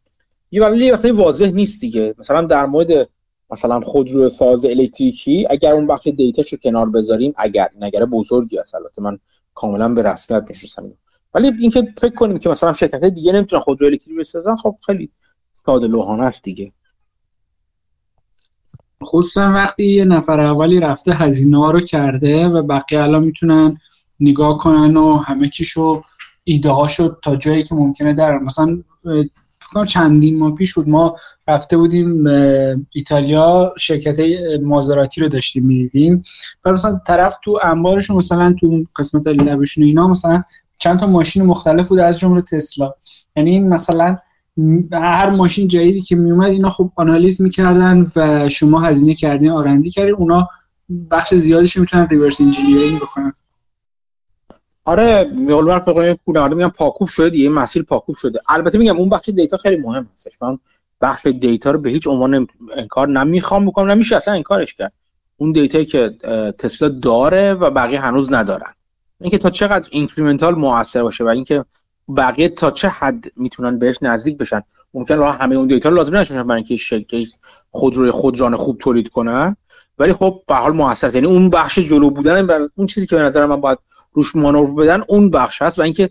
[0.52, 2.16] یه ولی وقتی واضح نیست دیگه.
[2.18, 3.10] مثلا در مورد
[3.52, 9.02] مثلا خودرو ساز الکتریکی اگر اون بخش دیتاشو کنار بذاریم اگر نگره بزرگی است البته
[9.02, 9.18] من
[9.56, 10.94] کاملا به رسمیت می‌شناسم
[11.34, 15.12] ولی اینکه فکر کنیم که مثلا شرکت دیگه نمی‌تونن خودرو الکتریکی بسازن خب خیلی
[15.54, 16.72] ساده لوحانه است دیگه.
[19.04, 23.78] خصوصا وقتی یه نفر اولی رفته هزینه ها رو کرده و بقیه الان می‌تونن
[24.20, 26.04] نگاه کنن و همه چیشو
[26.44, 28.84] ایده هاشو تا جایی که ممکنه در مثلا
[29.86, 30.90] چندین ماه پیش بود.
[30.90, 31.16] ما
[31.48, 32.28] رفته بودیم
[32.92, 34.20] ایتالیا شرکت
[34.62, 36.24] مازراتی رو داشتیم می‌دیدیم.
[36.66, 40.44] و مثلا طرف تو انبارشون مثلا تو قسمت لبشون اینا مثلا
[40.78, 42.94] چند تا ماشین مختلف بود از جمله تسلا.
[43.36, 44.18] یعنی مثلا
[44.94, 50.16] هر ماشین جدیدی که میومد اینا خوب آنالیز می‌کردن و شما هزینه کردین R&D کردین.
[50.16, 50.48] اونا
[51.12, 53.34] بخش زیادیش می‌تونن reverse engineering بکنن.
[54.86, 58.40] آره میگم به کونه آره میگم پاکوب شده دیگه مسیر پاکوب شده.
[58.50, 60.38] البته میگم اون بخش data خیلی مهم هستش.
[60.42, 60.58] من
[61.02, 64.94] بخش data رو به هیچ عنوان انکار نمی‌خوام بکنم نمیشه اصلا انکارش کرد.
[65.38, 66.10] اون data یی که
[66.58, 68.74] تسلا داره و بقیه هنوز ندارن.
[69.22, 71.66] اینکه تا چقدر incremental موثر باشه و اینکه
[72.18, 74.62] بقیه تا چه حد می‌تونن بهش نزدیک بشن.
[74.94, 77.26] ممکن راه همه اون دیتا لازم نشه برای اینکه شکل
[77.70, 79.56] خودروی خودران خوب تولید کنن.
[80.00, 83.22] ولی خب به حال موثر یعنی اون بخش جلو بودن بر اون چیزی که به
[83.22, 83.78] نظر من باید
[84.14, 86.10] روش مانور بدن اون بخش هست و اینکه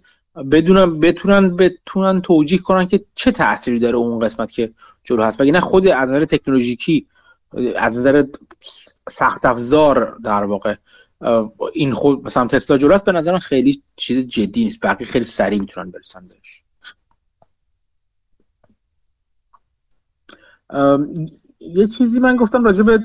[0.50, 4.72] بدونن بتونن بتونن توجیه کنن که چه تأثیری داره اون قسمت که
[5.04, 5.40] جلو هست.
[5.40, 7.06] نه خود از نظر تکنولوژیکی
[7.76, 8.24] از نظر
[9.08, 10.74] سخت افزار در واقع
[11.72, 14.80] این خود مثلا تسلا جلو است به نظرم خیلی چیز جدی نیست.
[14.82, 16.62] بقیه خیلی سریع می‌تونن برسن بهش.
[21.60, 23.04] یه چیزی من گفتم راجع به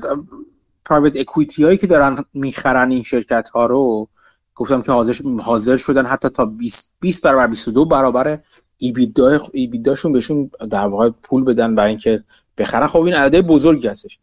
[0.84, 4.08] پرایوت اکویتی هایی که دارن می‌خرن این شرکت ها رو.
[4.56, 8.38] گفتم که حاضر حاضر شدن حتی تا 20 20 برابر 22 برابر
[8.78, 12.24] ایبیدا ایبیداشون بهشون در واقع پول بدن برای اینکه
[12.58, 12.86] بخرن.
[12.86, 14.18] خب این عدد بزرگی هستش.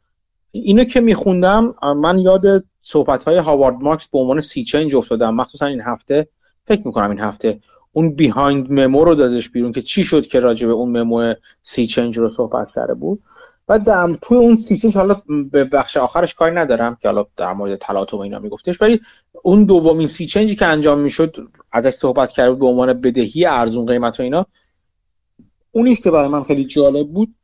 [0.52, 5.36] اینو که میخوندم من یاد صحبت های هاوارد مارکس به عنوان سی چنج افتادم.
[5.36, 6.28] مخصوصا این هفته.
[6.66, 7.60] فکر می‌کنم این هفته.
[7.92, 11.86] اون بیهایند ممو رو دادش بیرون که چی شد که راجع به اون ممو سی
[11.86, 13.24] چنج رو صحبت کرده بود.
[13.68, 15.22] و در توی اون سی چنج حالا
[15.52, 19.02] به بخش آخرش کاری ندارم که حالا در مورد تلاطم اینا میگفتش ولی
[19.44, 24.19] اون دومین سی چنجی که انجام می‌شد ازش صحبت بود به عنوان بدهی ارزون قیمت
[24.19, 24.45] و اینا
[25.72, 27.35] اونیش که برای من خیلی جالب بود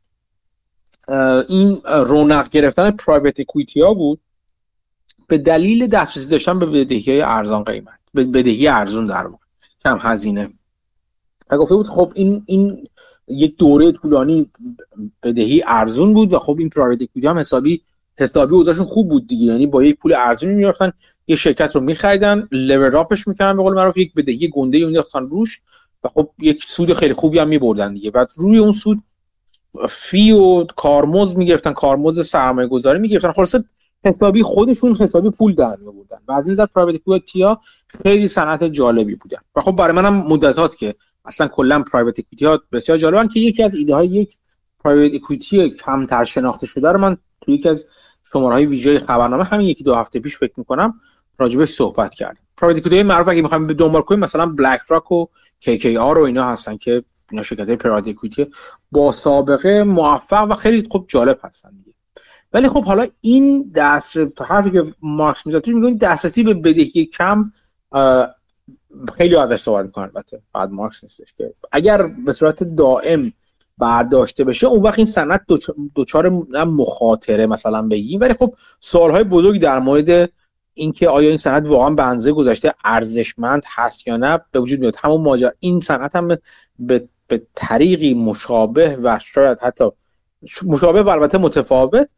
[1.48, 4.20] این رونق گرفتن پرایوت اکویتی ها بود
[5.28, 9.44] به دلیل دسترسی داشتن به بدهی های ارزان قیمت به بدهی ارزون در واقع
[9.84, 10.50] کم هزینه.
[11.50, 12.88] و گفته بود خب این این
[13.30, 14.50] یک دوره طولانی
[15.22, 17.82] بدهی ارزون بود و خب این پرایوت اکویتی هم حسابی
[18.18, 19.44] حسابی اوضاعشون خوب بود دیگه.
[19.44, 20.92] یعنی با یک پول ارزونی می‌رفتن
[21.26, 25.26] یه شرکت رو میخریدن لور اپش می‌کردن به قول معروف یک بدهی گنده ای انداختن
[25.26, 25.60] روش
[26.04, 28.10] و خب یک سود خیلی خوبی هم میبردن دیگه.
[28.10, 29.02] بعد روی اون سود
[29.88, 33.62] فی و کارمز می‌گرفتن کارمز سرمایه گذاری می‌گرفتن
[34.04, 36.16] حسابی خودشون حسابی پول در میآوردن.
[36.28, 37.44] و از این نظر پرایوت اکویتی
[37.86, 39.38] خیلی صنعت جالبی بودن.
[39.56, 40.94] و خب برای منم مدتات که
[41.30, 44.36] اصلا کلا پرایوت اکویتی ها بسیار جالبن که یکی از ایده های یک
[44.84, 47.86] پرایوت اکویتی کمتر شناخته شده رو من توی یکی از
[48.32, 51.00] شماره های ویژه خبرنامه همین یکی دو هفته پیش فکر می‌کنم
[51.38, 52.42] راجبش صحبت کردیم.
[52.56, 55.26] پرایوت اکویتی معروف اگه می‌خوایم به دنبال کنیم مثلا بلک راک و
[55.60, 58.46] کی کی آر و اینا هستن که اینا شرکت پرایوت اکویتی
[58.92, 61.94] با سابقه موفق و خیلی خوب جالب هستن دیگه.
[62.52, 64.16] ولی خب حالا این دست
[64.46, 67.52] حرفی که مارکس می‌زد توش میگه دسترسی به بدهی کم
[69.16, 71.54] خیلی ازش صحبت می‌کنن البته بعد مارکس نیستش که.
[71.72, 73.32] اگر به صورت دائم
[73.78, 75.46] برداشته بشه اون وقت این سند
[75.94, 76.28] دوچار
[76.64, 80.30] مخاطره مثلا بگیم ولی خب سوالهای بزرگی در مورد
[80.74, 84.96] اینکه آیا این سند واقعا به اندازه گذشته ارزشمند هست یا نه به وجود میاد.
[84.98, 85.52] همون ماجرا.
[85.60, 86.28] این سند هم
[86.78, 89.84] به, به طریقی مشابه و شاید حتی
[90.66, 92.08] مشابه و البته متفاوت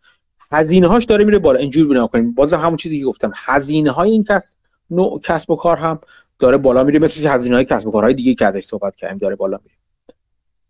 [0.53, 1.59] هزینه هاش داره میره بالا.
[1.59, 2.33] اینجوری بنا کنیم.
[2.33, 3.33] باز همون چیزی که گفتم.
[3.35, 4.57] هزینه های این کس
[4.91, 6.01] نوع کسب و کار هم
[6.43, 9.37] داره بالا میره مثل هزینه های کسب و کارهای دیگه که ازش صحبت کردیم داره
[9.37, 9.77] بالا میره.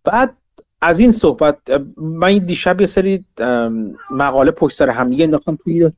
[0.04, 0.36] بعد
[0.80, 1.56] از این صحبت
[1.96, 3.24] من دیشب یه سری
[4.10, 5.90] مقاله پشت سر هم دیگه انداختم توی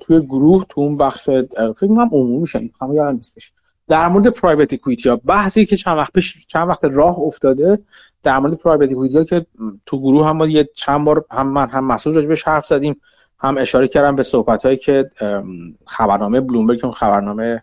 [0.00, 3.52] توی گروه تو اون بخش فکر کنم عمومی میشه می‌خوام یادم نیستش.
[3.88, 7.78] در مورد پرایوت اکوئیتی ها بحثی که چند وقت پیش چند وقت راه افتاده
[8.22, 9.46] در مورد پرایوت اکوئیتی که
[9.86, 13.00] تو گروه هم یه چند بار هم من هم مسئول راجبش حرف زدیم.
[13.44, 15.10] هم اشاره کردم به صحبت هایی که
[15.86, 17.62] خبرنامه بلومبرگ اون خبرنامه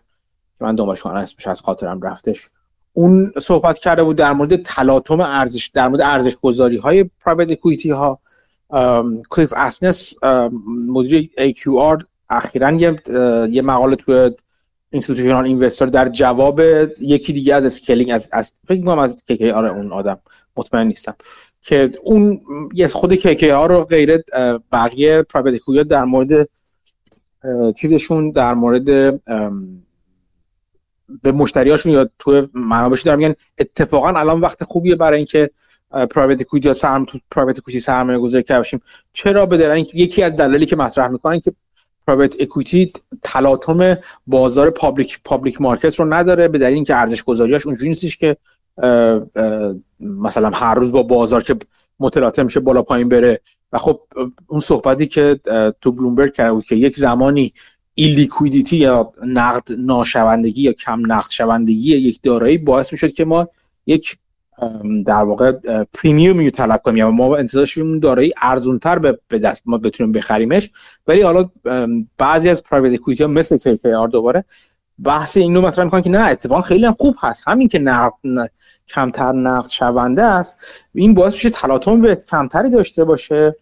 [0.58, 2.48] که من دنبالش کنم اسمش از خاطرم رفتش
[2.92, 7.90] اون صحبت کرده بود در مورد تلاطم ارزش در مورد ارزش گذاری های پرایوت اکوئیتی
[7.90, 8.20] ها
[9.30, 10.14] کلیف اسنس
[10.66, 14.30] مدیر AQR اخیرا یه, مقاله توی
[14.90, 16.60] اینستیتوشنال اینوستر در جواب
[17.00, 20.18] یکی دیگه از اسکیلینگ از از فکر می‌کنم از کی آره اون آدم
[20.56, 21.14] مطمئن نیستم.
[21.62, 22.40] که اون
[22.74, 24.18] یه خود کی ها رو غیر
[24.72, 26.48] بقیه پرایوت اکویتی در مورد
[27.76, 28.84] چیزشون در مورد
[31.22, 33.34] به مشتریاشون یا تو منابعشون دارن میگن.
[33.58, 35.50] اتفاقا الان وقت خوبیه برای اینکه
[36.10, 38.80] private equity سرم تو private equity سرمایه گذاری کرده
[39.12, 41.52] چرا به یکی از دلایلی که مطرح می‌کنن که
[42.06, 42.92] private equity
[43.22, 48.36] تلاطم بازار public public market رو نداره به دلیل اینکه ارزش گذاریاش اونجوری نیستش که
[50.00, 51.56] مثلا هر روز با بازار که
[52.00, 53.40] متلاطم میشه بالا پایین بره.
[53.72, 54.00] و خب
[54.46, 55.40] اون صحبتی که
[55.80, 57.52] تو بلومبرگ کرده بود که یک زمانی
[57.94, 63.48] illiquidity یا نقد ناشوندگی یا کم نقد شوندگی یک دارایی باعث می‌شد که ما
[63.86, 64.18] یک
[65.06, 65.52] در واقع
[65.94, 66.96] premium طلب کنیم.
[66.96, 70.70] یا ما انتظارش دارایی ارزونتر به دست ما بتونیم بخریمش.
[71.06, 71.50] ولی حالا
[72.18, 74.44] بعضی از private equity ها مثل KKR دوباره
[75.02, 77.44] بحث اینو مطرح می‌کنن که نه اتفاقا خیلی هم خوب هست.
[77.46, 78.14] همین که نقد
[78.88, 80.58] کمتر نقد شونده است.
[80.94, 83.56] این باعث میشه تلاطم به کمتری داشته باشه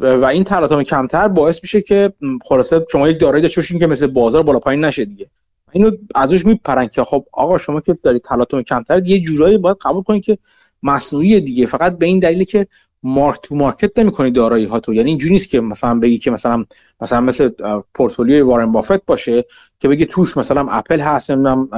[0.00, 2.12] و این تلاطم کمتر باعث میشه که
[2.44, 5.26] خلاصه شما یک دارایی داشته باشین که مثل بازار بالا پایین نشه دیگه.
[5.72, 10.02] اینو ازش میپرن که خب آقا شما که دارید تلاطم کمتر یه جورایی باید قبول
[10.02, 10.38] کنید که
[10.82, 11.66] مصنوعی دیگه.
[11.66, 12.66] فقط به این دلیلی که
[13.02, 14.94] مارک تو مارکت نمی‌کنی دارایی ها تو.
[14.94, 16.64] یعنی اینجوری نیست که مثلا بگی که مثلا
[17.00, 17.50] مثلا مثل
[17.94, 19.44] پورتفولیوی وارن بافت باشه
[19.78, 21.68] که بگی توش مثلا اپل هست نمی‌دونم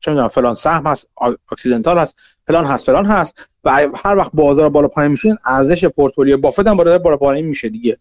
[0.00, 1.08] چه می‌دونم فلان سهم هست
[1.52, 2.16] Occidental هست
[2.46, 6.76] فلان هست فلان هست و هر وقت بازار بالا پایین میشین ارزش پورتفولیو بافت هم
[6.76, 7.96] بالا بالا پایین میشه دیگه.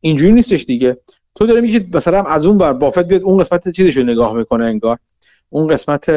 [0.00, 0.96] اینجوری نیستش دیگه.
[1.34, 4.64] تو داری میگی مثلا از اون بر بافت بیاد اون قسمت چیزش رو نگاه می‌کنه
[4.64, 4.98] انگار.
[5.50, 6.10] اون قسمت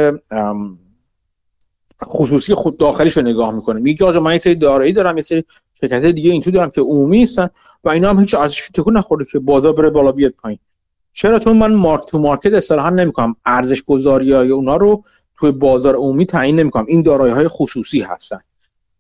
[2.04, 3.80] خصوصی خود داخلیش رو نگاه می‌کنه.
[3.80, 5.44] میگه آقا من یه سری دارایی دارم یه سری
[5.82, 7.50] شرکت دیگه این تو دارم که عمومی هستن
[7.84, 10.60] و اینا هم هیچ ارزش تکون نخورده که بازار بره بالا بیاد پایین.
[11.14, 13.36] چرا؟ چون من مارک تو مارکت اصطلاحا نمی‌کنم.
[13.46, 15.04] ارزش گذاری های اونا رو
[15.38, 16.86] توی بازار عمومی تعیین نمی‌کنم.
[16.88, 18.40] این دارایی های خصوصی هستن.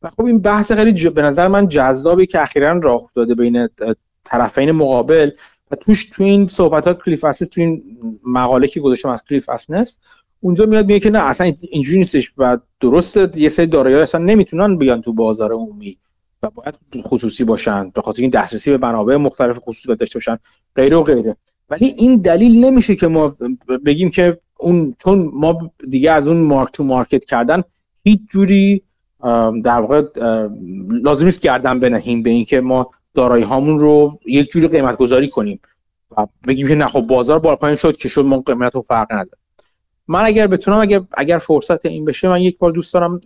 [0.02, 3.70] و خب این بحث خیلی به نظر من جذابی که اخیرا راه افتاده بین
[4.24, 5.32] طرفین مقابل.
[5.72, 7.84] و توش تو این صحبت ها کلیف اسیس تو این
[8.26, 9.98] مقاله که گذاشتم از کلیف اسنس
[10.44, 14.78] اونجا میاد میگه که نه اصلا اینجوری نیستش و درسته یه سری دارایی اصلا نمی‌تونن
[14.78, 15.98] بیان تو بازار عمومی
[16.44, 20.38] و باید خصوصی باشن به خاطر این دسترسی به منابع مختلف خصوصی داشته باشن
[20.76, 21.38] غیره و غیره.
[21.70, 23.36] ولی این دلیل نمیشه که ما
[23.86, 27.64] بگیم که اون چون ما دیگه از اون مارک تو مارکت کردن
[28.04, 28.84] هیچ جوری
[29.64, 30.04] در واقع
[30.90, 35.60] لازم نیست گردن بنهیم به اینکه ما دارایی هامون رو یک جوری قیمت گذاری کنیم
[36.18, 39.12] و بگیم که نه خب بازار بالا پایین شد که شد ما قیمت رو فرق
[39.12, 39.43] نداره.
[40.14, 43.22] من اگر بتونم اگر اگر فرصت این بشه من یک بار دوست دارم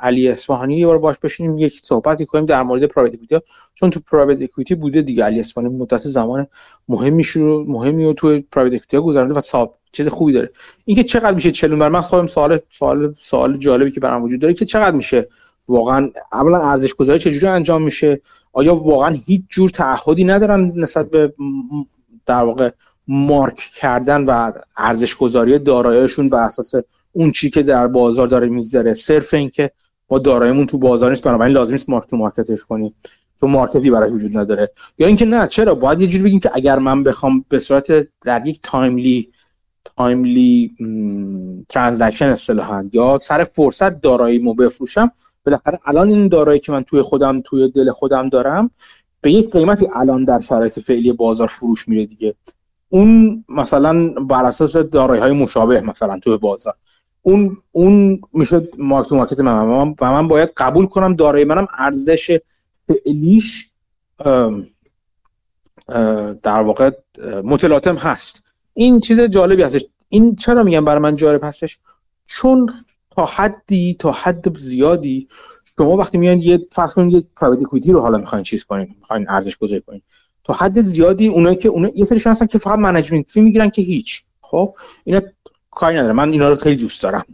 [0.00, 4.00] علی اصفهانی یه بار باش بشینیم یک صحبتی کنیم در مورد پرایوت اکویتی چون تو
[4.00, 6.46] پرایوت اکویتی بوده دیگه علی اصفهانی مدت زمان
[6.88, 10.50] مهمی شروع مهمی رو تو پرایوت اکویتی گذرونده و صاحب چیز خوبی داره.
[10.84, 14.54] اینکه چقدر میشه چلون بر من خودم سوال سوال سوال جالبی که برام وجود داره
[14.54, 15.28] که چقدر میشه
[15.68, 18.20] واقعا اولا ارزش گذاری چجوری انجام میشه؟
[18.52, 21.32] آیا واقعا هیچ جور تعهدی ندارن نسبت به
[22.26, 22.70] در واقع
[23.10, 26.74] مارک کردن و ارزش گذاری داراییشون بر اساس
[27.12, 28.94] اون چی که در بازار داره میگذره.
[28.94, 29.70] صرف اینکه
[30.10, 32.94] ما داراییمون تو بازار نیست بنابراین لازم نیست mark to market ش کنیم.
[33.40, 34.70] تو market ی براش وجود نداره.
[34.98, 38.46] یا اینکه نه چرا؟ باید یه جوری بگیم که اگر من بخوام به صورت در
[38.46, 39.32] یک timely
[39.96, 40.74] timely
[41.68, 45.10] transaction اصطلاحا یا سر فرصت داراییمو بفروشم
[45.46, 48.70] بالاخره الان این دارایی که من توی خودم توی دل خودم دارم
[49.20, 52.34] به یک قیمتی الان در شرایط فعلی بازار فروش میره دیگه.
[52.92, 56.74] اون مثلا بر اساس دارایی های مشابه مثلا توی بازار.
[57.22, 59.94] اون اون میشه مارک تو مارکت من.
[60.00, 62.38] و من باید قبول کنم دارایی منم ارزش
[62.86, 63.70] فعلیش
[66.42, 66.90] در واقع
[67.44, 68.42] متلاطم هست.
[68.74, 69.84] این چیز جالبی هستش.
[70.08, 71.78] این چرا میگم برای من جالب هستش؟
[72.26, 75.28] چون تا حدی تا حد زیادی
[75.76, 79.56] شما وقتی میان یه فرض کنید یه پرایوت رو حالا می‌خواین چیز کنین می‌خواین ارزش
[79.56, 80.02] گذاری کنین.
[80.44, 83.82] تا حد زیادی اونایی که اون یه سری هستن که فقط منیجمنت فی می‌گیرن که
[83.82, 84.22] هیچ.
[84.40, 85.20] خب؟ اینا
[85.70, 87.24] کاری نداره من اینا رو خیلی دوست دارم.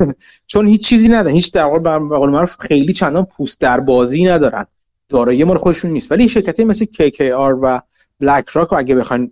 [0.46, 1.34] چون هیچ چیزی ندارن.
[1.34, 4.66] هیچ در واقع به قول معروف خیلی چندان پوست در بازی ندارن.
[5.08, 6.12] دارایی مال خودشون نیست.
[6.12, 7.80] ولی شرکتی مثل KKR و
[8.20, 9.30] بلک راک اگه بخواین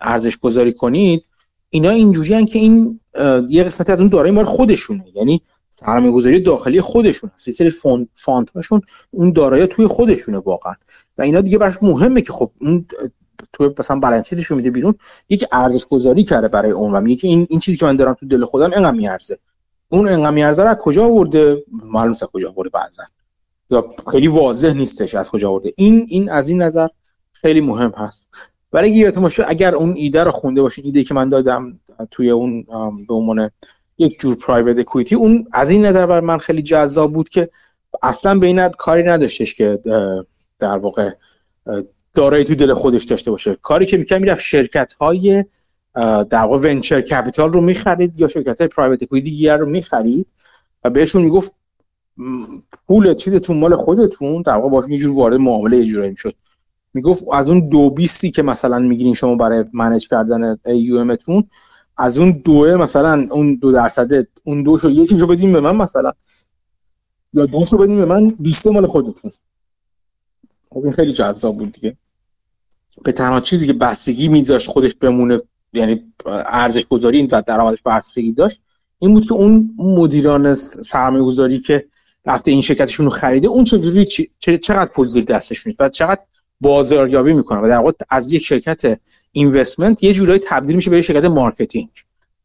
[0.00, 1.24] ارزش گذاری کنید
[1.70, 3.00] اینا اینجوری که این
[3.48, 5.04] یه قسمتی از اون دارایی مال خودشونه.
[5.14, 5.42] یعنی
[5.86, 7.48] سرمایه گذاری داخلی خودشون هست.
[7.48, 7.70] یه سری
[8.14, 8.80] فاند هاشون
[9.10, 10.74] اون دارایی توی خودشونه واقعا.
[11.18, 12.86] و اینا دیگه براش مهمه که خب اون
[13.52, 14.94] تو مثلا بالانس رو میده بیرون
[15.28, 18.26] یکی ارزش گذاری کرده برای اون و که این این چیزی که من دارم تو
[18.26, 19.38] دل خودم اینقدر میارزه.
[19.88, 23.02] اون اینقدر میارزه از کجا آورده؟ معلومه کجا آورده بعضا.
[23.70, 25.72] یا خیلی واضح نیستش از کجا آورده.
[25.76, 26.88] این این از این نظر
[27.32, 28.28] خیلی مهم هست.
[28.72, 31.80] ولی اگه یادتون باشه اگر اون ایده رو خونده باشین ایده که من دادم
[32.10, 32.62] توی اون
[33.08, 33.50] به عنوان
[33.98, 37.50] یک جور private equity اون از این نظر بر من خیلی جذاب بود که
[38.02, 39.80] اصلا به این کاری نداشتش که
[40.58, 41.10] در واقع
[42.14, 43.58] دارایی تو دل خودش داشته باشه.
[43.62, 45.44] کاری که می‌کنه می‌رفت شرکت های
[46.30, 50.26] در واقع venture capital رو می‌خرید یا شرکت های private equity دیگر رو می‌خرید
[50.84, 51.52] و بهشون می‌گفت
[52.88, 54.42] پول چیزتون مال خودتون.
[54.42, 56.34] در واقع باشون یه جور وارد معامله یه جورایی می‌شد.
[56.94, 61.44] می‌گفت از اون دو بیستی که مثلا می‌گیرین شما برای manage کردن ام تون
[61.96, 66.12] از اون دوه مثلا اون دو درصد اون دوشو یکیشو بدین به من مثلا.
[67.32, 69.30] یا دوشو بدین به من بیسته مال خودتون.
[70.70, 71.96] خب این خیلی جذاب بود دیگه.
[73.04, 75.40] به تنها چیزی که بستگی میذاشت خودش بمونه
[75.72, 76.12] یعنی
[76.46, 78.60] ارزش گذاری این درآمدش بستگی داشت
[78.98, 81.86] این بود که اون مدیران سرمایه گذاری که
[82.26, 84.04] رفته این شرکتشون رو خریده اون چجوری
[84.38, 86.20] چقدر پول زیر دستشون و چقدر
[86.60, 89.00] بازاریابی می‌کنه و در واقع از یک شرکت
[89.34, 91.88] investment یه جورایی تبدیل میشه به شرکت marketing.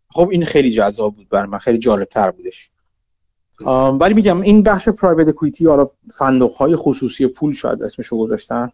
[0.09, 2.69] خب این خیلی جذاب بود برای من خیلی جالب تر بودش
[3.99, 8.71] ولی میگم این بخش private equity حالا صندوق های خصوصی پول شاید اسمشو گذاشتن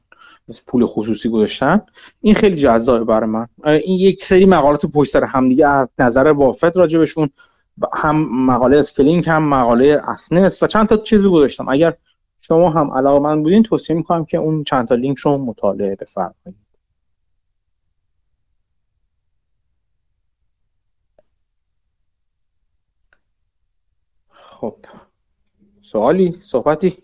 [0.48, 1.82] مثل پول خصوصی گذاشتن
[2.22, 3.48] این خیلی جذابه برای من.
[3.66, 7.30] این یک سری مقالات پشت سر همدیگه از نظر بافت راجبشون
[7.94, 11.70] هم مقاله scaling هم مقاله essence و چند تا چیزی گذاشتم.
[11.70, 11.94] اگر
[12.42, 16.65] شما هم علاقه‌مند بودین توصیه می‌کنم که اون چند تا لینک رو مطالعه بفرمایید.
[24.66, 24.76] خب
[25.82, 26.98] سوالی صحبتی؟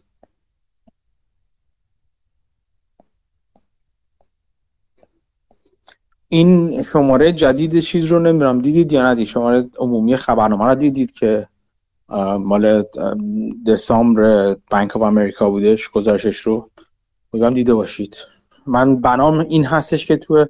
[6.30, 11.48] این شماره جدید چیز رو نمی‌دونم دیدید یا ندید؟ شماره عمومی خبرنامه رو دیدید که
[12.40, 12.84] مال
[13.68, 16.70] دسامبر بانک آف امریکا بودش گزارشش رو؟
[17.32, 18.18] بودم دیده باشید.
[18.68, 20.46] من بنام این هستش که تو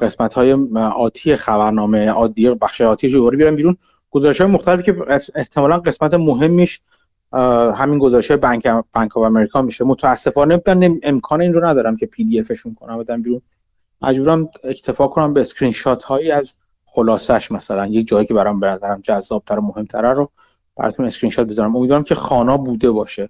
[0.00, 3.76] قسمت های آتی خبرنامه عادی بخش آتی رو بیارم بیرون.
[4.18, 4.96] گزارش های مختلفی که
[5.34, 6.80] احتمالا قسمت مهمیش
[7.76, 9.84] همین گزارش بانک Bank of America میشه.
[9.84, 13.42] متاسفانه من امکان این رو ندارم که PDF شون کنم بدم بیرون.
[14.02, 16.54] مجبورم اکتفا کنم به اسکرین شات هایی از
[16.86, 20.30] خلاصش مثلا یک جایی که برام به نظرم جذابتر و مهمتره رو
[20.76, 21.76] براتون اسکرین شات بذارم.
[21.76, 23.28] امیدوارم که خوانا بوده باشه.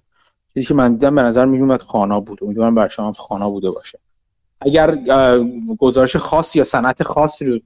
[0.55, 2.39] چیزی که من دیدم به نظر میومد خوانا بود.
[2.43, 3.99] امیدوارم برای شما خوانا بوده باشه.
[4.61, 4.99] اگر
[5.79, 7.59] گزارش خاص یا صنعت خاصی رو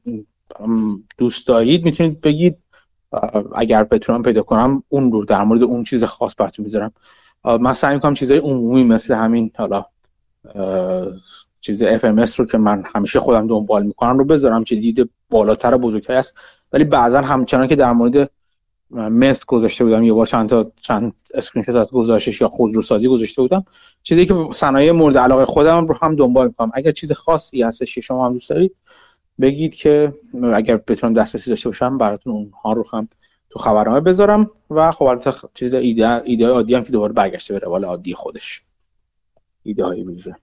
[1.18, 2.58] دوست دارید می‌تونید بگید.
[3.54, 6.92] اگر بتونم پیدا کنم اون رو در مورد اون چیز خاص براتون می‌ذارم.
[7.44, 9.84] من سعی می‌کنم چیزای عمومی مثل همین حالا
[11.60, 16.14] چیز FMS رو که من همیشه خودم دنبال می‌کنم رو بذارم که دید بالاتر بزرگتر
[16.14, 16.34] است.
[16.72, 18.30] ولی بعضا همچنان که در مورد
[18.90, 23.42] مس گذاشته بودم یه بار چند تا چند اسکرین شات از گزارشش یا خودروسازی گذاشته
[23.42, 23.62] بودم
[24.02, 26.70] چیزی که صنایع مورد علاقه خودم رو هم دنبال می‌کنم.
[26.74, 28.76] اگر چیز خاصی هستش که شما هم دوست دارید
[29.40, 30.14] بگید که
[30.54, 33.08] اگر بتونم دسترسی داشته باشم براتون اونها رو هم
[33.50, 37.60] تو خبرنامه بذارم و خب البته چیز ایده ایده عادی هم که دوباره برگشته به
[37.60, 38.62] روال عادی خودش.
[39.62, 40.36] ایده های ویژه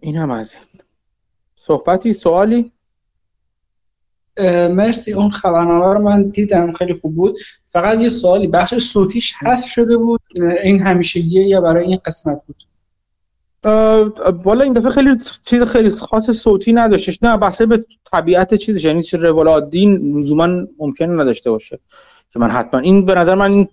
[0.00, 0.82] این هم از این
[1.54, 2.72] صحبتی سوالی؟
[4.70, 5.12] مرسی.
[5.12, 7.38] اون خبرنامه رو من دیدم خیلی خوب بود.
[7.68, 10.20] فقط یه سوالی بخش صوتیش حذف شده بود.
[10.62, 12.56] این همیشگیه یا برای این قسمت بود؟
[14.44, 15.10] والا این دفعه خیلی
[15.44, 17.22] چیز خیلی خاص صوتی نداشتش.
[17.22, 21.78] نه بحثه به طبیعت چیزش یعنی چه روال عادی لزوما ممکنه نداشته باشه
[22.30, 23.68] که من حتما این به نظر من این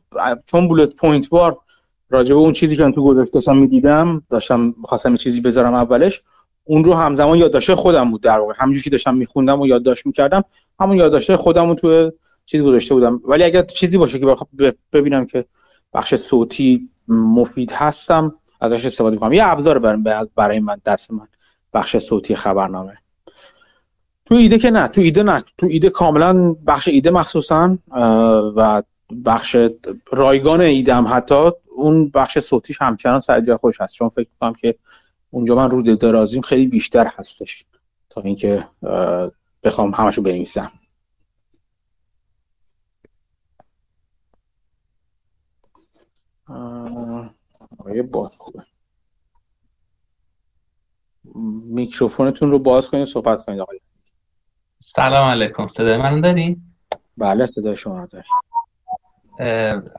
[0.46, 1.58] چون بولت پوینت وار
[2.10, 6.22] راجع به اون چیزی که من تو گذاشته داشتم می‌دیدم داشتم خواستم چیزی بذارم اولش
[6.64, 8.54] اون رو همزمان یادداشت خودم بود در واقع.
[8.58, 10.44] همونجوری که داشتم میخوندم و یادداشت می‌کردم
[10.80, 12.12] همون یادداشت خودم رو تو
[12.46, 13.22] چیز گذاشته بودم.
[13.26, 14.36] ولی اگر چیزی باشه که
[14.94, 15.46] ببینم که
[15.94, 19.80] بخش صوتی مفید هستم ازش استفاده کنم یه ابزار
[20.36, 21.28] برای من دست من.
[21.74, 22.98] بخش صوتی خبرنامه.
[24.26, 24.88] تو ایده که نه.
[24.88, 25.44] تو ایده نه.
[25.58, 27.78] تو ایده کاملا بخش ایده مخصوصا
[28.56, 28.84] و
[29.26, 29.58] بخش
[30.12, 33.94] رایگان ایده هم حتی اون بخش صوتیش همچنان سر خوش هست.
[33.94, 34.76] چون فکر کنم که
[35.30, 37.66] اونجا من رو درازیم خیلی بیشتر هستش.
[38.10, 38.68] تا اینکه
[39.64, 40.72] بخوام همشو بنویسم.
[46.48, 47.31] آیه
[48.04, 48.64] باز خوبه
[51.66, 53.80] میکروفونتون رو باز کنید صحبت کنید آقای
[54.80, 55.68] سلام علیکم.
[55.68, 56.62] صدای من داری؟
[57.18, 58.28] بله صدای شما داری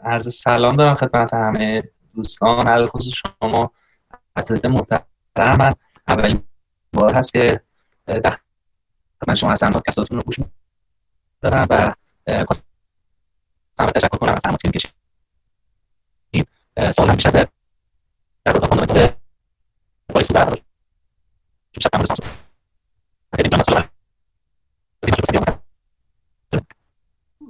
[0.04, 1.82] عرض سلام دارم خدمت همه
[2.14, 2.66] دوستان.
[2.66, 3.72] هر خصوص شما
[4.36, 5.06] اساتید محترم
[5.36, 5.74] من
[6.08, 6.42] اولین
[6.92, 7.60] بار هست که
[9.28, 10.36] من شما هستم کساتون رو گوش
[11.40, 11.94] دارم و
[12.44, 14.58] خواستم تشکر کنم از همون
[17.18, 17.48] که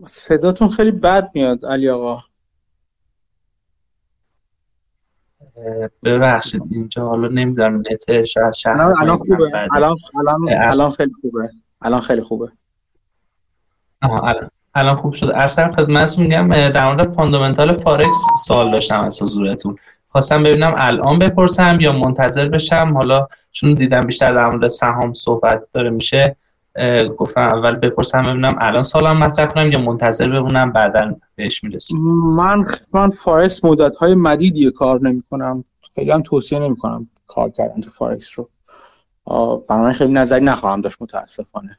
[0.09, 2.23] صداتون خیلی بد میاد علی آقا.
[6.03, 9.51] ببخشید اینجا حالا نمی‌دونم نت شاید شهر الان خوبه.
[9.73, 11.49] الان الان الان خیلی خوبه.
[11.83, 12.53] الان خیلی خوبه.
[14.03, 15.27] آها الان الان خوب شد.
[15.27, 19.77] اصلا خدمتتون میگم در مورد fundamental forex سوال داشتم از حضورتون.
[20.13, 22.93] خواستم ببینم الان بپرسم یا منتظر بشم.
[22.95, 26.37] حالا چون دیدم بیشتر در مورد سهام صحبت داره میشه
[27.19, 32.03] گفتم اول بپرسم ببینم الان سوالم مطرح کنم یا منتظر بمونم بعدا بهش می‌رسیم.
[32.37, 35.65] من من فارکس مدت های مدیدی کار نمی کنم
[35.95, 38.49] خیلی هم توصیه نمی کنم کار کردن تو فارکس رو.
[39.69, 41.79] برای خیلی نظری نخواهم داشت متاسفانه.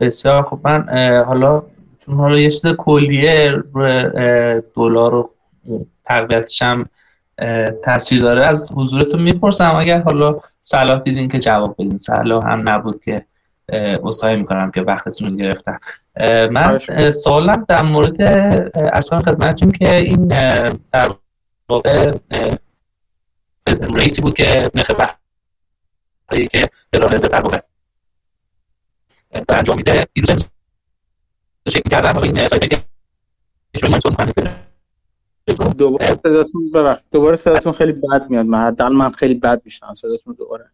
[0.00, 0.88] بسیار خب من
[1.24, 1.62] حالا
[2.06, 4.10] چون حالا یه چیز کلیه روی
[4.76, 5.30] دلار و
[6.04, 6.86] تقویتش هم
[7.84, 8.46] تاثیر داره.
[8.46, 11.98] از حضورتون می‌پرسم اگر حالا صلاح دیدین که جواب بدین.
[11.98, 13.24] صلاح هم نبود که
[14.04, 15.80] اصحایی می‌کنم که وقتتون رو گرفتم.
[16.50, 16.78] من
[17.10, 18.22] سوالم در مورد
[18.92, 20.28] اصلا خدمتتون که این
[20.92, 21.10] در
[21.68, 22.12] واقع
[23.94, 27.58] ریتی بود که نرخ بحری که در واقع
[29.48, 30.06] انجام میده.
[30.14, 30.53] دیروز
[31.68, 32.84] شکل کردن حالا این سایت که
[35.78, 38.46] دوباره صداتون ببخشید دوباره صداتون خیلی بد میاد.
[38.46, 40.70] من حداقل من خیلی بد میشنم صداتون دوباره.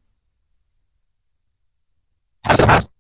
[2.47, 2.91] هست هست.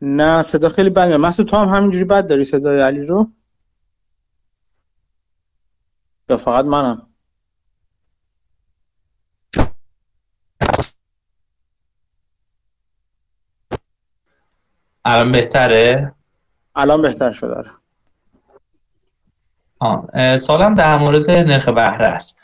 [0.00, 1.20] نه صدا خیلی بد میاد.
[1.20, 3.30] مسعود تو هم همینجوری بد داری صدای علی رو؟
[6.28, 7.11] یا فقط منم؟
[15.04, 16.14] الان بهتره؟
[16.74, 17.64] الان بهتر شده
[19.78, 20.36] آه.
[20.36, 22.38] سوالم در مورد نرخ بهره است.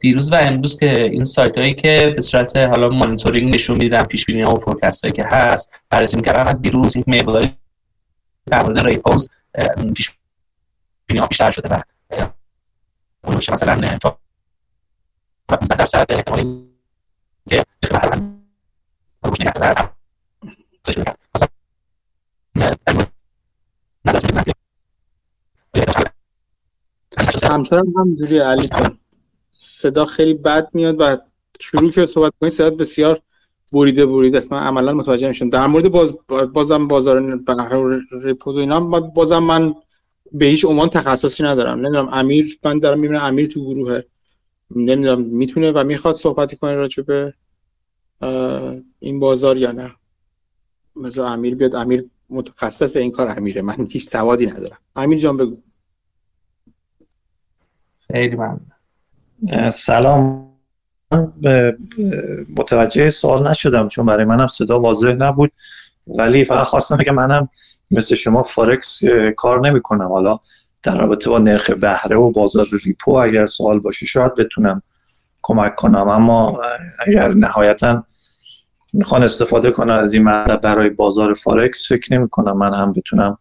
[0.00, 4.26] دیروز و امروز که این سایت هایی که به صورت حالا مانیتورینگ نشون میدن پیش
[4.26, 7.56] بینی و forecast هایی که هست بررسی می‌کردم از دیروز این مقداری
[8.46, 9.28] در مورد repos
[9.96, 10.10] پیش
[11.06, 11.80] بینی ها بیشتر شده و
[13.24, 13.98] اون مثلا
[15.48, 16.66] 15 درصد احتمالی
[17.48, 18.36] که بهره
[27.44, 28.68] همچنان همینجوری علی
[29.82, 31.16] صدا خیلی بد میاد و
[31.60, 33.20] شروع که صحبت کنید صدا بسیار
[33.72, 34.52] بریده بریده است.
[34.52, 36.16] من عملا متوجه میشم در مورد باز
[36.52, 37.40] بازم بازار
[38.12, 39.74] رپوز و اینا بازم من
[40.32, 41.78] به هیچ عنوان تخصصی ندارم.
[41.78, 44.00] نمی‌دونم امیر من دارم می‌بینم امیر تو گروه.
[44.70, 47.34] نمی‌دونم می‌تونه و می‌خواد صحبتی کنه راجع به
[48.98, 49.94] این بازار یا نه.
[50.96, 53.62] مثلا امیر بیاد امیر متخصص این کار امیره.
[53.62, 54.78] من هیچ سوادی ندارم.
[54.96, 55.56] امیر جان بگو.
[58.12, 58.60] خیلی من
[59.72, 60.52] سلام
[62.56, 65.52] متوجه سوال نشدم چون برای منم صدا واضح نبود.
[66.06, 67.48] ولی فقط خواستم که منم
[67.90, 69.00] مثل شما فارکس
[69.36, 70.40] کار نمی کنم حالا
[70.82, 74.82] در رابطه با نرخ بهره و بازار repo اگر سوال باشه شاید بتونم
[75.42, 76.08] کمک کنم.
[76.08, 76.60] اما
[77.06, 78.04] اگر نهایتا
[78.92, 83.38] می‌خوان استفاده کنن از این مطلب برای بازار فارکس فکر نمی کنم من هم بتونم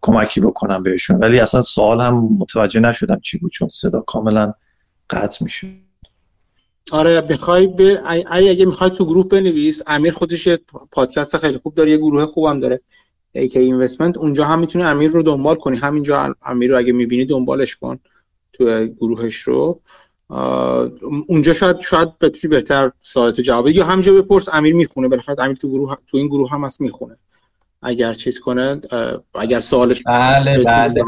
[0.00, 1.16] کمکی بکنم بهشون.
[1.16, 4.54] ولی اصلا سوال هم متوجه نشدم چی بود چون صدا کاملا
[5.10, 5.66] قطع میشه
[6.92, 10.58] آره می‌خوای به اگه می‌خوای تو گروه بنویس امیر خودش یه
[10.92, 12.80] پادکست خیلی خوب داره یه گروه خوبم داره
[13.36, 15.76] AK اینوستمنت اونجا هم می‌تونی امیر رو دنبال کنی.
[15.76, 17.98] همینجا امیر رو اگه می‌بینی دنبالش کن
[18.52, 19.80] تو گروهش رو.
[21.26, 25.08] اونجا شاید شاید بتونی بهتر سایت جواب یا همینجا بپرس امیر می‌خونه.
[25.08, 27.16] بالاخره امیر تو گروه تو این گروه هم هست می‌خونه.
[27.82, 28.80] اگر چیز کنه
[29.34, 31.04] اگر سوالش بله بله.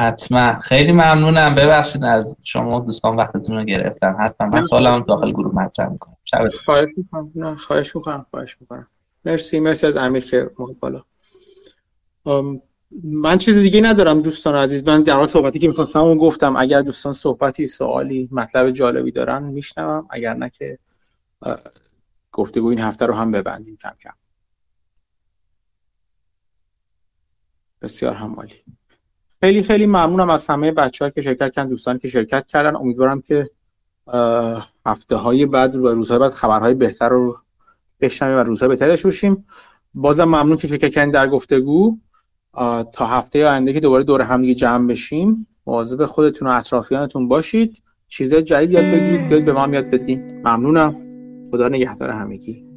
[0.00, 0.58] حتما.
[0.60, 1.54] خیلی ممنونم.
[1.54, 4.16] ببخشید از شما دوستان وقتتون رو گرفتم.
[4.20, 4.46] حتما.
[4.46, 6.16] من سوالم داخل گروه مطرح می‌کنم.
[6.24, 7.56] شبتون خواهش می‌کنم.
[7.56, 8.86] خواهش می‌کنم خواهش می‌کنم.
[9.24, 10.50] مرسی مرسی از امیر که
[10.80, 11.02] بالا.
[13.04, 14.88] من چیز دیگه ندارم دوستان عزیز.
[14.88, 16.56] من در صحبتی که می‌خواستم اون گفتم.
[16.56, 20.06] اگر دوستان صحبتی سوالی مطلب جالبی دارن میشنوم.
[20.10, 20.78] اگر نه که
[22.32, 24.10] گفتگو این هفته رو هم ببندیم کم کم.
[27.82, 28.54] بسیار همالی
[29.40, 32.76] خیلی خیلی ممنونم از همه بچه که شرکت کردن دوستان که شرکت کردن.
[32.76, 33.50] امیدوارم که
[34.86, 37.38] هفته های بعد و روزهای بعد خبرهای بهتر رو
[38.00, 39.36] بشنویم و روزهای بهتر داشته
[39.94, 41.98] بازم ممنون که فکر کردن در گفتگو.
[42.92, 45.46] تا هفته آینده که دوباره دور هم دیگه جمع بشیم.
[45.66, 47.82] مواظب خودتون و اطرافیانتون باشید.
[48.08, 50.40] چیزای جدید یاد بگیرید بیاید به ما یاد بدین.
[50.40, 50.96] ممنونم.
[51.50, 52.67] خدا نگهدار همگی.